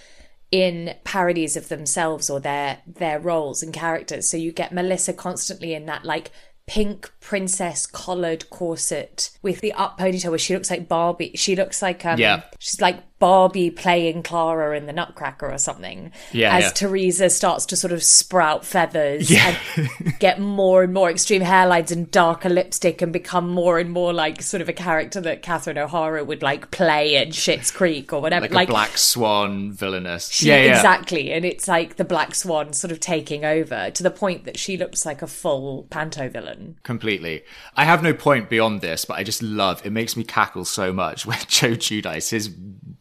in 0.50 0.96
parodies 1.04 1.56
of 1.56 1.70
themselves 1.70 2.32
or 2.32 2.39
their 2.39 2.80
their 2.88 3.20
roles 3.20 3.62
and 3.62 3.72
characters. 3.74 4.28
So 4.28 4.38
you 4.38 4.52
get 4.52 4.74
Melissa 4.74 5.13
constantly 5.13 5.76
in 5.76 5.86
that 5.86 6.04
like 6.04 6.32
pink 6.65 7.12
princess 7.19 7.86
collared 7.86 8.49
corset 8.49 9.32
with 9.41 9.60
the 9.62 9.73
up 9.73 9.99
ponytail 9.99 10.30
where 10.30 10.38
she 10.39 10.54
looks 10.54 10.69
like 10.69 10.88
Barbie. 10.88 11.32
She 11.36 11.56
looks 11.56 11.82
like 11.82 12.06
um 12.06 12.19
Yeah. 12.19 12.43
she's 12.60 12.80
like 12.82 13.02
Barbie 13.23 13.71
playing 13.71 14.21
Clara 14.21 14.75
in 14.75 14.86
the 14.86 14.91
Nutcracker 14.91 15.49
or 15.49 15.57
something. 15.57 16.12
Yeah, 16.33 16.57
As 16.57 16.63
yeah. 16.65 16.69
Teresa 16.71 17.29
starts 17.29 17.65
to 17.67 17.77
sort 17.77 17.93
of 17.93 18.03
sprout 18.03 18.65
feathers 18.65 19.31
Yeah. 19.31 19.55
and 19.77 20.19
get 20.19 20.41
more 20.41 20.83
and 20.83 20.93
more 20.93 21.09
extreme 21.09 21.41
hairlines 21.41 21.89
and 21.89 22.12
darker 22.12 22.49
lipstick 22.49 23.01
and 23.01 23.13
become 23.13 23.47
more 23.47 23.79
and 23.79 23.91
more 23.91 24.12
like 24.12 24.41
sort 24.41 24.59
of 24.59 24.67
a 24.67 24.73
character 24.73 25.21
that 25.21 25.41
Catherine 25.41 25.77
O'Hara 25.77 26.21
would 26.25 26.43
like 26.43 26.69
play 26.71 27.15
in 27.15 27.29
Schitt's 27.29 27.71
Creek 27.71 28.12
or 28.12 28.19
whatever. 28.21 28.49
Like, 28.49 28.67
a 28.67 28.71
black 28.71 28.97
swan 28.97 29.71
villainous. 29.71 30.27
she, 30.29 30.49
yeah, 30.49 30.62
yeah. 30.62 30.75
exactly. 30.75 31.31
And 31.31 31.45
it's 31.45 31.65
like 31.69 31.95
the 31.95 32.03
Black 32.03 32.36
Swan 32.36 32.73
sort 32.73 32.91
of 32.91 32.99
taking 32.99 33.45
over 33.45 33.89
to 33.91 34.03
the 34.03 34.12
point 34.12 34.43
that 34.43 34.59
she 34.59 34.75
looks 34.75 35.05
like 35.05 35.21
a 35.21 35.27
full 35.27 35.83
panto 35.89 36.27
villain. 36.27 36.77
Completely. 36.83 37.43
I 37.77 37.86
have 37.86 38.03
no 38.03 38.13
point 38.13 38.49
beyond 38.49 38.81
this, 38.81 39.05
but 39.05 39.13
I 39.17 39.23
just 39.23 39.41
love 39.41 39.81
it 39.86 39.91
makes 39.91 40.17
me 40.17 40.25
cackle 40.25 40.65
so 40.65 40.91
much 40.91 41.25
when 41.25 41.39
Joe 41.47 41.69
Giudice, 41.71 42.29
his 42.29 42.53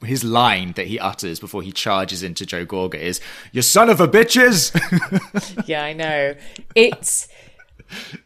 his 0.04 0.11
line 0.22 0.72
that 0.72 0.86
he 0.86 0.98
utters 0.98 1.40
before 1.40 1.62
he 1.62 1.72
charges 1.72 2.22
into 2.22 2.44
Joe 2.44 2.66
Gorga 2.66 2.96
is, 2.96 3.20
You 3.52 3.62
son 3.62 3.88
of 3.88 4.00
a 4.00 4.06
bitches 4.08 4.70
yeah, 5.66 5.82
I 5.84 5.92
know. 5.92 6.34
It's 6.74 7.28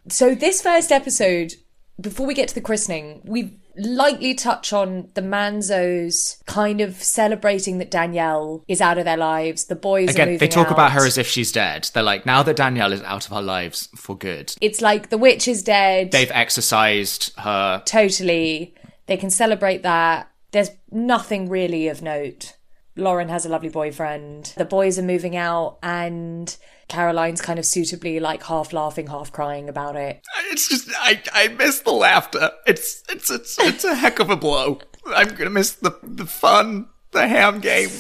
so 0.09 0.35
this 0.35 0.63
first 0.63 0.93
episode, 0.93 1.55
before 2.01 2.27
we 2.27 2.35
get 2.35 2.49
to 2.49 2.55
the 2.55 2.61
christening, 2.61 3.21
we 3.25 3.59
lightly 3.79 4.33
touch 4.35 4.73
on 4.73 5.09
the 5.15 5.21
Manzos 5.21 6.43
kind 6.47 6.81
of 6.81 7.03
celebrating 7.03 7.77
that 7.79 7.91
Danielle 7.91 8.65
is 8.69 8.81
out 8.81 8.97
of 8.97 9.05
their 9.05 9.17
lives. 9.19 9.65
The 9.65 9.77
boys 9.77 10.09
are 10.09 10.13
Again, 10.13 10.39
they 10.39 10.49
talk 10.49 10.71
about 10.71 10.93
her 10.93 11.05
as 11.07 11.19
if 11.19 11.27
she's 11.29 11.53
dead. 11.53 11.91
They're 11.93 12.03
like, 12.03 12.25
now 12.25 12.43
that 12.43 12.57
Danielle 12.57 12.93
is 12.93 13.03
out 13.03 13.27
of 13.27 13.33
our 13.33 13.43
lives 13.43 13.89
for 13.95 14.17
good, 14.17 14.55
It's 14.61 14.81
like 14.81 15.11
the 15.11 15.19
witch 15.19 15.47
is 15.49 15.63
dead. 15.63 16.11
they've 16.11 16.31
exorcised 16.33 17.39
her. 17.39 17.83
totally. 17.85 18.75
They 19.07 19.17
can 19.17 19.31
celebrate 19.31 19.83
that. 19.83 20.31
There's 20.57 20.71
nothing 20.91 21.51
really 21.51 21.89
of 21.89 22.01
note. 22.01 22.57
Lauren 22.97 23.29
has 23.29 23.45
a 23.45 23.51
lovely 23.51 23.69
boyfriend. 23.69 24.55
The 24.57 24.65
boys 24.65 24.99
are 24.99 25.03
moving 25.03 25.37
out, 25.37 25.77
and 25.83 26.57
Caroline's 26.89 27.43
kind 27.43 27.59
of 27.59 27.67
suitably 27.67 28.21
like 28.21 28.43
half 28.43 28.73
laughing, 28.73 29.09
half 29.09 29.31
crying 29.31 29.69
about 29.69 29.97
it. 29.97 30.23
It's 30.51 30.67
just, 30.67 30.89
I, 30.97 31.23
I 31.35 31.49
miss 31.49 31.81
the 31.81 31.93
laughter. 31.93 32.53
It's, 32.67 33.03
it's, 33.11 33.31
it's, 33.31 33.59
it's 33.61 33.85
a 33.85 33.95
heck 33.95 34.19
of 34.19 34.31
a 34.31 34.37
blow. 34.37 34.79
I'm 35.09 35.29
gonna 35.35 35.51
miss 35.51 35.73
the, 35.75 35.95
the 36.03 36.25
fun, 36.25 36.89
the 37.11 37.29
ham 37.29 37.61
game. 37.61 37.91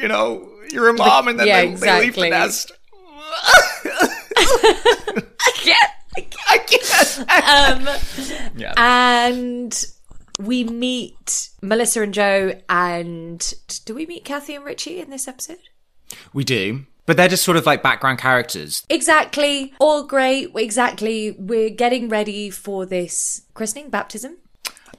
You 0.00 0.08
know, 0.08 0.48
you're 0.72 0.88
a 0.88 0.94
mom 0.94 1.28
and 1.28 1.38
then 1.38 1.46
yeah, 1.46 1.60
they, 1.66 1.74
they 1.74 2.00
leave 2.00 2.14
the 2.14 2.30
nest. 2.30 2.72
I 3.84 5.22
can't. 5.56 5.92
I 6.48 6.58
can't. 6.66 7.86
Um, 7.86 8.52
Yeah. 8.56 8.72
and 8.78 9.86
we 10.38 10.64
meet 10.64 11.50
Melissa 11.62 12.02
and 12.02 12.14
Joe, 12.14 12.60
and 12.68 13.52
do 13.84 13.94
we 13.94 14.06
meet 14.06 14.24
Kathy 14.24 14.54
and 14.54 14.64
Richie 14.64 15.00
in 15.00 15.10
this 15.10 15.28
episode? 15.28 15.58
We 16.32 16.44
do. 16.44 16.86
But 17.06 17.16
they're 17.16 17.28
just 17.28 17.44
sort 17.44 17.56
of 17.56 17.64
like 17.66 17.82
background 17.82 18.18
characters. 18.18 18.84
Exactly. 18.90 19.72
All 19.80 20.04
great. 20.06 20.50
Exactly. 20.54 21.32
We're 21.38 21.70
getting 21.70 22.08
ready 22.08 22.50
for 22.50 22.84
this 22.86 23.42
christening, 23.54 23.88
baptism. 23.88 24.36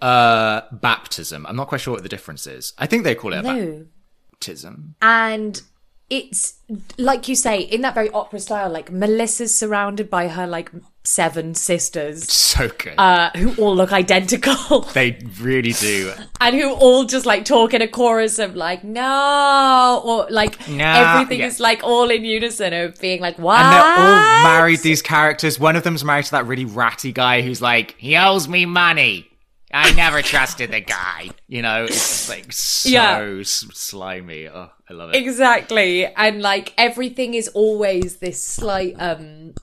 Uh, 0.02 0.62
baptism. 0.72 1.46
I'm 1.46 1.56
not 1.56 1.68
quite 1.68 1.82
sure 1.82 1.94
what 1.94 2.04
the 2.04 2.10
difference 2.10 2.48
is. 2.48 2.74
I 2.78 2.88
think 2.88 3.04
they 3.04 3.16
call 3.16 3.34
it 3.34 3.40
a 3.40 3.42
No. 3.44 3.86
baptism. 4.32 4.96
and 5.02 5.62
it's 6.10 6.56
like 6.98 7.28
you 7.28 7.36
say 7.36 7.60
in 7.60 7.82
that 7.82 7.94
very 7.94 8.10
opera 8.10 8.40
style 8.40 8.68
like 8.68 8.92
melissa's 8.92 9.56
surrounded 9.56 10.10
by 10.10 10.28
her 10.28 10.48
like 10.48 10.72
seven 11.10 11.56
sisters 11.56 12.32
So 12.32 12.68
good. 12.78 12.94
uh, 12.98 13.32
who 13.36 13.54
all 13.62 13.76
look 13.76 13.92
identical 13.92 14.82
they 14.94 15.20
really 15.42 15.72
do. 15.74 16.14
and 16.40 16.56
who 16.56 16.72
all 16.74 17.06
just 17.06 17.26
like 17.26 17.46
talk 17.46 17.74
in 17.74 17.82
a 17.82 17.88
chorus 17.88 18.38
of 18.40 18.56
like 18.56 18.84
no 18.84 20.02
or 20.04 20.28
like 20.30 20.68
No, 20.70 20.86
everything 20.86 21.40
yeah. 21.40 21.48
is 21.48 21.60
like 21.60 21.84
all 21.84 22.10
in 22.10 22.24
unison 22.26 22.74
of 22.74 23.00
being 23.00 23.22
like 23.22 23.38
what 23.40 23.60
And 23.60 23.74
they're 23.74 23.82
all 23.82 24.44
married, 24.44 24.80
these 24.82 25.02
characters. 25.02 25.60
One 25.60 25.76
of 25.76 25.84
them's 25.84 26.04
married 26.04 26.26
to 26.26 26.32
that 26.32 26.46
really 26.46 26.66
ratty 26.66 27.12
guy 27.12 27.42
who's 27.42 27.62
like, 27.62 27.96
he 27.98 28.16
owes 28.16 28.48
me 28.48 28.66
money. 28.66 29.26
I 29.72 29.92
never 29.94 30.22
trusted 30.24 30.72
the 30.72 30.82
guy. 30.82 31.30
You 31.48 31.62
know, 31.62 31.86
it's 31.86 32.28
like 32.30 32.52
so 32.52 32.90
Yeah. 32.90 33.20
s- 33.40 33.66
slimy. 33.74 34.48
Oh, 34.48 34.70
I 34.90 34.94
love 34.94 35.10
it. 35.12 35.16
exactly 35.18 36.06
and 36.06 36.42
like 36.42 36.74
everything 36.78 37.34
is 37.36 37.48
always 37.50 38.18
this 38.18 38.44
slight 38.44 38.96
um 39.00 39.54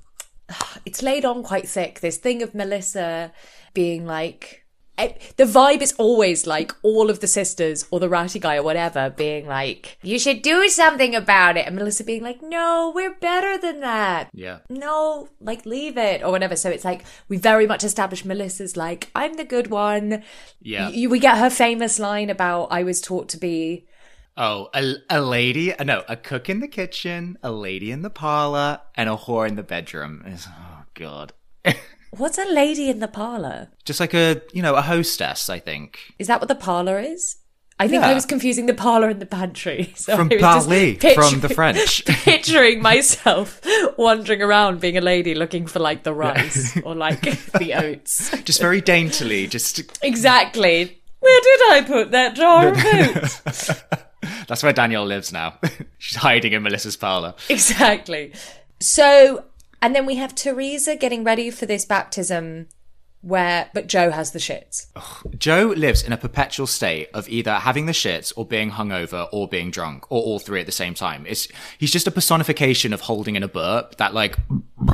it's 0.86 1.02
laid 1.02 1.24
on 1.24 1.42
quite 1.42 1.68
thick 1.68 2.00
this 2.00 2.16
thing 2.18 2.42
of 2.42 2.54
melissa 2.54 3.32
being 3.74 4.06
like 4.06 4.64
eh, 4.98 5.12
the 5.36 5.44
vibe 5.44 5.82
is 5.82 5.92
always 5.98 6.46
like 6.46 6.72
all 6.82 7.10
of 7.10 7.20
the 7.20 7.26
sisters 7.26 7.84
or 7.90 8.00
the 8.00 8.08
ratty 8.08 8.38
guy 8.38 8.56
or 8.56 8.62
whatever 8.62 9.10
being 9.10 9.46
like 9.46 9.98
you 10.02 10.18
should 10.18 10.40
do 10.40 10.68
something 10.68 11.14
about 11.14 11.56
it 11.58 11.66
and 11.66 11.76
melissa 11.76 12.02
being 12.04 12.22
like 12.22 12.40
no 12.42 12.90
we're 12.94 13.14
better 13.14 13.58
than 13.60 13.80
that 13.80 14.30
Yeah. 14.32 14.58
no, 14.70 15.28
like 15.40 15.66
leave 15.66 15.98
it 15.98 16.22
or 16.22 16.30
whatever. 16.30 16.56
So 16.56 16.70
it's 16.70 16.84
like 16.84 17.04
we 17.28 17.36
very 17.36 17.66
much 17.66 17.84
establish 17.84 18.24
Melissa's 18.24 18.76
like 18.76 19.10
I'm 19.14 19.34
the 19.34 19.44
good 19.44 19.68
one. 19.68 20.22
Yeah. 20.62 20.88
Y- 20.90 21.06
we 21.08 21.18
get 21.18 21.38
her 21.38 21.50
famous 21.50 21.98
line 21.98 22.30
about 22.30 22.68
I 22.70 22.82
was 22.82 23.00
taught 23.00 23.28
to 23.30 23.38
be 23.38 23.86
Oh, 24.36 24.68
a, 24.74 24.94
a 25.08 25.20
lady, 25.20 25.72
no, 25.82 26.02
a 26.08 26.16
cook 26.16 26.50
in 26.50 26.60
the 26.60 26.68
kitchen, 26.68 27.38
a 27.42 27.50
lady 27.50 27.90
in 27.90 28.02
the 28.02 28.10
parlor, 28.10 28.80
and 28.94 29.08
a 29.08 29.16
whore 29.16 29.48
in 29.48 29.56
the 29.56 29.62
bedroom. 29.62 30.20
It's- 30.26 30.46
Oh, 30.48 30.82
God. 30.94 31.32
What's 32.10 32.38
a 32.38 32.44
lady 32.44 32.88
in 32.90 32.98
the 33.00 33.08
parlor? 33.08 33.68
Just 33.84 33.98
like 34.00 34.14
a, 34.14 34.40
you 34.52 34.62
know, 34.62 34.74
a 34.74 34.82
hostess, 34.82 35.48
I 35.50 35.58
think. 35.58 35.98
Is 36.18 36.26
that 36.28 36.40
what 36.40 36.48
the 36.48 36.54
parlor 36.54 36.98
is? 36.98 37.36
I 37.78 37.88
think 37.88 38.02
Yeah. 38.02 38.08
I 38.08 38.14
was 38.14 38.24
confusing 38.24 38.64
the 38.66 38.72
parlor 38.74 39.08
and 39.10 39.20
the 39.20 39.26
pantry. 39.26 39.92
So 39.96 40.16
From 40.16 40.28
I 40.30 40.34
was 40.34 40.40
just 40.42 40.68
parler, 40.68 40.94
picturing- 40.94 41.30
from 41.30 41.40
the 41.40 41.48
French. 41.50 42.04
picturing 42.06 42.80
myself 42.82 43.60
wandering 43.98 44.40
around 44.42 44.80
being 44.80 44.96
a 44.96 45.02
lady 45.02 45.34
looking 45.34 45.66
for 45.66 45.78
like 45.80 46.02
the 46.04 46.14
rice 46.14 46.78
or 46.84 46.94
like 46.94 47.20
the 47.22 47.74
oats. 47.74 48.30
Just 48.44 48.60
very 48.62 48.80
daintily, 48.80 49.46
just 49.46 49.82
Exactly. 50.02 51.02
Where 51.20 51.40
did 51.40 51.60
I 51.72 51.84
put 51.86 52.10
that 52.12 52.34
jar 52.36 52.68
of 52.68 52.78
oats? 52.78 53.70
That's 54.48 54.62
where 54.62 54.72
Danielle 54.72 55.06
lives 55.06 55.32
now. 55.32 55.58
She's 55.98 56.16
hiding 56.16 56.52
in 56.52 56.62
Melissa's 56.62 56.96
parlor. 56.96 57.34
exactly. 57.48 58.32
So 58.80 59.44
And 59.82 59.94
then 59.94 60.06
we 60.06 60.16
have 60.16 60.34
Teresa 60.34 60.96
getting 60.96 61.24
ready 61.24 61.50
for 61.50 61.66
this 61.66 61.84
baptism 61.84 62.68
where 63.22 63.68
but 63.74 63.88
Joe 63.88 64.10
has 64.12 64.30
the 64.30 64.38
shits. 64.38 64.86
Joe 65.36 65.74
lives 65.76 66.02
in 66.02 66.12
a 66.12 66.16
perpetual 66.16 66.66
state 66.68 67.08
of 67.12 67.28
either 67.28 67.54
having 67.54 67.86
the 67.86 67.92
shits 67.92 68.32
or 68.36 68.44
being 68.44 68.70
hungover 68.70 69.28
or 69.32 69.48
being 69.48 69.70
drunk 69.72 70.04
or 70.12 70.22
all 70.22 70.38
three 70.38 70.60
at 70.60 70.66
the 70.66 70.72
same 70.72 70.94
time. 70.94 71.24
It's 71.26 71.48
he's 71.76 71.90
just 71.90 72.06
a 72.06 72.12
personification 72.12 72.92
of 72.92 73.00
holding 73.00 73.34
in 73.34 73.42
a 73.42 73.48
burp 73.48 73.96
that 73.96 74.14
like 74.14 74.36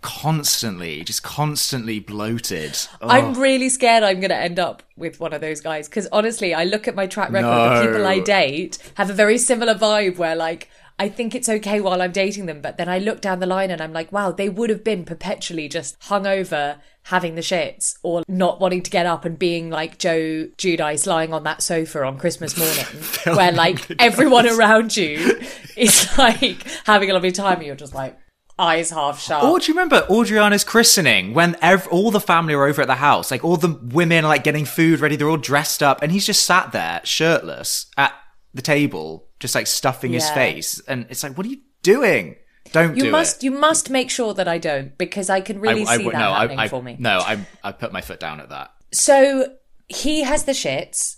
constantly, 0.00 1.04
just 1.04 1.22
constantly 1.22 2.00
bloated. 2.00 2.76
Oh, 3.00 3.08
I'm 3.08 3.34
really 3.34 3.68
scared 3.68 4.02
I'm 4.02 4.20
going 4.20 4.30
to 4.30 4.36
end 4.36 4.58
up 4.58 4.82
with 4.96 5.20
one 5.20 5.32
of 5.32 5.40
those 5.40 5.60
guys 5.60 5.88
because 5.88 6.08
honestly, 6.12 6.54
I 6.54 6.64
look 6.64 6.88
at 6.88 6.94
my 6.94 7.06
track 7.06 7.30
record. 7.30 7.86
The 7.86 7.90
people 7.90 8.06
I 8.06 8.20
date 8.20 8.78
have 8.94 9.10
a 9.10 9.14
very 9.14 9.38
similar 9.38 9.74
vibe 9.74 10.18
where 10.18 10.36
like 10.36 10.68
I 11.00 11.08
think 11.08 11.34
it's 11.34 11.48
okay 11.48 11.80
while 11.80 12.02
I'm 12.02 12.10
dating 12.10 12.46
them, 12.46 12.60
but 12.60 12.76
then 12.76 12.88
I 12.88 12.98
look 12.98 13.20
down 13.20 13.38
the 13.38 13.46
line 13.46 13.70
and 13.70 13.80
I'm 13.80 13.92
like, 13.92 14.10
wow, 14.10 14.32
they 14.32 14.48
would 14.48 14.68
have 14.68 14.82
been 14.82 15.04
perpetually 15.04 15.68
just 15.68 15.98
hungover, 16.00 16.78
having 17.04 17.36
the 17.36 17.40
shits, 17.40 17.96
or 18.02 18.24
not 18.26 18.60
wanting 18.60 18.82
to 18.82 18.90
get 18.90 19.06
up 19.06 19.24
and 19.24 19.38
being 19.38 19.70
like 19.70 19.98
Joe 19.98 20.48
Giudice 20.58 21.06
lying 21.06 21.32
on 21.32 21.44
that 21.44 21.62
sofa 21.62 22.02
on 22.02 22.18
Christmas 22.18 22.58
morning, 23.26 23.36
where 23.36 23.52
like 23.52 23.86
everyone 24.00 24.48
around 24.48 24.96
you 24.96 25.40
is 25.76 26.08
like 26.18 26.66
having 26.84 27.10
a 27.10 27.14
lovely 27.14 27.32
time, 27.32 27.58
and 27.58 27.66
you're 27.66 27.76
just 27.76 27.94
like 27.94 28.18
eyes 28.58 28.90
half 28.90 29.20
shut. 29.20 29.42
Or 29.44 29.58
do 29.58 29.66
you 29.66 29.74
remember 29.74 30.02
Audriana's 30.08 30.64
christening 30.64 31.34
when 31.34 31.56
ev- 31.62 31.86
all 31.88 32.10
the 32.10 32.20
family 32.20 32.54
are 32.54 32.64
over 32.66 32.82
at 32.82 32.88
the 32.88 32.94
house? 32.96 33.30
Like 33.30 33.44
all 33.44 33.56
the 33.56 33.78
women 33.82 34.24
are 34.24 34.28
like 34.28 34.44
getting 34.44 34.64
food 34.64 35.00
ready, 35.00 35.16
they're 35.16 35.28
all 35.28 35.36
dressed 35.36 35.82
up, 35.82 36.02
and 36.02 36.10
he's 36.12 36.26
just 36.26 36.44
sat 36.44 36.72
there 36.72 37.00
shirtless 37.04 37.86
at 37.96 38.12
the 38.54 38.62
table, 38.62 39.28
just 39.40 39.54
like 39.54 39.66
stuffing 39.66 40.12
his 40.12 40.28
face. 40.30 40.80
And 40.88 41.06
it's 41.10 41.22
like, 41.22 41.36
what 41.36 41.46
are 41.46 41.50
you 41.50 41.60
doing? 41.82 42.36
Don't 42.72 42.96
you 42.96 43.04
do 43.04 43.10
must 43.10 43.36
it. 43.38 43.44
you 43.44 43.50
must 43.52 43.88
make 43.90 44.10
sure 44.10 44.34
that 44.34 44.48
I 44.48 44.58
don't 44.58 44.96
because 44.98 45.30
I 45.30 45.40
can 45.40 45.60
really 45.60 45.86
see 45.86 46.04
would- 46.04 46.14
that 46.14 46.18
no, 46.18 46.34
happening 46.34 46.58
I, 46.58 46.64
I, 46.64 46.68
for 46.68 46.82
me. 46.82 46.96
No, 46.98 47.18
I, 47.18 47.46
I 47.62 47.72
put 47.72 47.92
my 47.92 48.00
foot 48.00 48.20
down 48.20 48.40
at 48.40 48.48
that. 48.50 48.72
So 48.92 49.54
he 49.86 50.22
has 50.22 50.44
the 50.44 50.52
shits. 50.52 51.16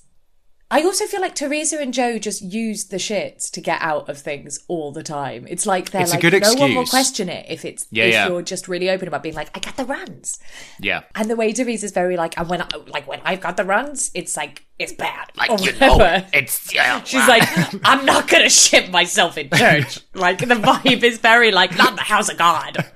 I 0.72 0.82
also 0.82 1.06
feel 1.06 1.20
like 1.20 1.34
Teresa 1.34 1.80
and 1.80 1.92
Joe 1.92 2.18
just 2.18 2.42
use 2.42 2.84
the 2.84 2.96
shits 2.96 3.50
to 3.52 3.60
get 3.60 3.82
out 3.82 4.08
of 4.08 4.18
things 4.18 4.60
all 4.68 4.92
the 4.92 5.02
time. 5.02 5.46
It's 5.48 5.66
like 5.66 5.90
they're 5.90 6.02
It's 6.02 6.12
like 6.12 6.22
no 6.22 6.54
one 6.54 6.74
will 6.76 6.86
question 6.86 7.28
it 7.28 7.46
if 7.48 7.64
it's 7.64 7.88
Yeah, 7.90 8.04
if 8.04 8.12
yeah. 8.12 8.28
you're 8.28 8.42
just 8.42 8.68
really 8.68 8.88
open 8.88 9.08
about 9.08 9.22
being 9.22 9.34
like 9.34 9.50
I 9.56 9.60
got 9.60 9.76
the 9.76 9.84
runs. 9.84 10.38
Yeah. 10.78 11.02
And 11.16 11.28
the 11.28 11.36
way 11.36 11.52
Teresa's 11.52 11.90
very 11.92 12.16
like 12.16 12.38
and 12.38 12.48
when 12.48 12.62
I, 12.62 12.68
like 12.86 13.08
when 13.08 13.20
I've 13.24 13.40
got 13.40 13.56
the 13.56 13.64
runs, 13.64 14.12
it's 14.14 14.36
like 14.36 14.64
it's 14.78 14.92
bad. 14.92 15.30
Like, 15.36 15.50
you 15.60 15.78
know, 15.78 16.24
it's, 16.32 16.72
yeah. 16.72 17.02
She's 17.04 17.28
like, 17.28 17.42
I'm 17.84 18.06
not 18.06 18.28
gonna 18.28 18.48
shit 18.48 18.90
myself 18.90 19.36
in 19.36 19.50
church. 19.50 20.00
like 20.14 20.38
the 20.38 20.54
vibe 20.54 21.02
is 21.02 21.18
very 21.18 21.50
like, 21.50 21.76
not 21.76 21.96
the 21.96 22.02
house 22.02 22.30
of 22.30 22.38
God. 22.38 22.84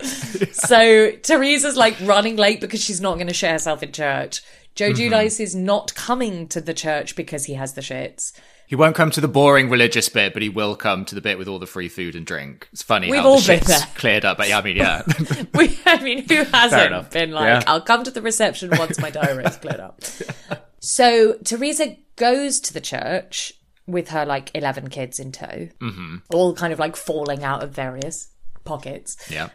So 0.52 1.10
Teresa's 1.22 1.76
like 1.76 1.96
running 2.00 2.36
late 2.36 2.60
because 2.60 2.82
she's 2.82 3.00
not 3.00 3.18
gonna 3.18 3.34
shit 3.34 3.50
herself 3.50 3.82
in 3.82 3.92
church. 3.92 4.42
Joe 4.74 4.90
Mm-hmm. 4.92 5.12
Giudice 5.14 5.40
is 5.40 5.54
not 5.54 5.94
coming 5.94 6.48
to 6.48 6.60
the 6.60 6.74
church 6.74 7.14
because 7.16 7.44
he 7.44 7.54
has 7.54 7.74
the 7.74 7.80
shits. 7.80 8.32
He 8.66 8.76
won't 8.76 8.96
come 8.96 9.10
to 9.12 9.20
the 9.20 9.28
boring 9.28 9.68
religious 9.68 10.08
bit, 10.08 10.32
but 10.32 10.40
he 10.42 10.48
will 10.48 10.74
come 10.74 11.04
to 11.04 11.14
the 11.14 11.20
bit 11.20 11.36
with 11.38 11.48
all 11.48 11.58
the 11.58 11.66
free 11.66 11.88
food 11.88 12.16
and 12.16 12.24
drink. 12.24 12.66
It's 12.72 12.82
funny 12.82 13.10
We've 13.10 13.20
how 13.20 13.28
all 13.28 13.38
the 13.38 13.46
been 13.46 13.58
shit's 13.58 13.68
there. 13.68 13.88
cleared 13.94 14.24
up. 14.24 14.38
But 14.38 14.48
yeah, 14.48 14.58
I 14.58 14.62
mean, 14.62 14.76
yeah. 14.76 15.02
We, 15.54 15.78
I 15.84 16.02
mean, 16.02 16.26
who 16.26 16.44
hasn't 16.44 17.10
been 17.10 17.30
like, 17.30 17.44
Yeah. 17.44 17.62
I'll 17.66 17.82
come 17.82 18.04
to 18.04 18.10
the 18.10 18.22
reception 18.22 18.70
once 18.76 18.98
my 18.98 19.10
diary 19.10 19.44
is 19.44 19.56
cleared 19.56 19.80
up. 19.80 20.00
So 20.80 21.38
Teresa 21.44 21.96
goes 22.16 22.60
to 22.60 22.74
the 22.74 22.80
church 22.80 23.54
with 23.86 24.10
her 24.10 24.26
like 24.26 24.50
11 24.54 24.88
kids 24.90 25.18
in 25.18 25.32
tow, 25.32 25.68
mm-hmm. 25.80 26.16
all 26.30 26.54
kind 26.54 26.74
of 26.74 26.78
like 26.78 26.94
falling 26.94 27.42
out 27.42 27.62
of 27.62 27.70
various 27.70 28.28
pockets. 28.64 29.16
yeah. 29.30 29.48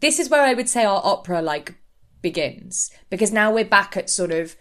this 0.00 0.20
is 0.20 0.30
where 0.30 0.42
I 0.42 0.54
would 0.54 0.68
say 0.68 0.84
our 0.84 1.00
opera 1.04 1.42
like 1.42 1.74
begins 2.22 2.90
because 3.10 3.32
now 3.32 3.52
we're 3.52 3.64
back 3.64 3.96
at 3.96 4.08
sort 4.08 4.30
of 4.30 4.54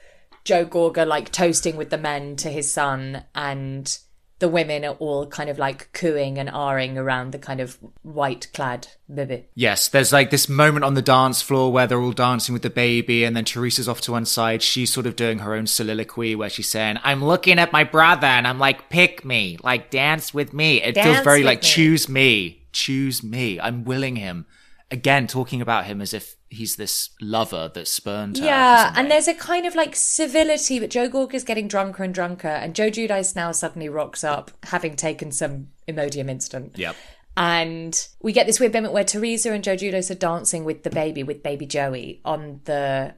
Joe 0.46 0.66
Gorga 0.66 1.06
like 1.06 1.32
toasting 1.32 1.76
with 1.76 1.90
the 1.90 1.98
men 1.98 2.36
to 2.38 2.50
his 2.50 2.72
son 2.72 3.24
and 3.34 3.98
the 4.40 4.50
women 4.50 4.84
are 4.84 4.96
all 4.96 5.26
kind 5.28 5.50
of 5.50 5.58
like 5.58 5.92
cooing 5.94 6.38
and 6.38 6.50
ahhing 6.50 6.98
around 6.98 7.32
the 7.32 7.40
kind 7.40 7.62
of 7.62 7.80
white 8.02 8.52
clad 8.54 8.88
baby. 9.14 9.46
Yes, 9.56 9.88
there's 9.88 10.12
like 10.12 10.30
this 10.30 10.50
moment 10.50 10.84
on 10.84 10.94
the 10.94 11.02
dance 11.02 11.42
floor 11.42 11.72
where 11.72 11.88
they're 11.88 12.02
all 12.02 12.12
dancing 12.12 12.54
with 12.54 12.62
the 12.62 12.70
baby, 12.70 13.24
and 13.24 13.36
then 13.36 13.46
Teresa's 13.46 13.88
off 13.88 14.02
to 14.02 14.12
one 14.12 14.26
side. 14.26 14.62
She's 14.62 14.92
sort 14.92 15.06
of 15.06 15.16
doing 15.16 15.40
her 15.40 15.54
own 15.54 15.68
soliloquy 15.68 16.36
where 16.36 16.50
she's 16.50 16.70
saying, 16.70 17.00
I'm 17.04 17.24
looking 17.24 17.60
at 17.60 17.72
my 17.72 17.86
brother, 17.86 18.28
and 18.28 18.46
I'm 18.46 18.60
like, 18.60 18.90
pick 18.90 19.24
me, 19.24 19.58
like, 19.64 19.90
dance 19.90 20.34
with 20.34 20.54
me. 20.54 20.82
It 20.82 20.96
feels 20.96 21.22
very 21.22 21.44
like, 21.44 21.62
me. 21.62 21.68
choose 21.68 22.10
me, 22.10 22.68
choose 22.74 23.24
me. 23.24 23.60
I'm 23.60 23.86
willing 23.86 24.18
him. 24.18 24.46
Again, 24.92 25.28
talking 25.28 25.62
about 25.62 25.86
him 25.86 26.02
as 26.02 26.14
if 26.14 26.35
he's 26.50 26.76
this 26.76 27.10
lover 27.22 27.70
that 27.74 27.88
spurned 27.88 28.38
her. 28.38 28.46
Yeah, 28.46 28.94
and 28.96 29.10
there's 29.10 29.28
a 29.28 29.34
kind 29.34 29.66
of 29.66 29.76
like 29.76 29.96
civility, 29.96 30.80
but 30.80 30.90
Joe 30.90 31.10
Gorg 31.10 31.34
is 31.34 31.44
getting 31.44 31.68
drunker 31.68 32.04
and 32.04 32.14
drunker, 32.14 32.48
and 32.48 32.76
Joe 32.76 32.90
Giudice 32.90 33.36
now 33.36 33.52
suddenly 33.52 33.90
rocks 33.90 34.24
up, 34.24 34.52
having 34.64 34.96
taken 34.96 35.32
some 35.32 35.68
Imodium 35.88 36.30
instant. 36.30 36.78
Yep. 36.78 36.96
And 37.38 38.08
we 38.22 38.32
get 38.32 38.48
this 38.48 38.60
weird 38.60 38.74
moment 38.74 38.94
where 38.94 39.04
Teresa 39.04 39.52
and 39.52 39.64
Joe 39.64 39.76
Giudice 39.76 40.10
are 40.10 40.16
dancing 40.16 40.64
with 40.64 40.84
the 40.84 40.90
baby, 40.90 41.22
with 41.24 41.44
baby 41.44 41.66
Joey, 41.66 42.22
on 42.24 42.62
the. 42.64 43.16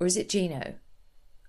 Or 0.00 0.06
is 0.06 0.16
it 0.16 0.28
Gino? 0.28 0.74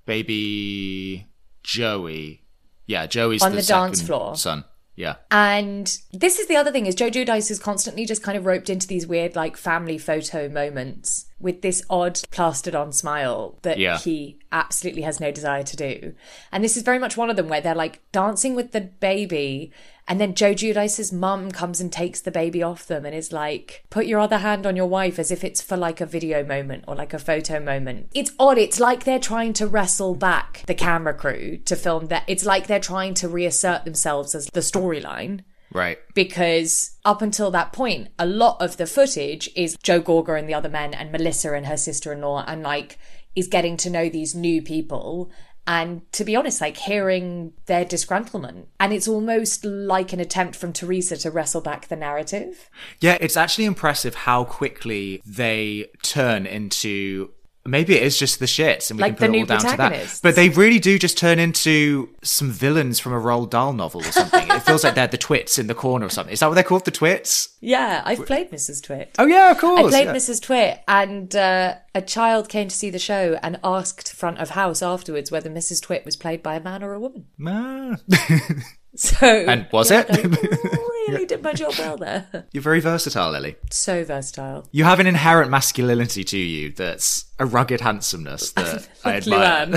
Baby 0.06 1.28
Joey. 1.64 2.44
Yeah, 2.88 3.06
Joey's 3.06 3.44
On 3.44 3.52
the, 3.52 3.62
the 3.62 3.68
dance 3.68 4.02
floor. 4.02 4.36
son. 4.36 4.66
Yeah. 5.00 5.16
And 5.32 5.98
this 6.12 6.40
is 6.40 6.48
the 6.48 6.58
other 6.58 6.74
thing 6.74 6.86
is 6.86 6.94
Joe 6.94 7.10
Giudice 7.10 7.50
is 7.50 7.58
constantly 7.58 8.06
just 8.06 8.22
kind 8.22 8.38
of 8.38 8.46
roped 8.46 8.70
into 8.70 8.86
these 8.86 9.08
weird 9.08 9.34
like 9.34 9.56
family 9.56 9.98
photo 9.98 10.50
moments 10.50 11.28
with 11.40 11.62
this 11.62 11.82
odd 11.90 12.20
plastered 12.32 12.76
on 12.76 12.92
smile 12.92 13.58
that 13.62 13.78
Yeah. 13.80 13.98
he 13.98 14.40
absolutely 14.52 15.04
has 15.04 15.22
no 15.22 15.32
desire 15.32 15.64
to 15.64 15.78
do. 15.78 16.14
And 16.52 16.66
this 16.66 16.76
is 16.76 16.84
very 16.84 17.00
much 17.00 17.16
one 17.16 17.30
of 17.30 17.38
them 17.38 17.48
where 17.48 17.62
they're 17.62 17.74
like 17.74 18.02
dancing 18.12 18.56
with 18.56 18.74
the 18.74 18.82
baby 18.82 19.72
and 20.10 20.20
then 20.20 20.34
Joe 20.34 20.54
Giudice's 20.54 21.14
mum 21.14 21.52
comes 21.52 21.80
and 21.80 21.94
takes 21.94 22.20
the 22.20 22.32
baby 22.32 22.64
off 22.64 22.88
them 22.88 23.06
and 23.06 23.14
is 23.16 23.32
like, 23.32 23.86
put 23.92 24.08
your 24.08 24.20
other 24.20 24.40
hand 24.40 24.66
on 24.66 24.76
your 24.76 24.88
wife 24.88 25.20
as 25.20 25.30
if 25.30 25.44
it's 25.44 25.62
for 25.62 25.78
like 25.78 26.02
a 26.02 26.06
video 26.08 26.44
moment 26.44 26.84
or 26.88 26.96
like 26.96 27.14
a 27.14 27.20
photo 27.20 27.60
moment. 27.60 28.10
It's 28.16 28.32
odd. 28.40 28.58
It's 28.58 28.80
like 28.80 29.04
they're 29.04 29.20
trying 29.20 29.54
to 29.54 29.68
wrestle 29.68 30.16
back 30.16 30.64
the 30.66 30.74
camera 30.74 31.14
crew 31.14 31.58
to 31.66 31.76
film 31.76 32.08
that. 32.08 32.24
It's 32.26 32.44
like 32.44 32.66
they're 32.66 32.80
trying 32.80 33.14
to 33.16 33.30
reassert 33.30 33.86
themselves 33.86 34.34
as 34.34 34.48
the 34.48 34.62
storyline 34.62 35.42
Right. 35.72 36.00
because 36.16 36.98
up 37.06 37.22
until 37.22 37.52
that 37.52 37.72
point, 37.72 38.08
a 38.18 38.26
lot 38.26 38.60
of 38.60 38.78
the 38.78 38.88
footage 38.88 39.48
is 39.56 39.78
Joe 39.84 40.02
Gorga 40.02 40.40
and 40.40 40.50
the 40.50 40.56
other 40.56 40.70
men 40.70 40.96
and 40.96 41.12
Melissa 41.12 41.54
and 41.54 41.68
her 41.68 41.78
sister 41.78 42.12
in 42.12 42.22
law, 42.22 42.44
and 42.48 42.64
like 42.64 42.98
is 43.36 43.48
getting 43.48 43.78
to 43.78 43.92
know 43.92 44.10
these 44.10 44.34
new 44.34 44.64
people. 44.64 45.30
And 45.70 46.12
to 46.14 46.26
be 46.26 46.36
honest, 46.36 46.62
like 46.62 46.78
hearing 46.78 47.54
their 47.68 47.86
disgruntlement. 47.86 48.66
And 48.80 48.92
it's 48.92 49.08
almost 49.08 49.64
like 49.64 50.12
an 50.14 50.20
attempt 50.20 50.56
from 50.56 50.74
Teresa 50.74 51.16
to 51.18 51.30
wrestle 51.30 51.62
back 51.62 51.90
the 51.90 51.96
narrative. 51.96 52.72
Yeah, 53.00 53.20
it's 53.22 53.38
actually 53.38 53.66
impressive 53.66 54.16
how 54.16 54.46
quickly 54.46 55.22
they 55.28 55.86
turn 56.02 56.48
into. 56.48 57.30
Maybe 57.66 57.96
it 57.96 58.04
is 58.04 58.18
just 58.18 58.40
the 58.40 58.46
shits, 58.46 58.90
and 58.90 58.98
we 58.98 59.02
Like 59.04 59.18
can 59.18 59.28
put 59.28 59.36
it 59.36 59.40
all 59.40 59.46
down 59.46 59.72
to 59.72 59.78
that. 59.78 60.20
But 60.24 60.36
they 60.36 60.50
really 60.50 60.80
do 60.80 60.98
just 60.98 61.18
turn 61.18 61.40
into 61.40 62.10
some 62.24 62.52
villains 62.52 63.00
from 63.00 63.14
a 63.14 63.20
Roald 63.20 63.50
Dahl 63.50 63.74
novel 63.74 64.02
or 64.02 64.12
something. 64.12 64.48
it 64.50 64.62
feels 64.64 64.84
like 64.84 64.96
they're 64.96 65.08
the 65.08 65.18
twits 65.18 65.60
in 65.60 65.68
the 65.68 65.76
corner 65.76 66.06
or 66.06 66.10
something. 66.10 66.32
Is 66.34 66.40
that 66.40 66.48
what 66.48 66.56
they're 66.56 66.64
called? 66.64 66.86
The 66.86 66.92
twits? 66.92 67.58
Yeah, 67.60 68.02
I've 68.06 68.26
played 68.26 68.50
Mrs. 68.50 68.82
Twit. 68.82 69.14
Oh 69.20 69.26
yeah, 69.26 69.52
of 69.52 69.58
course. 69.58 69.94
I 69.94 70.04
played 70.04 70.06
yeah. 70.06 70.16
Mrs. 70.16 70.42
Twit, 70.42 70.82
and 70.88 71.36
uh, 71.36 71.76
a 71.94 72.02
child 72.02 72.50
came 72.50 72.70
to 72.70 72.76
see 72.76 72.90
the 72.90 73.00
show 73.00 73.38
and 73.44 73.60
asked 73.64 74.14
front 74.14 74.40
of 74.40 74.52
house 74.52 74.82
afterwards 74.82 75.30
whether 75.30 75.50
Mrs. 75.50 75.82
Twit 75.82 76.06
was 76.06 76.16
played 76.16 76.42
by 76.42 76.56
a 76.56 76.62
man 76.62 76.82
or 76.82 76.94
a 76.94 77.00
woman. 77.00 77.28
Ah. 77.46 77.98
So 79.20 79.26
And 79.26 79.66
was 79.72 79.92
yeah, 79.92 80.04
it? 80.10 80.10
I 80.12 81.12
really 81.12 81.26
did 81.26 81.42
my 81.42 81.54
job 81.54 81.74
well 81.80 81.96
there. 81.96 82.28
You're 82.52 82.62
very 82.62 82.82
versatile, 82.82 83.32
Lily. 83.32 83.56
So 83.72 84.04
versatile. 84.04 84.68
You 84.74 84.84
have 84.84 85.00
an 85.00 85.08
inherent 85.08 85.50
masculinity 85.50 86.26
to 86.26 86.38
you 86.38 86.72
that's 86.72 87.24
a 87.40 87.46
rugged 87.46 87.80
handsomeness 87.80 88.52
that 88.52 88.90
I 89.06 89.14
admire. 89.16 89.68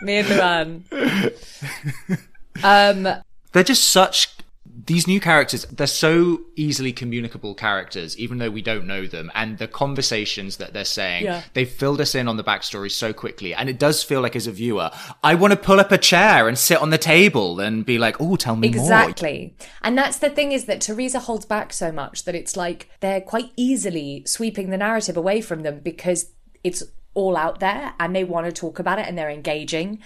Me 0.00 0.16
and 0.16 0.28
Luann. 0.28 0.84
um, 2.64 3.22
they're 3.52 3.62
just 3.62 3.90
such 3.90 4.37
these 4.88 5.06
new 5.06 5.20
characters 5.20 5.64
they're 5.66 5.86
so 5.86 6.40
easily 6.56 6.92
communicable 6.92 7.54
characters 7.54 8.18
even 8.18 8.38
though 8.38 8.50
we 8.50 8.60
don't 8.62 8.86
know 8.86 9.06
them 9.06 9.30
and 9.34 9.58
the 9.58 9.68
conversations 9.68 10.56
that 10.56 10.72
they're 10.72 10.84
saying 10.84 11.24
Yeah. 11.24 11.42
they've 11.54 11.68
filled 11.70 12.00
us 12.00 12.14
in 12.14 12.26
on 12.26 12.36
the 12.36 12.44
backstory 12.44 12.90
so 12.90 13.12
quickly 13.12 13.54
and 13.54 13.68
it 13.68 13.78
does 13.78 14.02
feel 14.02 14.20
like 14.20 14.34
as 14.34 14.46
a 14.46 14.52
viewer 14.52 14.90
i 15.22 15.34
want 15.34 15.52
to 15.52 15.56
pull 15.58 15.78
up 15.78 15.92
a 15.92 15.98
chair 15.98 16.48
and 16.48 16.58
sit 16.58 16.78
on 16.82 16.90
the 16.90 16.98
table 16.98 17.60
and 17.60 17.86
be 17.86 17.98
like 17.98 18.20
oh 18.20 18.34
tell 18.36 18.56
me 18.56 18.68
more 18.70 18.80
exactly. 18.82 19.54
And 19.82 19.96
that's 19.96 20.18
the 20.18 20.30
thing 20.30 20.52
is 20.52 20.64
that 20.64 20.80
Teresa 20.80 21.20
holds 21.20 21.46
back 21.46 21.72
so 21.72 21.92
much 21.92 22.24
that 22.24 22.34
it's 22.34 22.56
like 22.56 22.88
they're 23.00 23.20
quite 23.20 23.50
easily 23.56 24.22
sweeping 24.26 24.70
the 24.70 24.76
narrative 24.76 25.16
away 25.16 25.40
from 25.40 25.62
them 25.62 25.80
because 25.80 26.30
it's 26.64 26.82
all 27.14 27.36
out 27.36 27.58
there 27.60 27.94
and 27.98 28.14
they 28.14 28.24
want 28.24 28.46
to 28.46 28.52
talk 28.52 28.78
about 28.78 28.98
it 28.98 29.06
and 29.06 29.16
they're 29.18 29.30
engaging. 29.30 29.98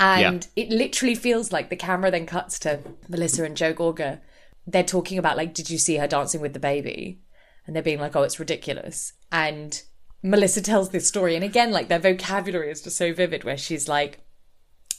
And 0.00 0.48
it 0.56 0.70
literally 0.70 1.14
feels 1.14 1.52
like 1.52 1.70
the 1.70 1.76
camera 1.76 2.10
then 2.10 2.26
cuts 2.26 2.58
to 2.60 2.80
Melissa 3.08 3.44
and 3.44 3.56
Joe 3.56 3.74
Gorga 3.74 4.20
they're 4.66 4.84
talking 4.84 5.18
about 5.18 5.36
like, 5.36 5.54
did 5.54 5.70
you 5.70 5.78
see 5.78 5.96
her 5.96 6.06
dancing 6.06 6.40
with 6.40 6.52
the 6.52 6.60
baby? 6.60 7.20
And 7.66 7.74
they're 7.74 7.82
being 7.82 8.00
like, 8.00 8.16
oh, 8.16 8.22
it's 8.22 8.40
ridiculous. 8.40 9.12
And 9.30 9.82
Melissa 10.22 10.60
tells 10.62 10.90
this 10.90 11.08
story, 11.08 11.34
and 11.34 11.44
again, 11.44 11.70
like 11.70 11.88
their 11.88 11.98
vocabulary 11.98 12.70
is 12.70 12.82
just 12.82 12.96
so 12.96 13.12
vivid, 13.12 13.44
where 13.44 13.56
she's 13.56 13.88
like, 13.88 14.20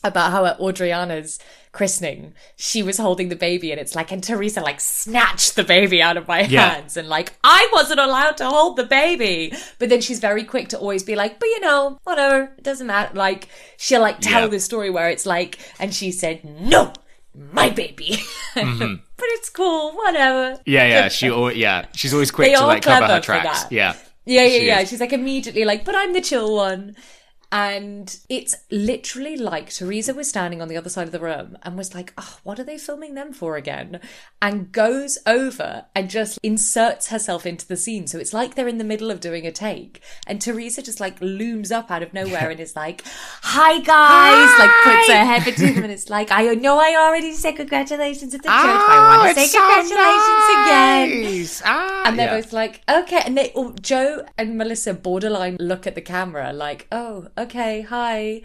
about 0.04 0.32
how 0.32 0.46
at 0.46 0.60
Audriana's 0.60 1.40
christening, 1.72 2.34
she 2.56 2.84
was 2.84 2.98
holding 2.98 3.30
the 3.30 3.36
baby 3.36 3.72
and 3.72 3.80
it's 3.80 3.96
like, 3.96 4.12
and 4.12 4.24
Teresa 4.24 4.62
like 4.62 4.80
snatched 4.82 5.56
the 5.56 5.64
baby 5.64 6.02
out 6.02 6.18
of 6.18 6.28
my 6.28 6.42
Yeah. 6.42 6.70
hands 6.70 6.98
and 6.98 7.08
like, 7.08 7.34
I 7.44 7.70
wasn't 7.72 8.00
allowed 8.00 8.38
to 8.38 8.46
hold 8.46 8.78
the 8.78 8.84
baby. 8.86 9.54
But 9.80 9.90
then 9.90 10.02
she's 10.02 10.20
very 10.20 10.44
quick 10.44 10.70
to 10.70 10.78
always 10.80 11.04
be 11.04 11.16
like, 11.16 11.40
but 11.40 11.46
you 11.48 11.60
know, 11.62 12.00
whatever, 12.04 12.52
it 12.58 12.64
doesn't 12.64 12.88
matter. 12.88 13.14
Like, 13.16 13.48
she'll 13.78 14.02
like 14.02 14.20
tell 14.20 14.42
Yeah. 14.44 14.48
this 14.48 14.66
story 14.66 14.90
where 14.90 15.10
it's 15.10 15.26
like, 15.26 15.60
and 15.80 15.94
she 15.94 16.12
said, 16.12 16.44
no, 16.44 16.94
my 17.54 17.70
baby. 17.70 18.18
Mm-hmm. 18.52 18.96
but 19.16 19.26
it's 19.30 19.50
cool, 19.50 19.94
whatever. 19.94 20.60
Yeah, 20.66 20.86
yeah. 20.86 21.08
She, 21.08 21.28
al- 21.30 21.54
yeah, 21.54 21.86
she's 21.96 22.12
always 22.14 22.32
quick 22.32 22.50
They 22.50 22.56
to 22.56 22.66
like 22.66 22.84
cover 22.84 23.08
her 23.08 23.22
tracks. 23.22 23.64
Yeah, 23.72 23.94
Yeah, 24.26 24.44
yeah, 24.44 24.50
She 24.60 24.68
yeah. 24.68 24.80
is. 24.82 24.90
She's 24.90 25.00
like 25.00 25.14
immediately 25.14 25.64
like, 25.64 25.86
but 25.86 25.96
I'm 25.96 26.12
the 26.12 26.20
chill 26.20 26.54
one. 26.54 26.98
And 27.52 28.18
it's 28.30 28.56
literally 28.72 29.36
like 29.36 29.74
Teresa 29.74 30.14
was 30.14 30.30
standing 30.30 30.62
on 30.62 30.70
the 30.70 30.78
other 30.78 30.90
side 30.90 31.06
of 31.06 31.12
the 31.12 31.20
room 31.20 31.58
and 31.64 31.78
was 31.78 31.94
like, 31.94 32.14
oh, 32.18 32.38
what 32.44 32.60
are 32.60 32.64
they 32.64 32.78
filming 32.78 33.14
them 33.14 33.34
for 33.34 33.58
again? 33.58 34.00
And 34.42 34.72
goes 34.72 35.18
over 35.28 35.86
and 35.94 36.10
just 36.10 36.40
inserts 36.44 37.10
herself 37.10 37.46
into 37.46 37.68
the 37.68 37.76
scene. 37.76 38.08
So 38.08 38.20
it's 38.20 38.34
like 38.34 38.56
they're 38.56 38.70
in 38.70 38.78
the 38.78 38.86
middle 38.86 39.12
of 39.12 39.20
doing 39.20 39.46
a 39.46 39.52
take. 39.52 40.02
And 40.26 40.42
Teresa 40.42 40.82
just 40.82 41.02
like 41.02 41.20
looms 41.20 41.72
up 41.72 41.92
out 41.92 42.04
of 42.04 42.14
nowhere 42.14 42.50
and 42.50 42.60
is 42.60 42.76
like, 42.76 43.04
hi 43.06 43.80
guys, 43.82 44.60
like 44.60 44.72
puts 44.84 45.10
her 45.10 45.26
head 45.26 45.44
between 45.44 45.76
them 45.76 45.84
and 45.84 45.92
it's 45.94 46.10
like, 46.10 46.32
I 46.32 46.54
know 46.56 46.80
I 46.80 46.96
already 46.98 47.34
said 47.34 47.58
congratulations 47.58 48.34
at 48.34 48.44
the 48.44 48.48
church, 48.48 48.62
but 48.62 48.98
I 48.98 49.18
want 49.18 49.38
to 49.38 49.44
say 49.44 49.58
congratulations 49.58 50.48
again. 50.56 51.48
Ah, 51.66 52.04
And 52.06 52.18
they're 52.18 52.28
yeah. 52.28 52.42
both 52.42 52.54
like, 52.54 52.82
okay. 52.90 53.22
And 53.26 53.38
they, 53.38 53.52
oh, 53.56 53.74
Joe 53.82 54.26
and 54.38 54.58
Melissa 54.58 54.94
borderline 54.94 55.58
look 55.60 55.86
at 55.86 55.96
the 55.96 56.02
camera 56.02 56.54
like, 56.54 56.88
oh, 56.92 57.28
okay, 57.44 57.82
hi. 57.82 58.42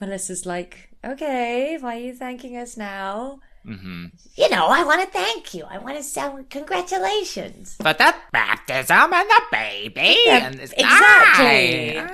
Melissa's 0.00 0.44
like, 0.46 0.90
okay, 1.04 1.78
why 1.80 1.96
are 1.96 2.00
you 2.00 2.14
thanking 2.14 2.56
us 2.56 2.76
now? 2.76 3.40
Mm-hmm. 3.66 4.06
You 4.36 4.48
know, 4.50 4.66
I 4.66 4.84
want 4.84 5.00
to 5.02 5.06
thank 5.06 5.54
you. 5.54 5.64
I 5.64 5.78
want 5.78 5.96
to 5.96 6.02
say 6.02 6.28
congratulations. 6.50 7.76
But 7.78 7.98
the 7.98 8.14
baptism 8.32 9.12
and 9.12 9.28
the 9.30 9.42
baby, 9.50 10.16
Yeah, 10.26 10.46
and 10.46 10.60
it's 10.60 10.72
exactly. 10.72 11.94
nice. 11.94 12.10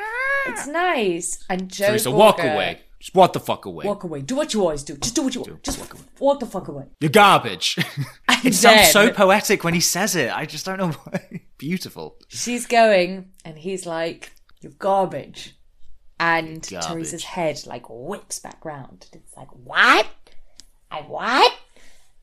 It's 0.47 0.67
nice. 0.69 1.45
And 1.49 1.69
Joe 1.71 1.89
Teresa, 1.89 2.11
walk 2.11 2.39
away. 2.39 2.81
Just 3.01 3.15
walk 3.15 3.33
the 3.33 3.41
fuck 3.41 3.65
away. 3.65 3.87
Walk 3.87 4.05
away. 4.05 4.21
Do 4.21 4.37
what 4.37 4.53
you 4.55 4.61
always 4.61 4.83
do. 4.83 4.97
Just 4.99 5.15
do 5.17 5.23
what 5.23 5.35
you 5.35 5.41
want. 5.41 5.63
Just 5.63 5.79
walk 5.79 5.95
away. 5.95 6.03
Walk 6.19 6.39
the 6.41 6.47
fuck 6.47 6.69
away. 6.69 6.85
You're 7.01 7.11
garbage. 7.11 7.79
it 8.45 8.55
sounds 8.55 8.91
so 8.91 9.11
poetic 9.11 9.65
when 9.65 9.75
he 9.75 9.81
says 9.81 10.15
it. 10.17 10.31
I 10.37 10.45
just 10.47 10.67
don't 10.67 10.79
know 10.79 10.89
why. 11.05 11.41
Beautiful. 11.59 12.17
she's 12.29 12.67
going 12.67 13.31
and 13.45 13.59
he's 13.59 13.87
like 13.87 14.33
you're 14.61 14.73
garbage 14.79 15.57
and 16.21 16.69
Garbage. 16.71 16.87
teresa's 16.87 17.25
head 17.25 17.61
like 17.67 17.85
whips 17.89 18.39
back 18.39 18.65
round 18.65 19.07
it's 19.13 19.37
like 19.37 19.49
what 19.65 20.07
i 20.91 21.01
what 21.01 21.53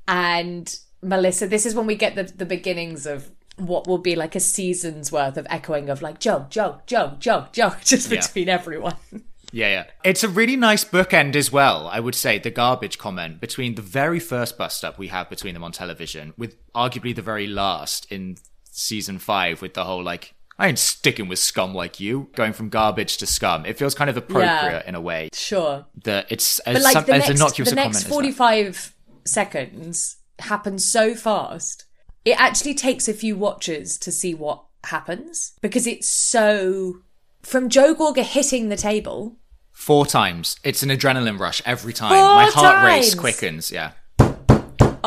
and 0.08 0.80
melissa 1.02 1.48
this 1.48 1.66
is 1.66 1.76
when 1.76 1.86
we 1.88 1.96
get 1.96 2.16
the, 2.16 2.24
the 2.24 2.46
beginnings 2.46 3.06
of 3.06 3.32
what 3.58 3.88
will 3.88 3.98
be 3.98 4.16
like 4.16 4.36
a 4.36 4.40
season's 4.40 5.12
worth 5.12 5.36
of 5.36 5.48
echoing 5.50 5.90
of 5.90 6.02
like 6.02 6.20
joe 6.20 6.46
joe 6.50 6.80
joe 6.86 7.18
joe 7.20 7.48
joe 7.52 7.74
just 7.84 8.10
Yeah. 8.12 8.22
between 8.22 8.48
everyone 8.50 8.96
Yeah, 9.54 9.70
yeah. 9.70 9.84
It's 10.04 10.26
a 10.26 10.28
really 10.30 10.58
nice 10.58 10.84
bookend 10.84 11.34
as 11.38 11.54
well, 11.54 11.88
I 11.88 12.02
would 12.02 12.16
say, 12.16 12.38
the 12.38 12.52
garbage 12.52 12.98
comment 12.98 13.40
between 13.40 13.76
the 13.76 13.82
very 13.82 14.20
first 14.20 14.58
bust 14.58 14.84
up 14.84 15.00
we 15.00 15.08
have 15.08 15.30
between 15.30 15.54
them 15.54 15.64
on 15.64 15.72
television 15.72 16.34
with 16.38 16.58
arguably 16.76 17.16
the 17.16 17.22
very 17.22 17.48
last 17.48 18.12
in 18.12 18.36
season 18.70 19.20
five 19.20 19.62
with 19.62 19.74
the 19.74 19.86
whole 19.86 20.04
like, 20.04 20.34
I 20.60 20.68
ain't 20.68 20.80
sticking 20.80 21.28
with 21.28 21.40
scum 21.40 21.76
like 21.76 22.00
you, 22.00 22.30
going 22.36 22.54
from 22.54 22.70
garbage 22.70 23.18
to 23.18 23.28
scum. 23.28 23.66
It 23.66 23.78
feels 23.78 23.94
kind 23.94 24.10
of 24.10 24.18
appropriate 24.18 24.86
in 24.88 24.96
a 24.96 25.02
way 25.02 25.30
sure 25.34 25.86
that 26.04 26.26
it's 26.30 26.60
but 26.66 26.78
as, 26.78 26.84
like 26.84 26.94
some, 26.94 27.06
the 27.06 27.14
as 27.14 27.28
next, 27.28 27.40
innocuous 27.40 27.70
the 27.70 27.76
comment 27.76 27.94
next 27.94 27.98
as 27.98 28.04
that. 28.04 28.10
45 28.10 28.96
seconds 29.26 30.18
happen 30.40 30.80
so 30.80 31.14
fast 31.16 31.86
it 32.26 32.40
actually 32.40 32.74
takes 32.74 33.08
a 33.08 33.14
few 33.14 33.36
watches 33.36 33.98
to 33.98 34.12
see 34.12 34.34
what 34.34 34.64
happens 34.86 35.54
because 35.62 35.86
it's 35.88 36.08
so 36.08 37.02
from 37.42 37.70
joe 37.70 37.94
gorga 37.94 38.24
hitting 38.24 38.70
the 38.70 38.78
table 38.78 39.38
Four 39.78 40.08
times. 40.08 40.58
It's 40.64 40.82
an 40.82 40.90
adrenaline 40.90 41.40
rush 41.40 41.62
every 41.64 41.94
time. 41.94 42.10
Four 42.10 42.18
My 42.18 42.46
heart 42.46 42.84
race 42.84 43.14
quickens, 43.14 43.72
yeah. 43.72 43.92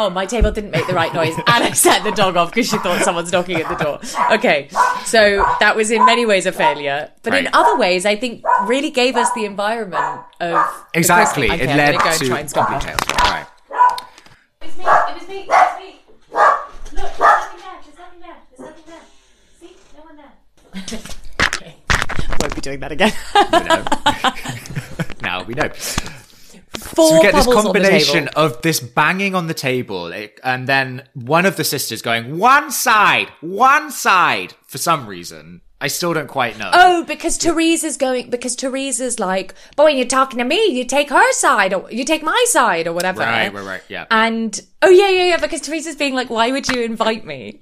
Oh 0.01 0.09
my 0.09 0.25
table 0.25 0.51
didn't 0.51 0.71
make 0.71 0.87
the 0.87 0.95
right 0.95 1.13
noise 1.13 1.37
and 1.47 1.65
i 1.65 1.71
set 1.73 2.03
the 2.03 2.11
dog 2.13 2.37
off 2.37 2.51
because 2.51 2.67
she 2.69 2.79
thought 2.79 3.03
someone's 3.03 3.31
knocking 3.31 3.61
at 3.61 3.69
the 3.69 3.85
door 3.85 4.01
okay 4.35 4.69
so 5.05 5.45
that 5.61 5.77
was 5.77 5.91
in 5.91 6.05
many 6.07 6.25
ways 6.25 6.47
a 6.47 6.53
failure 6.53 7.11
but 7.23 7.35
in 7.35 7.49
other 7.53 7.77
ways 7.79 8.07
i 8.07 8.17
think 8.17 8.43
really 8.65 8.91
gave 8.91 9.15
us 9.17 9.31
the 9.33 9.45
environment 9.45 10.23
of 10.41 10.57
Exactly. 10.95 11.49
Christmas- 11.49 11.69
it 11.69 11.71
I'm 11.71 11.77
led 11.77 11.99
gonna 11.99 12.11
go 12.11 12.19
to 12.19 12.27
try 12.27 12.41
and 12.41 12.51
stop 12.51 12.69
complete 12.69 13.23
All 13.23 13.31
right. 13.31 13.47
It 14.63 14.67
was 14.67 14.77
me. 14.79 14.85
It 14.85 15.15
was 15.15 15.29
me. 15.29 15.39
It 15.43 15.49
was 15.49 15.79
me. 15.79 16.01
Look, 17.03 17.17
there's 17.17 17.21
nothing 17.21 17.61
there. 17.61 17.79
There's 17.85 17.99
nothing 17.99 18.21
there. 18.21 18.37
There's 18.51 18.61
nothing 18.69 18.85
there. 18.87 19.05
See, 19.61 19.77
no 19.97 20.03
one 20.03 20.17
there. 20.17 20.33
okay. 21.55 21.75
Won't 22.41 22.55
be 22.55 22.61
doing 22.61 22.81
that 22.81 22.93
again. 22.93 23.13
now 25.23 25.43
we 25.45 25.55
know. 25.55 25.71
Four 26.81 27.09
So 27.09 27.15
we 27.17 27.23
get 27.23 27.35
this 27.35 27.47
bubbles 27.47 27.67
on 27.67 27.73
the 27.73 27.81
combination 27.81 28.29
of 28.29 28.63
this 28.63 28.81
banging 28.81 29.35
on 29.35 29.47
the 29.47 29.55
table, 29.55 30.09
it- 30.09 30.41
and 30.43 30.67
then 30.67 31.05
one 31.15 31.47
of 31.47 31.57
the 31.57 31.65
sisters 31.65 32.03
going 32.03 32.39
one 32.39 32.71
side, 32.71 33.29
one 33.41 33.91
side 33.91 34.55
for 34.67 34.79
some 34.79 35.07
reason. 35.07 35.61
I 35.83 35.87
still 35.87 36.13
don't 36.13 36.27
quite 36.29 36.59
know. 36.59 36.71
Oh, 36.75 37.05
because 37.05 37.39
Teresa's 37.39 37.97
going. 37.97 38.29
Because 38.29 38.55
Teresa's 38.55 39.19
like, 39.19 39.55
but 39.77 39.85
when 39.85 39.97
you're 39.97 40.07
talking 40.07 40.39
to 40.39 40.45
me, 40.45 40.67
you 40.67 40.85
take 40.85 41.09
her 41.09 41.33
side, 41.33 41.73
or 41.73 41.91
you 41.91 42.05
take 42.05 42.23
my 42.23 42.45
side, 42.49 42.87
or 42.87 42.93
whatever. 42.93 43.21
right, 43.21 43.53
right, 43.53 43.65
right. 43.65 43.83
Yeah. 43.89 44.05
And 44.11 44.61
oh 44.83 44.91
yeah, 44.91 45.09
yeah, 45.09 45.25
yeah. 45.25 45.37
Because 45.39 45.63
Teresa's 45.63 45.97
being 45.97 46.15
like, 46.15 46.29
why 46.29 46.53
would 46.53 46.69
you 46.69 46.83
invite 46.83 47.25
me? 47.25 47.61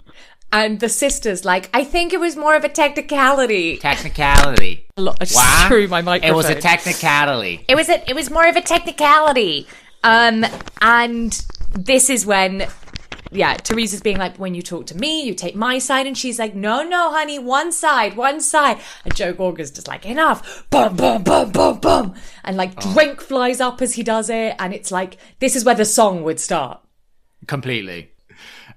And 0.50 0.80
the 0.80 0.88
sister's 0.88 1.44
like, 1.44 1.68
I 1.74 1.84
think 1.84 2.12
it 2.12 2.20
was 2.20 2.34
more 2.36 2.54
of 2.56 2.64
a 2.64 2.68
technicality. 2.70 3.76
technicality. 3.76 4.86
I 4.96 5.12
just 5.20 5.34
What? 5.34 5.68
threw 5.68 5.88
my 5.88 6.00
microphone. 6.00 6.32
It 6.32 6.36
was 6.36 6.48
a 6.48 6.54
technicality. 6.54 7.64
It 7.68 7.74
was 7.74 7.88
a, 7.90 8.08
it 8.08 8.14
was 8.14 8.30
more 8.30 8.46
of 8.46 8.56
a 8.56 8.62
technicality. 8.62 9.66
Um, 10.02 10.46
and 10.80 11.38
this 11.72 12.08
is 12.08 12.24
when, 12.24 12.66
yeah, 13.30 13.54
Teresa's 13.56 14.00
being 14.00 14.16
like, 14.16 14.38
when 14.38 14.54
you 14.54 14.62
talk 14.62 14.86
to 14.86 14.96
me, 14.96 15.22
you 15.26 15.34
take 15.34 15.54
my 15.54 15.78
side, 15.78 16.06
and 16.06 16.16
she's 16.16 16.38
like, 16.38 16.54
no, 16.54 16.82
no, 16.82 17.10
honey, 17.10 17.38
one 17.38 17.70
side, 17.70 18.16
one 18.16 18.40
side. 18.40 18.78
And 19.04 19.14
Joe 19.14 19.34
Gorga's 19.34 19.70
just 19.70 19.86
like, 19.86 20.06
enough, 20.06 20.64
boom, 20.70 20.96
boom, 20.96 21.24
boom, 21.24 21.52
boom, 21.52 21.78
boom, 21.80 22.14
and 22.44 22.56
like 22.56 22.80
drink 22.80 23.20
flies 23.20 23.60
up 23.60 23.82
as 23.82 23.94
he 23.94 24.02
does 24.02 24.30
it, 24.30 24.54
and 24.58 24.72
it's 24.72 24.90
like 24.90 25.18
this 25.40 25.54
is 25.56 25.64
where 25.64 25.74
the 25.74 25.84
song 25.84 26.22
would 26.22 26.40
start. 26.40 26.80
Completely. 27.46 28.12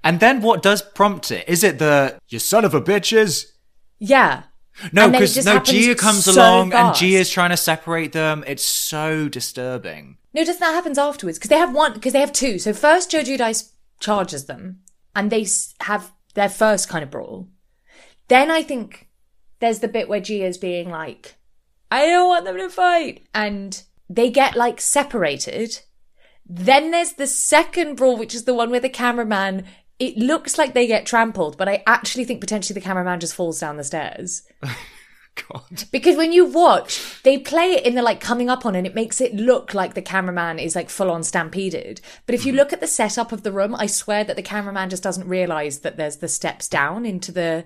And 0.04 0.20
then 0.20 0.42
what 0.42 0.64
does 0.64 0.82
prompt 0.82 1.32
it? 1.32 1.48
Is 1.48 1.64
it 1.64 1.80
the 1.80 2.20
you 2.28 2.40
son 2.40 2.66
of 2.66 2.74
a 2.74 2.82
bitches? 2.82 3.46
Yeah. 4.00 4.44
No, 4.92 5.04
And 5.04 5.12
because 5.12 5.46
no, 5.46 5.60
Gia 5.60 5.96
comes 5.96 6.26
so 6.26 6.34
along 6.34 6.74
and 6.74 6.90
fast. 6.90 7.00
Gia's 7.00 7.30
trying 7.30 7.52
to 7.52 7.58
separate 7.58 8.14
them. 8.14 8.44
It's 8.48 8.64
so 8.64 9.30
disturbing. 9.30 10.18
No, 10.34 10.44
doesn't 10.44 10.60
that 10.62 10.74
happens 10.74 10.98
afterwards? 10.98 11.38
Because 11.38 11.50
they 11.50 11.58
have 11.58 11.76
one, 11.76 11.94
because 11.94 12.14
they 12.14 12.20
have 12.20 12.32
two. 12.32 12.58
So 12.58 12.74
first, 12.74 13.12
Joe 13.12 13.20
Giudice 13.22 13.74
charges 14.00 14.46
them, 14.46 14.80
and 15.16 15.30
they 15.30 15.46
have 15.82 16.12
their 16.34 16.50
first 16.50 16.88
kind 16.90 17.04
of 17.04 17.12
brawl. 17.12 17.50
Then 18.30 18.50
I 18.50 18.64
think 18.64 19.10
there's 19.60 19.80
the 19.80 19.88
bit 19.90 20.08
where 20.08 20.22
Gia's 20.22 20.58
being 20.58 20.90
like, 20.90 21.36
"I 21.92 22.06
don't 22.06 22.30
want 22.30 22.46
them 22.46 22.58
to 22.58 22.70
fight," 22.70 23.24
and 23.34 23.84
they 24.10 24.30
get 24.30 24.56
like 24.56 24.80
separated. 24.80 25.82
Then 26.46 26.92
there's 26.92 27.14
the 27.14 27.28
second 27.28 27.96
brawl, 27.96 28.18
which 28.18 28.34
is 28.34 28.46
the 28.46 28.54
one 28.54 28.72
where 28.72 28.80
the 28.80 28.90
cameraman. 28.90 29.66
It 30.02 30.18
looks 30.18 30.58
like 30.58 30.74
they 30.74 30.88
get 30.88 31.06
trampled, 31.06 31.60
but 31.60 31.70
I 31.70 31.84
actually 31.86 32.26
think 32.26 32.42
potentially 32.42 32.74
the 32.74 32.84
cameraman 32.84 33.20
just 33.20 33.36
falls 33.36 33.60
down 33.60 33.78
the 33.78 33.84
stairs. 33.84 34.42
God. 35.48 35.84
Because 35.92 36.18
when 36.18 36.34
you 36.34 36.44
watch, 36.44 37.22
they 37.22 37.38
play 37.38 37.74
it 37.74 37.86
in 37.86 37.94
the 37.94 38.02
like 38.02 38.20
coming 38.20 38.50
up 38.50 38.66
on 38.66 38.74
and 38.74 38.88
it 38.88 38.96
makes 38.96 39.22
it 39.22 39.36
look 39.36 39.76
like 39.76 39.94
the 39.94 40.02
cameraman 40.02 40.58
is 40.58 40.76
like 40.76 40.90
full 40.90 41.12
on 41.12 41.22
stampeded. 41.22 42.02
But 42.26 42.34
if 42.34 42.48
you 42.48 42.52
mm-hmm. 42.52 42.58
look 42.58 42.74
at 42.74 42.82
the 42.82 42.88
setup 42.88 43.32
of 43.32 43.44
the 43.44 43.52
room, 43.52 43.76
I 43.76 43.86
swear 43.86 44.24
that 44.24 44.36
the 44.36 44.42
cameraman 44.42 44.90
just 44.90 45.04
doesn't 45.04 45.28
realize 45.28 45.82
that 45.82 45.98
there's 45.98 46.18
the 46.18 46.28
steps 46.28 46.68
down 46.68 47.06
into 47.06 47.32
the. 47.32 47.66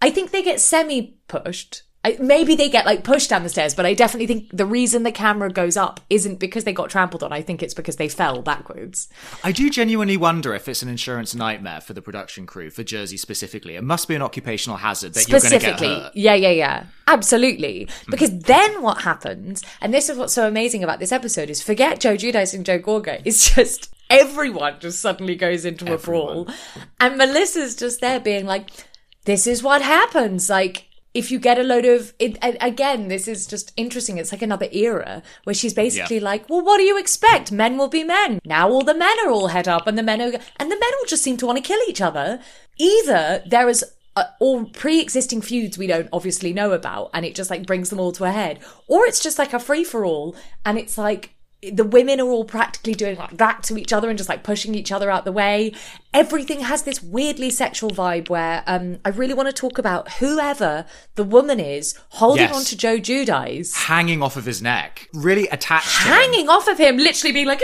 I 0.00 0.10
think 0.10 0.30
they 0.30 0.44
get 0.44 0.60
semi 0.60 1.18
pushed. 1.26 1.82
I, 2.04 2.16
maybe 2.20 2.54
they 2.54 2.68
get 2.68 2.86
like 2.86 3.04
pushed 3.04 3.30
down 3.30 3.42
the 3.42 3.48
stairs, 3.48 3.74
but 3.74 3.84
I 3.84 3.94
definitely 3.94 4.26
think 4.26 4.56
the 4.56 4.66
reason 4.66 5.02
the 5.02 5.12
camera 5.12 5.50
goes 5.50 5.76
up 5.76 6.00
isn't 6.08 6.38
because 6.38 6.64
they 6.64 6.72
got 6.72 6.90
trampled 6.90 7.22
on. 7.22 7.32
I 7.32 7.42
think 7.42 7.62
it's 7.62 7.74
because 7.74 7.96
they 7.96 8.08
fell 8.08 8.40
backwards. 8.40 9.08
I 9.42 9.52
do 9.52 9.68
genuinely 9.68 10.16
wonder 10.16 10.54
if 10.54 10.68
it's 10.68 10.82
an 10.82 10.88
insurance 10.88 11.34
nightmare 11.34 11.80
for 11.80 11.94
the 11.94 12.02
production 12.02 12.46
crew, 12.46 12.70
for 12.70 12.84
Jersey 12.84 13.16
specifically. 13.16 13.76
It 13.76 13.84
must 13.84 14.08
be 14.08 14.14
an 14.14 14.22
occupational 14.22 14.78
hazard 14.78 15.14
that 15.14 15.28
you're 15.28 15.40
going 15.40 15.50
to 15.52 15.58
get 15.58 15.78
specifically 15.78 16.02
hurt. 16.02 16.12
yeah 16.14 16.34
yeah 16.34 16.50
yeah 16.50 16.86
absolutely 17.06 17.88
hmm. 18.04 18.10
because 18.10 18.38
then 18.40 18.82
what 18.82 19.02
happens 19.02 19.62
and 19.80 19.92
this 19.92 20.08
is 20.08 20.16
what's 20.16 20.32
so 20.32 20.46
amazing 20.46 20.84
about 20.84 20.98
this 20.98 21.12
episode 21.12 21.48
is 21.48 21.62
forget 21.62 22.00
joe 22.00 22.14
giudice 22.14 22.54
and 22.54 22.66
joe 22.66 22.78
gorga 22.78 23.20
it's 23.24 23.54
just 23.54 23.90
everyone 24.10 24.76
just 24.80 25.00
suddenly 25.00 25.36
goes 25.36 25.64
into 25.64 25.92
a 25.92 25.98
brawl. 25.98 26.48
And 27.00 27.16
Melissa's 27.16 27.76
just 27.76 28.00
there 28.00 28.20
being 28.20 28.46
like, 28.46 28.70
this 29.24 29.46
is 29.46 29.62
what 29.62 29.82
happens. 29.82 30.48
Like, 30.48 30.87
if 31.18 31.32
you 31.32 31.40
get 31.40 31.58
a 31.58 31.64
load 31.64 31.84
of 31.84 32.14
it, 32.20 32.38
again, 32.42 33.08
this 33.08 33.26
is 33.26 33.44
just 33.44 33.72
interesting. 33.76 34.18
It's 34.18 34.30
like 34.30 34.40
another 34.40 34.68
era 34.70 35.20
where 35.42 35.52
she's 35.52 35.74
basically 35.74 36.18
yeah. 36.18 36.30
like, 36.30 36.48
"Well, 36.48 36.64
what 36.64 36.78
do 36.78 36.84
you 36.84 36.96
expect? 36.96 37.50
Men 37.50 37.76
will 37.76 37.88
be 37.88 38.04
men." 38.04 38.38
Now 38.44 38.70
all 38.70 38.84
the 38.84 38.94
men 38.94 39.16
are 39.24 39.30
all 39.30 39.48
head 39.48 39.66
up, 39.66 39.88
and 39.88 39.98
the 39.98 40.04
men 40.04 40.20
are, 40.22 40.32
and 40.58 40.70
the 40.70 40.78
men 40.78 40.92
all 40.98 41.08
just 41.08 41.24
seem 41.24 41.36
to 41.38 41.46
want 41.46 41.58
to 41.58 41.68
kill 41.68 41.80
each 41.88 42.00
other. 42.00 42.40
Either 42.78 43.42
there 43.44 43.68
is 43.68 43.84
uh, 44.14 44.24
all 44.38 44.66
pre-existing 44.66 45.42
feuds 45.42 45.76
we 45.76 45.88
don't 45.88 46.08
obviously 46.12 46.52
know 46.52 46.70
about, 46.70 47.10
and 47.12 47.26
it 47.26 47.34
just 47.34 47.50
like 47.50 47.66
brings 47.66 47.90
them 47.90 47.98
all 47.98 48.12
to 48.12 48.24
a 48.24 48.30
head, 48.30 48.60
or 48.86 49.04
it's 49.04 49.20
just 49.20 49.40
like 49.40 49.52
a 49.52 49.58
free 49.58 49.82
for 49.82 50.04
all, 50.04 50.36
and 50.64 50.78
it's 50.78 50.96
like 50.96 51.34
the 51.62 51.84
women 51.84 52.20
are 52.20 52.28
all 52.28 52.44
practically 52.44 52.94
doing 52.94 53.16
like 53.16 53.36
that 53.36 53.64
to 53.64 53.76
each 53.76 53.92
other 53.92 54.08
and 54.08 54.16
just 54.16 54.28
like 54.28 54.44
pushing 54.44 54.76
each 54.76 54.92
other 54.92 55.10
out 55.10 55.24
the 55.24 55.32
way. 55.32 55.72
Everything 56.14 56.60
has 56.60 56.84
this 56.84 57.02
weirdly 57.02 57.50
sexual 57.50 57.90
vibe 57.90 58.30
where 58.30 58.62
um, 58.66 58.98
I 59.04 59.08
really 59.08 59.34
want 59.34 59.48
to 59.48 59.52
talk 59.52 59.76
about 59.76 60.12
whoever 60.14 60.86
the 61.16 61.24
woman 61.24 61.58
is 61.58 61.98
holding 62.10 62.44
yes. 62.44 62.56
on 62.56 62.64
to 62.64 62.76
Joe 62.76 62.98
Giudice. 62.98 63.74
Hanging 63.74 64.22
off 64.22 64.36
of 64.36 64.44
his 64.44 64.62
neck. 64.62 65.08
Really 65.12 65.48
attached 65.48 65.88
Hanging 65.88 66.48
off 66.48 66.68
of 66.68 66.78
him, 66.78 66.96
literally 66.96 67.32
being 67.32 67.46
like. 67.46 67.60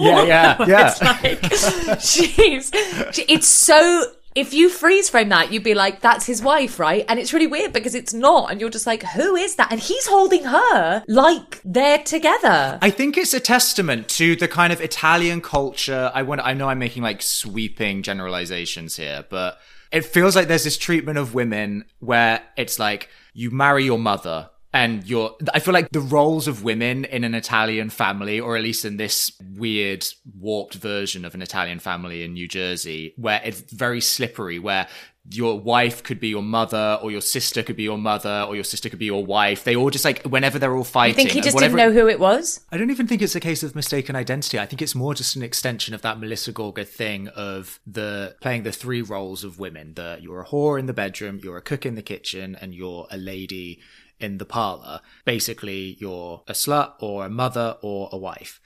Yeah, 0.00 0.24
yeah, 0.24 0.64
yeah. 0.66 0.88
It's 0.90 1.02
like, 1.02 2.00
she's, 2.00 2.70
she, 3.14 3.22
it's 3.28 3.48
so 3.48 4.12
if 4.34 4.54
you 4.54 4.68
freeze 4.68 5.10
frame 5.10 5.28
that, 5.30 5.52
you'd 5.52 5.64
be 5.64 5.74
like, 5.74 6.00
that's 6.00 6.26
his 6.26 6.40
wife, 6.42 6.78
right? 6.78 7.04
And 7.08 7.18
it's 7.18 7.32
really 7.32 7.46
weird 7.46 7.72
because 7.72 7.94
it's 7.94 8.14
not. 8.14 8.50
And 8.50 8.60
you're 8.60 8.70
just 8.70 8.86
like, 8.86 9.02
who 9.02 9.34
is 9.34 9.56
that? 9.56 9.72
And 9.72 9.80
he's 9.80 10.06
holding 10.06 10.44
her 10.44 11.02
like 11.08 11.60
they're 11.64 11.98
together. 11.98 12.78
I 12.80 12.90
think 12.90 13.16
it's 13.16 13.34
a 13.34 13.40
testament 13.40 14.08
to 14.10 14.36
the 14.36 14.48
kind 14.48 14.72
of 14.72 14.80
Italian 14.80 15.40
culture. 15.40 16.12
I 16.14 16.22
want, 16.22 16.40
I 16.42 16.54
know 16.54 16.68
I'm 16.68 16.78
making 16.78 17.02
like 17.02 17.22
sweeping 17.22 18.02
generalizations 18.02 18.96
here, 18.96 19.24
but 19.28 19.58
it 19.90 20.04
feels 20.04 20.36
like 20.36 20.46
there's 20.46 20.64
this 20.64 20.78
treatment 20.78 21.18
of 21.18 21.34
women 21.34 21.84
where 21.98 22.42
it's 22.56 22.78
like, 22.78 23.08
you 23.32 23.50
marry 23.50 23.84
your 23.84 23.98
mother 23.98 24.50
and 24.72 25.08
you're 25.08 25.34
i 25.52 25.58
feel 25.58 25.74
like 25.74 25.90
the 25.90 26.00
roles 26.00 26.46
of 26.46 26.62
women 26.62 27.04
in 27.06 27.24
an 27.24 27.34
italian 27.34 27.90
family 27.90 28.38
or 28.38 28.56
at 28.56 28.62
least 28.62 28.84
in 28.84 28.96
this 28.96 29.32
weird 29.54 30.04
warped 30.38 30.74
version 30.74 31.24
of 31.24 31.34
an 31.34 31.42
italian 31.42 31.78
family 31.78 32.22
in 32.22 32.34
new 32.34 32.46
jersey 32.46 33.12
where 33.16 33.40
it's 33.44 33.60
very 33.72 34.00
slippery 34.00 34.58
where 34.58 34.86
your 35.28 35.60
wife 35.60 36.02
could 36.02 36.18
be 36.18 36.28
your 36.28 36.42
mother 36.42 36.98
or 37.02 37.10
your 37.10 37.20
sister 37.20 37.62
could 37.62 37.76
be 37.76 37.82
your 37.82 37.98
mother 37.98 38.46
or 38.48 38.54
your 38.54 38.64
sister 38.64 38.88
could 38.88 38.98
be 38.98 39.04
your 39.04 39.24
wife 39.24 39.64
they 39.64 39.76
all 39.76 39.90
just 39.90 40.04
like 40.04 40.22
whenever 40.22 40.58
they're 40.58 40.74
all 40.74 40.82
fighting 40.82 41.14
I 41.14 41.16
think 41.16 41.30
he 41.30 41.42
just 41.42 41.58
didn't 41.58 41.76
know 41.76 41.92
who 41.92 42.08
it 42.08 42.18
was 42.18 42.60
i 42.72 42.78
don't 42.78 42.90
even 42.90 43.06
think 43.06 43.20
it's 43.20 43.34
a 43.34 43.40
case 43.40 43.62
of 43.62 43.74
mistaken 43.74 44.16
identity 44.16 44.58
i 44.58 44.64
think 44.64 44.80
it's 44.80 44.94
more 44.94 45.14
just 45.14 45.36
an 45.36 45.42
extension 45.42 45.94
of 45.94 46.00
that 46.02 46.18
melissa 46.18 46.52
gorga 46.54 46.88
thing 46.88 47.28
of 47.28 47.80
the 47.86 48.34
playing 48.40 48.62
the 48.62 48.72
three 48.72 49.02
roles 49.02 49.44
of 49.44 49.58
women 49.58 49.92
that 49.94 50.22
you're 50.22 50.40
a 50.40 50.46
whore 50.46 50.78
in 50.80 50.86
the 50.86 50.94
bedroom 50.94 51.38
you're 51.42 51.58
a 51.58 51.62
cook 51.62 51.84
in 51.84 51.96
the 51.96 52.02
kitchen 52.02 52.56
and 52.58 52.74
you're 52.74 53.06
a 53.10 53.18
lady 53.18 53.78
in 54.20 54.38
the 54.38 54.44
parlor. 54.44 55.00
Basically, 55.24 55.96
you're 55.98 56.42
a 56.46 56.52
slut 56.52 56.92
or 57.00 57.24
a 57.24 57.30
mother 57.30 57.76
or 57.82 58.08
a 58.12 58.18
wife. 58.18 58.60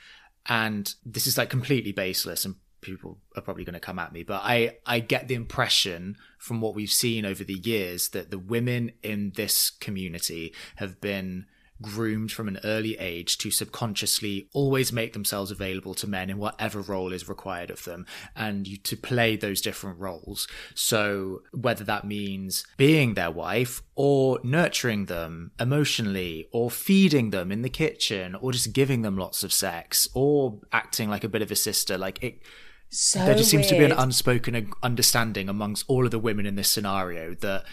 And 0.47 0.93
this 1.07 1.27
is 1.27 1.39
like 1.39 1.49
completely 1.49 1.93
baseless 1.93 2.45
and 2.45 2.57
people 2.85 3.19
are 3.37 3.43
probably 3.43 3.65
going 3.65 3.75
to 3.75 3.81
come 3.81 3.99
at 3.99 4.13
me, 4.13 4.23
but 4.23 4.43
I, 4.45 4.77
I 4.87 5.01
get 5.01 5.29
the 5.29 5.35
impression 5.35 6.17
from 6.39 6.61
what 6.61 6.75
we've 6.75 6.91
seen 6.91 7.25
over 7.25 7.43
the 7.43 7.55
years 7.55 8.11
that 8.11 8.31
the 8.31 8.39
women 8.39 8.93
in 9.03 9.33
this 9.35 9.71
community 9.71 10.55
have 10.77 11.01
been 11.01 11.47
groomed 11.83 12.31
from 12.31 12.49
an 12.49 12.61
early 12.65 12.97
age 12.99 13.37
to 13.39 13.51
subconsciously 13.51 14.49
always 14.53 14.93
make 14.93 15.13
themselves 15.13 15.51
available 15.51 15.95
to 15.95 16.07
men 16.07 16.31
in 16.31 16.39
whatever 16.39 16.81
role 16.81 17.13
is 17.13 17.29
required 17.29 17.71
of 17.71 17.85
them 17.85 18.07
and 18.37 18.67
you, 18.67 18.77
to 18.77 18.97
play 18.97 19.37
those 19.37 19.61
different 19.61 19.99
roles. 19.99 20.47
So 20.75 21.43
whether 21.53 21.85
that 21.85 22.07
means 22.07 22.65
being 22.77 23.15
their 23.15 23.31
wife 23.31 23.83
or 23.95 24.41
nurturing 24.43 25.07
them 25.07 25.53
emotionally 25.59 26.49
or 26.53 26.71
feeding 26.71 27.31
them 27.31 27.51
in 27.51 27.63
the 27.63 27.69
kitchen 27.69 28.35
or 28.37 28.53
just 28.53 28.73
giving 28.73 29.03
them 29.03 29.17
lots 29.17 29.43
of 29.43 29.53
sex 29.53 30.09
or 30.15 30.61
acting 30.73 31.11
like 31.11 31.25
a 31.25 31.29
bit 31.29 31.43
of 31.43 31.51
a 31.51 31.57
sister, 31.57 31.99
like 31.99 32.23
it, 32.23 32.41
so 32.95 33.25
there 33.25 33.35
just 33.35 33.51
seems 33.51 33.71
weird. 33.71 33.75
to 33.75 33.79
be 33.79 33.85
an 33.85 33.93
unspoken 33.93 34.73
understanding 34.83 35.49
amongst 35.49 35.85
all 35.89 36.05
of 36.05 36.11
the 36.11 36.19
women 36.19 36.47
in 36.47 36.55
this 36.55 36.69
scenario 36.69 37.35
that 37.35 37.65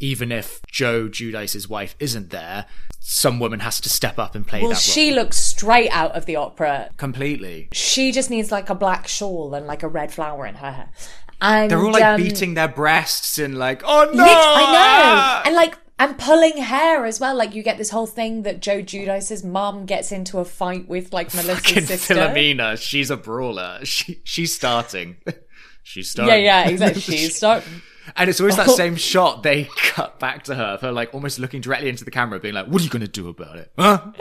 even 0.00 0.32
if 0.32 0.60
Joe 0.66 1.08
Giudice's 1.08 1.68
wife 1.68 1.94
isn't 2.00 2.30
there, 2.30 2.66
some 2.98 3.38
woman 3.38 3.60
has 3.60 3.80
to 3.80 3.88
step 3.88 4.18
up 4.18 4.34
and 4.34 4.46
play 4.46 4.60
well, 4.60 4.70
that 4.70 4.74
role. 4.74 4.80
she 4.80 5.12
looks 5.12 5.38
straight 5.38 5.90
out 5.90 6.12
of 6.12 6.26
the 6.26 6.36
opera. 6.36 6.90
Completely. 6.96 7.68
She 7.72 8.10
just 8.10 8.28
needs 8.28 8.50
like 8.50 8.68
a 8.68 8.74
black 8.74 9.06
shawl 9.06 9.54
and 9.54 9.66
like 9.66 9.82
a 9.82 9.88
red 9.88 10.12
flower 10.12 10.44
in 10.46 10.56
her 10.56 10.72
hair. 10.72 10.90
And 11.40 11.70
they're 11.70 11.78
all 11.78 11.92
like 11.92 12.02
um, 12.04 12.20
beating 12.20 12.54
their 12.54 12.68
breasts 12.68 13.38
and 13.38 13.58
like, 13.58 13.82
oh 13.84 14.10
no! 14.12 14.24
I 14.26 15.42
know. 15.42 15.42
And 15.46 15.56
like 15.56 15.76
and 15.98 16.18
pulling 16.18 16.56
hair 16.56 17.04
as 17.04 17.20
well. 17.20 17.34
Like 17.34 17.54
you 17.54 17.62
get 17.62 17.78
this 17.78 17.90
whole 17.90 18.06
thing 18.06 18.42
that 18.42 18.60
Joe 18.60 18.82
Giudice's 18.82 19.44
mom 19.44 19.86
gets 19.86 20.12
into 20.12 20.38
a 20.38 20.44
fight 20.44 20.88
with 20.88 21.12
like 21.12 21.28
Melissa's 21.28 21.54
Fucking 21.66 21.86
sister. 21.86 22.14
Philomena, 22.14 22.80
she's 22.80 23.10
a 23.10 23.16
brawler. 23.16 23.80
She 23.84 24.20
she's 24.24 24.54
starting. 24.54 25.16
she's 25.82 26.10
starting. 26.10 26.44
Yeah, 26.44 26.64
yeah, 26.64 26.68
exactly. 26.68 27.00
She's 27.00 27.36
starting. 27.36 27.82
And 28.16 28.28
it's 28.28 28.40
always 28.40 28.56
that 28.56 28.68
oh. 28.68 28.74
same 28.74 28.96
shot 28.96 29.44
they 29.44 29.64
cut 29.76 30.18
back 30.18 30.44
to 30.44 30.54
her, 30.54 30.64
of 30.64 30.80
her 30.80 30.90
like 30.90 31.14
almost 31.14 31.38
looking 31.38 31.60
directly 31.60 31.88
into 31.88 32.04
the 32.04 32.10
camera, 32.10 32.40
being 32.40 32.54
like, 32.54 32.66
"What 32.66 32.80
are 32.80 32.84
you 32.84 32.90
going 32.90 33.02
to 33.02 33.08
do 33.08 33.28
about 33.28 33.56
it, 33.56 33.72
huh? 33.78 34.12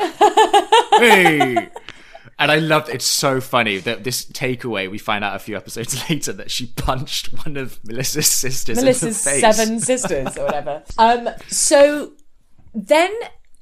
hey!" 0.99 1.69
And 2.41 2.51
I 2.51 2.57
loved 2.57 2.89
it's 2.89 3.05
so 3.05 3.39
funny 3.39 3.77
that 3.77 4.03
this 4.03 4.25
takeaway 4.25 4.89
we 4.89 4.97
find 4.97 5.23
out 5.23 5.35
a 5.35 5.39
few 5.39 5.55
episodes 5.55 5.97
later 6.09 6.33
that 6.33 6.51
she 6.51 6.67
punched 6.67 7.27
one 7.45 7.55
of 7.55 7.79
Melissa's 7.85 8.27
sisters. 8.27 8.77
Melissa's 8.77 9.25
in 9.25 9.33
the 9.35 9.41
face. 9.41 9.57
seven 9.57 9.79
sisters 9.79 10.37
or 10.37 10.45
whatever. 10.45 10.83
Um, 10.97 11.29
so 11.47 12.13
then 12.73 13.13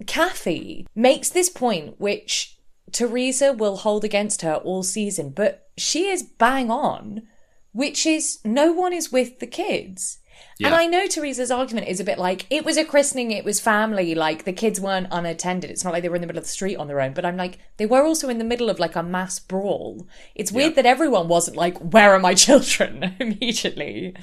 Kathy 0.07 0.87
makes 0.95 1.29
this 1.29 1.49
point, 1.49 1.99
which 1.99 2.57
Teresa 2.91 3.53
will 3.53 3.77
hold 3.77 4.03
against 4.03 4.41
her 4.41 4.55
all 4.55 4.83
season, 4.83 5.29
but 5.29 5.69
she 5.77 6.07
is 6.07 6.23
bang 6.23 6.71
on 6.71 7.23
which 7.71 8.05
is 8.05 8.39
no 8.43 8.71
one 8.71 8.93
is 8.93 9.11
with 9.11 9.39
the 9.39 9.47
kids. 9.47 10.19
Yeah. 10.57 10.67
And 10.67 10.75
I 10.75 10.85
know 10.87 11.07
Teresa's 11.07 11.51
argument 11.51 11.87
is 11.87 11.99
a 11.99 12.03
bit 12.03 12.19
like 12.19 12.45
it 12.49 12.65
was 12.65 12.77
a 12.77 12.83
christening, 12.83 13.31
it 13.31 13.45
was 13.45 13.59
family, 13.59 14.13
like 14.13 14.43
the 14.43 14.53
kids 14.53 14.79
weren't 14.79 15.07
unattended. 15.09 15.69
It's 15.69 15.83
not 15.83 15.93
like 15.93 16.03
they 16.03 16.09
were 16.09 16.15
in 16.15 16.21
the 16.21 16.27
middle 16.27 16.39
of 16.39 16.45
the 16.45 16.49
street 16.49 16.75
on 16.75 16.87
their 16.87 16.99
own. 16.99 17.13
But 17.13 17.25
I'm 17.25 17.37
like, 17.37 17.59
they 17.77 17.85
were 17.85 18.03
also 18.03 18.29
in 18.29 18.37
the 18.37 18.43
middle 18.43 18.69
of 18.69 18.79
like 18.79 18.95
a 18.95 19.03
mass 19.03 19.39
brawl. 19.39 20.07
It's 20.35 20.51
weird 20.51 20.71
yeah. 20.71 20.83
that 20.83 20.85
everyone 20.85 21.27
wasn't 21.27 21.57
like, 21.57 21.77
where 21.79 22.13
are 22.13 22.19
my 22.19 22.33
children 22.45 23.15
immediately? 23.19 24.15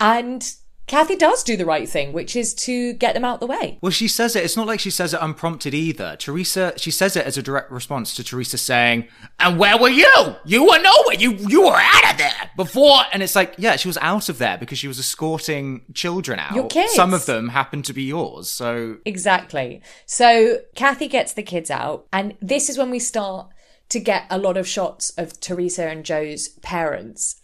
And 0.00 0.52
Kathy 0.90 1.14
does 1.14 1.44
do 1.44 1.56
the 1.56 1.64
right 1.64 1.88
thing, 1.88 2.12
which 2.12 2.34
is 2.34 2.52
to 2.52 2.94
get 2.94 3.14
them 3.14 3.24
out 3.24 3.38
the 3.38 3.46
way. 3.46 3.78
Well, 3.80 3.92
she 3.92 4.08
says 4.08 4.34
it. 4.34 4.44
It's 4.44 4.56
not 4.56 4.66
like 4.66 4.80
she 4.80 4.90
says 4.90 5.14
it 5.14 5.20
unprompted 5.22 5.72
either. 5.72 6.16
Teresa, 6.16 6.72
she 6.76 6.90
says 6.90 7.14
it 7.14 7.24
as 7.24 7.38
a 7.38 7.42
direct 7.44 7.70
response 7.70 8.12
to 8.14 8.24
Teresa 8.24 8.58
saying, 8.58 9.06
"And 9.38 9.56
where 9.56 9.78
were 9.78 9.88
you? 9.88 10.34
You 10.44 10.64
were 10.64 10.82
nowhere. 10.82 11.14
You 11.16 11.34
you 11.48 11.62
were 11.62 11.76
out 11.76 12.10
of 12.10 12.18
there 12.18 12.50
before." 12.56 13.02
And 13.12 13.22
it's 13.22 13.36
like, 13.36 13.54
yeah, 13.56 13.76
she 13.76 13.86
was 13.86 13.98
out 13.98 14.28
of 14.28 14.38
there 14.38 14.58
because 14.58 14.80
she 14.80 14.88
was 14.88 14.98
escorting 14.98 15.82
children 15.94 16.40
out. 16.40 16.56
Your 16.56 16.66
kids. 16.66 16.92
Some 16.94 17.14
of 17.14 17.24
them 17.24 17.50
happened 17.50 17.84
to 17.84 17.92
be 17.92 18.02
yours. 18.02 18.50
So 18.50 18.96
exactly. 19.04 19.82
So 20.06 20.58
Kathy 20.74 21.06
gets 21.06 21.34
the 21.34 21.44
kids 21.44 21.70
out, 21.70 22.08
and 22.12 22.36
this 22.42 22.68
is 22.68 22.76
when 22.76 22.90
we 22.90 22.98
start 22.98 23.46
to 23.90 24.00
get 24.00 24.24
a 24.28 24.38
lot 24.38 24.56
of 24.56 24.66
shots 24.66 25.10
of 25.10 25.38
Teresa 25.38 25.86
and 25.86 26.04
Joe's 26.04 26.48
parents. 26.48 27.40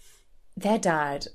Their 0.56 0.78
dad 0.78 1.28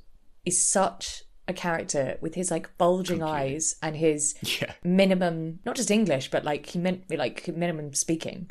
is 0.46 0.62
such 0.62 1.24
a 1.52 1.54
character 1.54 2.18
with 2.22 2.34
his 2.36 2.50
like 2.50 2.76
bulging 2.78 3.22
eyes 3.22 3.76
and 3.84 3.96
his 3.96 4.36
yeah. 4.42 4.74
minimum 4.84 5.60
not 5.66 5.76
just 5.76 5.92
english 5.92 6.32
but 6.32 6.44
like 6.44 6.66
he 6.68 6.80
meant 6.80 7.04
like 7.12 7.48
minimum 7.56 7.94
speaking 7.94 8.50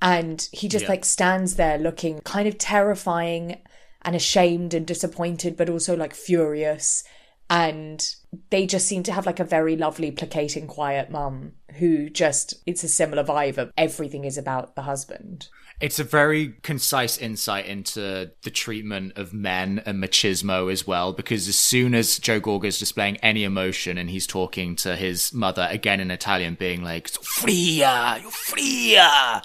and 0.00 0.48
he 0.52 0.68
just 0.68 0.84
Yeah. 0.84 0.90
like 0.90 1.04
stands 1.04 1.56
there 1.56 1.78
looking 1.78 2.20
kind 2.20 2.46
of 2.46 2.58
terrifying 2.58 3.60
and 4.02 4.14
ashamed 4.14 4.74
and 4.74 4.86
disappointed 4.86 5.56
but 5.56 5.70
also 5.70 5.96
like 5.96 6.14
furious 6.14 7.02
and 7.50 8.14
they 8.50 8.66
just 8.66 8.86
seem 8.86 9.02
to 9.04 9.12
have 9.12 9.26
like 9.26 9.40
a 9.40 9.44
very 9.44 9.76
lovely 9.76 10.10
placating 10.10 10.66
quiet 10.66 11.10
mum 11.10 11.52
who 11.78 12.08
just 12.10 12.54
it's 12.66 12.84
a 12.84 12.88
similar 12.88 13.24
vibe 13.24 13.58
of 13.58 13.70
everything 13.76 14.24
is 14.24 14.38
about 14.38 14.74
the 14.76 14.82
husband 14.82 15.48
It's 15.80 15.98
a 15.98 16.04
very 16.04 16.54
concise 16.62 17.18
insight 17.18 17.66
into 17.66 18.30
the 18.42 18.50
treatment 18.50 19.18
of 19.18 19.34
men 19.34 19.82
and 19.84 20.02
machismo 20.02 20.72
as 20.72 20.86
well, 20.86 21.12
because 21.12 21.48
as 21.48 21.58
soon 21.58 21.94
as 21.94 22.18
Joe 22.18 22.40
Gorga 22.40 22.66
is 22.66 22.78
displaying 22.78 23.16
any 23.18 23.44
emotion 23.44 23.98
and 23.98 24.08
he's 24.08 24.26
talking 24.26 24.76
to 24.76 24.96
his 24.96 25.32
mother 25.32 25.66
again 25.70 26.00
in 26.00 26.10
Italian, 26.10 26.54
being 26.54 26.82
like, 26.82 27.08
Fria, 27.08 28.18
you're 28.22 28.30
Fria. 28.30 29.42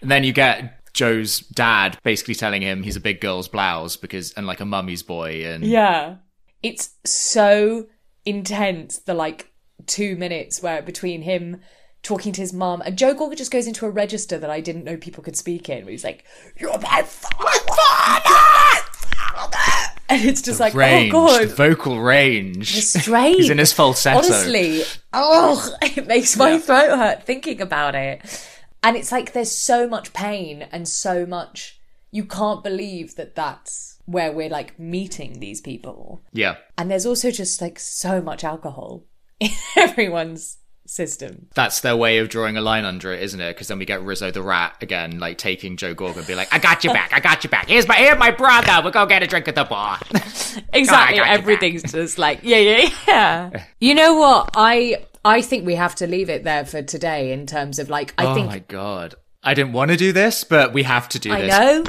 And 0.00 0.10
then 0.10 0.22
you 0.22 0.32
get 0.32 0.92
Joe's 0.94 1.40
dad 1.40 1.98
basically 2.04 2.36
telling 2.36 2.62
him 2.62 2.82
he's 2.82 2.96
a 2.96 3.00
big 3.00 3.20
girl's 3.20 3.48
blouse 3.48 3.96
because, 3.96 4.32
and 4.34 4.46
like 4.46 4.60
a 4.60 4.64
mummy's 4.64 5.02
boy. 5.02 5.44
And 5.44 5.64
Yeah. 5.64 6.16
It's 6.62 6.90
so 7.04 7.86
intense, 8.24 8.98
the 8.98 9.14
like 9.14 9.52
two 9.86 10.16
minutes 10.16 10.62
where 10.62 10.80
between 10.82 11.22
him 11.22 11.60
talking 12.04 12.32
to 12.34 12.40
his 12.40 12.52
mum, 12.52 12.80
and 12.84 12.96
Joe 12.96 13.14
Gorga 13.14 13.36
just 13.36 13.50
goes 13.50 13.66
into 13.66 13.84
a 13.86 13.90
register 13.90 14.38
that 14.38 14.50
I 14.50 14.60
didn't 14.60 14.84
know 14.84 14.96
people 14.96 15.24
could 15.24 15.34
speak 15.36 15.68
in. 15.68 15.84
Where 15.84 15.90
he's 15.90 16.04
like, 16.04 16.24
"You're 16.56 16.78
my 16.78 17.02
father," 17.02 18.84
and 20.08 20.24
it's 20.24 20.42
just 20.42 20.60
like, 20.60 20.74
oh, 20.74 20.78
range, 20.78 21.12
"Oh 21.14 21.26
god." 21.28 21.48
the 21.48 21.54
vocal 21.54 22.00
range. 22.00 22.74
The 22.74 22.80
strain. 22.82 23.36
He's 23.36 23.50
in 23.50 23.58
his 23.58 23.72
falsetto. 23.72 24.18
Honestly, 24.18 24.82
oh, 25.12 25.74
it 25.82 26.06
makes 26.06 26.36
my 26.36 26.52
Yeah. 26.52 26.58
throat 26.58 26.96
hurt 26.98 27.22
thinking 27.24 27.60
about 27.60 27.94
it. 27.94 28.20
And 28.82 28.96
it's 28.96 29.10
like 29.10 29.32
there's 29.32 29.50
so 29.50 29.88
much 29.88 30.12
pain 30.12 30.62
and 30.70 30.86
so 30.86 31.24
much. 31.26 31.80
You 32.10 32.24
can't 32.26 32.62
believe 32.62 33.16
that 33.16 33.34
that's 33.34 33.98
where 34.04 34.30
we're 34.30 34.50
like 34.50 34.78
meeting 34.78 35.40
these 35.40 35.60
people. 35.62 36.22
Yeah. 36.32 36.56
And 36.76 36.90
there's 36.90 37.06
also 37.06 37.30
just 37.30 37.62
like 37.62 37.78
so 37.78 38.20
much 38.20 38.44
alcohol 38.44 39.04
in 39.40 39.50
everyone's 39.76 40.58
system. 40.94 41.48
That's 41.54 41.80
their 41.80 41.96
way 41.96 42.18
of 42.18 42.28
drawing 42.28 42.56
a 42.56 42.60
line 42.60 42.84
under 42.84 43.12
it, 43.12 43.22
isn't 43.22 43.40
it? 43.40 43.54
Because 43.54 43.68
then 43.68 43.78
we 43.78 43.84
get 43.84 44.02
Rizzo 44.02 44.30
the 44.30 44.42
rat 44.42 44.76
again, 44.80 45.18
like 45.18 45.38
taking 45.38 45.76
Joe 45.76 45.94
Gorga 45.94 46.18
and 46.18 46.26
be 46.26 46.34
like, 46.34 46.52
I 46.52 46.58
got 46.58 46.84
you 46.84 46.92
back, 46.92 47.12
I 47.12 47.20
got 47.20 47.42
you 47.42 47.50
back. 47.50 47.68
Here's 47.68 47.88
my 47.88 47.96
here's 47.96 48.18
my 48.18 48.30
brother. 48.30 48.80
We'll 48.82 48.92
go 48.92 49.04
get 49.06 49.22
a 49.22 49.26
drink 49.26 49.48
at 49.48 49.54
the 49.54 49.64
bar. 49.64 49.98
Exactly. 50.72 51.18
got 51.18 51.28
Everything's 51.28 51.82
just 51.82 52.16
like, 52.16 52.40
yeah, 52.42 52.58
yeah, 52.58 52.90
yeah. 53.08 53.64
you 53.80 53.94
know 53.94 54.14
what? 54.14 54.50
I 54.54 55.04
I 55.24 55.42
think 55.42 55.66
we 55.66 55.74
have 55.74 55.96
to 55.96 56.06
leave 56.06 56.30
it 56.30 56.44
there 56.44 56.64
for 56.64 56.80
today 56.80 57.32
in 57.32 57.46
terms 57.46 57.80
of 57.80 57.90
like 57.90 58.14
I 58.18 58.26
oh 58.26 58.34
think 58.34 58.46
my 58.46 58.60
god. 58.60 59.16
I 59.42 59.54
didn't 59.54 59.72
want 59.72 59.90
to 59.90 59.96
do 59.96 60.12
this, 60.12 60.44
but 60.44 60.72
we 60.72 60.84
have 60.84 61.08
to 61.10 61.18
do 61.18 61.32
I 61.32 61.42
this. 61.42 61.50
know. 61.50 61.84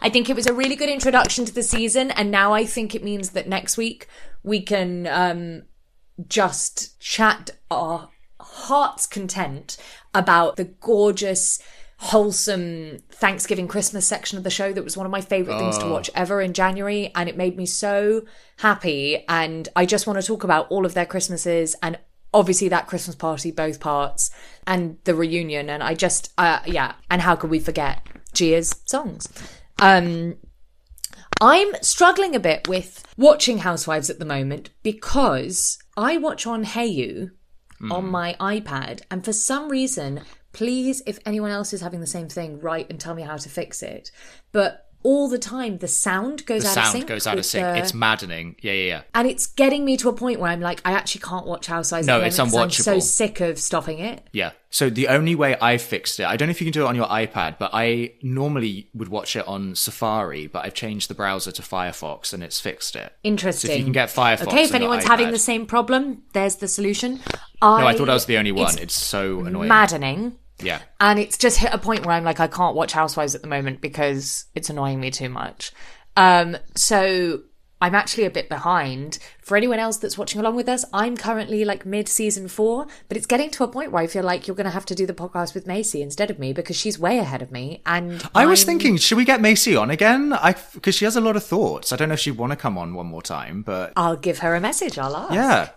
I 0.00 0.08
think 0.08 0.28
it 0.28 0.34
was 0.34 0.46
a 0.46 0.52
really 0.52 0.76
good 0.76 0.88
introduction 0.88 1.44
to 1.44 1.52
the 1.52 1.62
season, 1.62 2.10
and 2.10 2.30
now 2.30 2.52
I 2.52 2.64
think 2.64 2.94
it 2.94 3.04
means 3.04 3.30
that 3.30 3.48
next 3.48 3.76
week 3.76 4.08
we 4.42 4.60
can 4.60 5.06
um, 5.06 5.62
just 6.26 6.98
chat 7.00 7.50
our 7.70 8.08
heart's 8.46 9.06
content 9.06 9.76
about 10.14 10.56
the 10.56 10.64
gorgeous, 10.64 11.60
wholesome 11.98 12.98
Thanksgiving 13.10 13.68
Christmas 13.68 14.06
section 14.06 14.38
of 14.38 14.44
the 14.44 14.50
show 14.50 14.72
that 14.72 14.84
was 14.84 14.96
one 14.96 15.06
of 15.06 15.12
my 15.12 15.20
favorite 15.20 15.58
things 15.58 15.78
to 15.78 15.88
watch 15.88 16.10
ever 16.14 16.40
in 16.40 16.52
January, 16.52 17.10
and 17.14 17.28
it 17.28 17.36
made 17.36 17.56
me 17.56 17.66
so 17.66 18.24
happy. 18.58 19.24
And 19.28 19.68
I 19.76 19.86
just 19.86 20.06
want 20.06 20.20
to 20.20 20.26
talk 20.26 20.44
about 20.44 20.70
all 20.70 20.86
of 20.86 20.94
their 20.94 21.06
Christmases 21.06 21.76
and 21.82 21.98
obviously 22.32 22.68
that 22.68 22.86
Christmas 22.86 23.16
party, 23.16 23.50
both 23.50 23.80
parts, 23.80 24.30
and 24.66 24.98
the 25.04 25.14
reunion. 25.14 25.70
And 25.70 25.82
I 25.82 25.94
just, 25.94 26.32
uh, 26.38 26.60
yeah. 26.66 26.94
And 27.10 27.22
how 27.22 27.36
could 27.36 27.50
we 27.50 27.58
forget 27.58 28.06
Gia's 28.32 28.74
songs? 28.84 29.28
Um, 29.80 30.36
I'm 31.40 31.74
struggling 31.82 32.34
a 32.34 32.40
bit 32.40 32.68
with 32.68 33.04
watching 33.16 33.58
Housewives 33.58 34.08
at 34.08 34.18
the 34.18 34.24
moment 34.24 34.70
because 34.82 35.78
I 35.96 36.16
watch 36.16 36.46
on 36.46 36.64
Hayu 36.64 37.30
on 37.82 38.04
mm. 38.04 38.10
my 38.10 38.36
iPad, 38.40 39.02
and 39.10 39.24
for 39.24 39.32
some 39.32 39.68
reason, 39.68 40.22
please, 40.52 41.02
if 41.06 41.18
anyone 41.26 41.50
else 41.50 41.72
is 41.72 41.80
having 41.80 42.00
the 42.00 42.06
same 42.06 42.28
thing, 42.28 42.60
write 42.60 42.88
and 42.90 42.98
tell 42.98 43.14
me 43.14 43.22
how 43.22 43.36
to 43.36 43.48
fix 43.48 43.82
it. 43.82 44.10
But 44.52 44.85
all 45.02 45.28
the 45.28 45.38
time, 45.38 45.78
the 45.78 45.88
sound 45.88 46.44
goes 46.46 46.62
The 46.62 46.68
out 46.70 46.76
of 46.78 46.82
sound 46.84 46.92
sync. 46.92 47.06
goes 47.06 47.26
out 47.26 47.38
of 47.38 47.46
sync. 47.46 47.64
the- 47.64 47.76
It's 47.78 47.94
maddening. 47.94 48.56
Yeah, 48.60 48.72
yeah, 48.72 48.86
yeah. 48.86 49.02
and 49.14 49.28
it's 49.28 49.46
getting 49.46 49.84
me 49.84 49.96
to 49.98 50.08
a 50.08 50.12
point 50.12 50.40
where 50.40 50.50
I'm 50.50 50.60
like, 50.60 50.80
I 50.84 50.92
actually 50.92 51.20
can't 51.22 51.46
watch 51.46 51.66
Housewives. 51.66 52.06
No, 52.06 52.20
it's 52.20 52.36
'cause 52.38 52.54
I'm 52.54 52.70
so 52.70 52.98
sick 52.98 53.40
of 53.40 53.58
stopping 53.58 53.98
it. 54.00 54.26
Yeah. 54.32 54.50
So 54.70 54.90
the 54.90 55.08
only 55.08 55.34
way 55.34 55.56
I 55.60 55.78
fixed 55.78 56.20
it, 56.20 56.24
I 56.26 56.36
don't 56.36 56.48
know 56.48 56.50
if 56.50 56.60
you 56.60 56.66
can 56.66 56.72
do 56.72 56.82
it 56.84 56.88
on 56.88 56.96
your 56.96 57.06
iPad, 57.06 57.56
but 57.58 57.70
I 57.72 58.12
normally 58.22 58.90
would 58.94 59.08
watch 59.08 59.34
it 59.36 59.46
on 59.48 59.74
Safari, 59.74 60.48
but 60.48 60.64
I've 60.66 60.74
changed 60.74 61.08
the 61.08 61.14
browser 61.14 61.50
to 61.52 61.62
Firefox 61.62 62.34
and 62.34 62.42
it's 62.42 62.60
fixed 62.60 62.94
it. 62.96 63.12
Interesting. 63.22 63.68
So 63.68 63.72
if 63.72 63.78
you 63.78 63.84
can 63.84 63.92
get 63.92 64.08
Firefox. 64.10 64.48
Okay, 64.48 64.64
if 64.64 64.74
anyone's 64.74 65.04
having 65.04 65.30
the 65.30 65.38
same 65.38 65.66
problem, 65.66 66.22
there's 66.34 66.56
the 66.56 66.68
solution. 66.68 67.20
No, 67.62 67.68
I 67.86 67.94
thought 67.96 68.08
I 68.10 68.14
was 68.14 68.26
the 68.26 68.36
only 68.38 68.52
one. 68.52 68.66
it's 68.74 68.76
It's, 68.82 68.94
so 68.94 69.40
annoying. 69.44 69.68
maddening. 69.68 70.36
Yeah. 70.58 70.80
And 71.00 71.18
it's 71.18 71.38
just 71.38 71.58
hit 71.58 71.72
a 71.72 71.78
point 71.78 72.06
where 72.06 72.14
I'm 72.14 72.24
like, 72.24 72.40
I 72.40 72.46
can't 72.46 72.76
watch 72.76 72.92
Housewives 72.92 73.34
at 73.34 73.42
the 73.42 73.48
moment 73.48 73.80
because 73.80 74.46
it's 74.54 74.70
annoying 74.70 75.00
me 75.00 75.10
too 75.10 75.28
much. 75.28 75.72
Um, 76.16 76.56
so 76.74 77.42
I'm 77.80 77.94
actually 77.94 78.24
a 78.24 78.30
bit 78.30 78.48
behind. 78.48 79.18
For 79.46 79.56
anyone 79.56 79.78
else 79.78 79.98
that's 79.98 80.18
watching 80.18 80.40
along 80.40 80.56
with 80.56 80.68
us, 80.68 80.84
I'm 80.92 81.16
currently 81.16 81.64
like 81.64 81.86
mid 81.86 82.08
season 82.08 82.48
four, 82.48 82.88
but 83.08 83.16
it's 83.16 83.26
getting 83.26 83.48
to 83.50 83.62
a 83.62 83.68
point 83.68 83.92
where 83.92 84.02
I 84.02 84.08
feel 84.08 84.24
like 84.24 84.48
you're 84.48 84.56
going 84.56 84.64
to 84.64 84.72
have 84.72 84.86
to 84.86 84.94
do 84.96 85.06
the 85.06 85.14
podcast 85.14 85.54
with 85.54 85.68
Macy 85.68 86.02
instead 86.02 86.32
of 86.32 86.40
me 86.40 86.52
because 86.52 86.74
she's 86.74 86.98
way 86.98 87.20
ahead 87.20 87.42
of 87.42 87.52
me. 87.52 87.80
And 87.86 88.28
I 88.34 88.44
was 88.44 88.62
I'm- 88.62 88.66
thinking, 88.66 88.96
should 88.96 89.16
we 89.16 89.24
get 89.24 89.40
Macy 89.40 89.76
on 89.76 89.88
again? 89.88 90.32
I 90.32 90.56
because 90.74 90.96
she 90.96 91.04
has 91.04 91.14
a 91.14 91.20
lot 91.20 91.36
of 91.36 91.44
thoughts. 91.44 91.92
I 91.92 91.96
don't 91.96 92.08
know 92.08 92.14
if 92.14 92.18
she'd 92.18 92.32
want 92.32 92.50
to 92.50 92.56
come 92.56 92.76
on 92.76 92.92
one 92.94 93.06
more 93.06 93.22
time, 93.22 93.62
but 93.62 93.92
I'll 93.94 94.16
give 94.16 94.40
her 94.40 94.56
a 94.56 94.60
message. 94.60 94.98
I'll 94.98 95.14
ask. 95.14 95.32
yeah. 95.32 95.68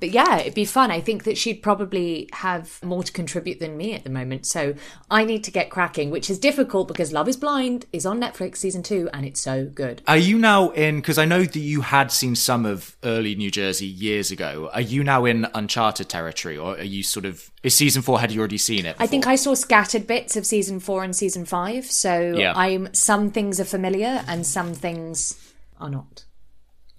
But 0.00 0.10
yeah, 0.10 0.40
it'd 0.40 0.52
be 0.52 0.66
fun. 0.66 0.90
I 0.90 1.00
think 1.00 1.24
that 1.24 1.38
she'd 1.38 1.62
probably 1.62 2.28
have 2.34 2.78
more 2.84 3.02
to 3.04 3.10
contribute 3.10 3.58
than 3.58 3.78
me 3.78 3.94
at 3.94 4.04
the 4.04 4.10
moment. 4.10 4.44
So 4.44 4.74
I 5.10 5.24
need 5.24 5.44
to 5.44 5.50
get 5.50 5.70
cracking, 5.70 6.10
which 6.10 6.28
is 6.28 6.38
difficult 6.38 6.88
because 6.88 7.10
Love 7.10 7.28
is 7.28 7.38
Blind 7.38 7.86
is 7.90 8.04
on 8.04 8.20
Netflix 8.20 8.58
season 8.58 8.82
two 8.82 9.08
and 9.14 9.24
it's 9.24 9.40
so 9.40 9.64
good. 9.64 10.02
Are 10.06 10.18
you 10.18 10.36
now 10.36 10.68
in? 10.72 10.96
Because 10.96 11.16
I 11.16 11.24
know 11.24 11.42
that 11.42 11.56
you 11.56 11.80
had 11.80 12.12
seen 12.12 12.34
some 12.36 12.66
of 12.66 12.94
early 13.14 13.34
New 13.34 13.50
Jersey 13.50 13.86
years 13.86 14.30
ago. 14.30 14.70
Are 14.72 14.80
you 14.80 15.04
now 15.04 15.24
in 15.24 15.46
uncharted 15.54 16.08
territory, 16.08 16.56
or 16.56 16.76
are 16.78 16.82
you 16.82 17.02
sort 17.02 17.24
of? 17.24 17.50
Is 17.62 17.74
season 17.74 18.02
four? 18.02 18.20
Had 18.20 18.32
you 18.32 18.40
already 18.40 18.58
seen 18.58 18.84
it? 18.86 18.96
I 18.98 19.06
think 19.06 19.26
I 19.26 19.36
saw 19.36 19.54
scattered 19.54 20.06
bits 20.06 20.36
of 20.36 20.44
season 20.44 20.80
four 20.80 21.04
and 21.04 21.14
season 21.14 21.44
five. 21.44 21.84
So 21.86 22.34
Yeah. 22.36 22.52
I'm 22.56 22.92
some 22.92 23.30
things 23.30 23.60
are 23.60 23.64
familiar 23.64 24.24
and 24.26 24.46
some 24.46 24.74
things 24.74 25.38
are 25.80 25.90
not. 25.90 26.24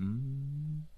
Mm. 0.01 0.44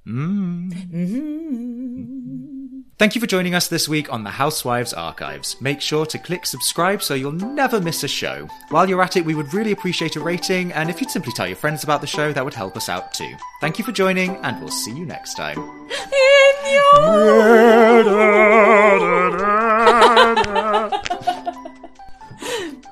Mm. 0.08 0.72
Mm-hmm. 0.72 2.80
Thank 2.98 3.14
you 3.14 3.20
for 3.22 3.28
joining 3.28 3.54
us 3.54 3.68
this 3.68 3.88
week 3.90 4.12
on 4.12 4.24
the 4.24 4.32
Housewives 4.32 4.92
Archives. 4.94 5.56
Make 5.62 5.82
sure 5.82 6.06
to 6.08 6.18
click 6.18 6.48
subscribe 6.48 7.04
so 7.04 7.14
you'll 7.14 7.32
never 7.34 7.80
miss 7.80 8.04
a 8.04 8.08
show. 8.08 8.48
While 8.70 8.90
you're 8.90 9.04
at 9.04 9.18
it, 9.18 9.26
we 9.26 9.36
would 9.36 9.54
really 9.54 9.72
appreciate 9.72 10.16
a 10.16 10.20
rating, 10.20 10.72
and 10.72 10.90
if 10.90 11.00
you'd 11.00 11.12
simply 11.12 11.34
tell 11.34 11.46
your 11.46 11.58
friends 11.58 11.84
about 11.84 12.02
the 12.02 12.08
show, 12.08 12.34
that 12.34 12.44
would 12.44 12.56
help 12.56 12.76
us 12.78 12.90
out 12.90 13.14
too. 13.14 13.36
Thank 13.62 13.78
you 13.78 13.86
for 13.86 13.92
joining, 13.92 14.38
and 14.38 14.60
we'll 14.60 14.70
see 14.70 14.96
you 14.96 15.06
next 15.06 15.36
time. 15.36 15.58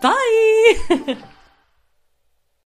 Bye. 0.02 1.18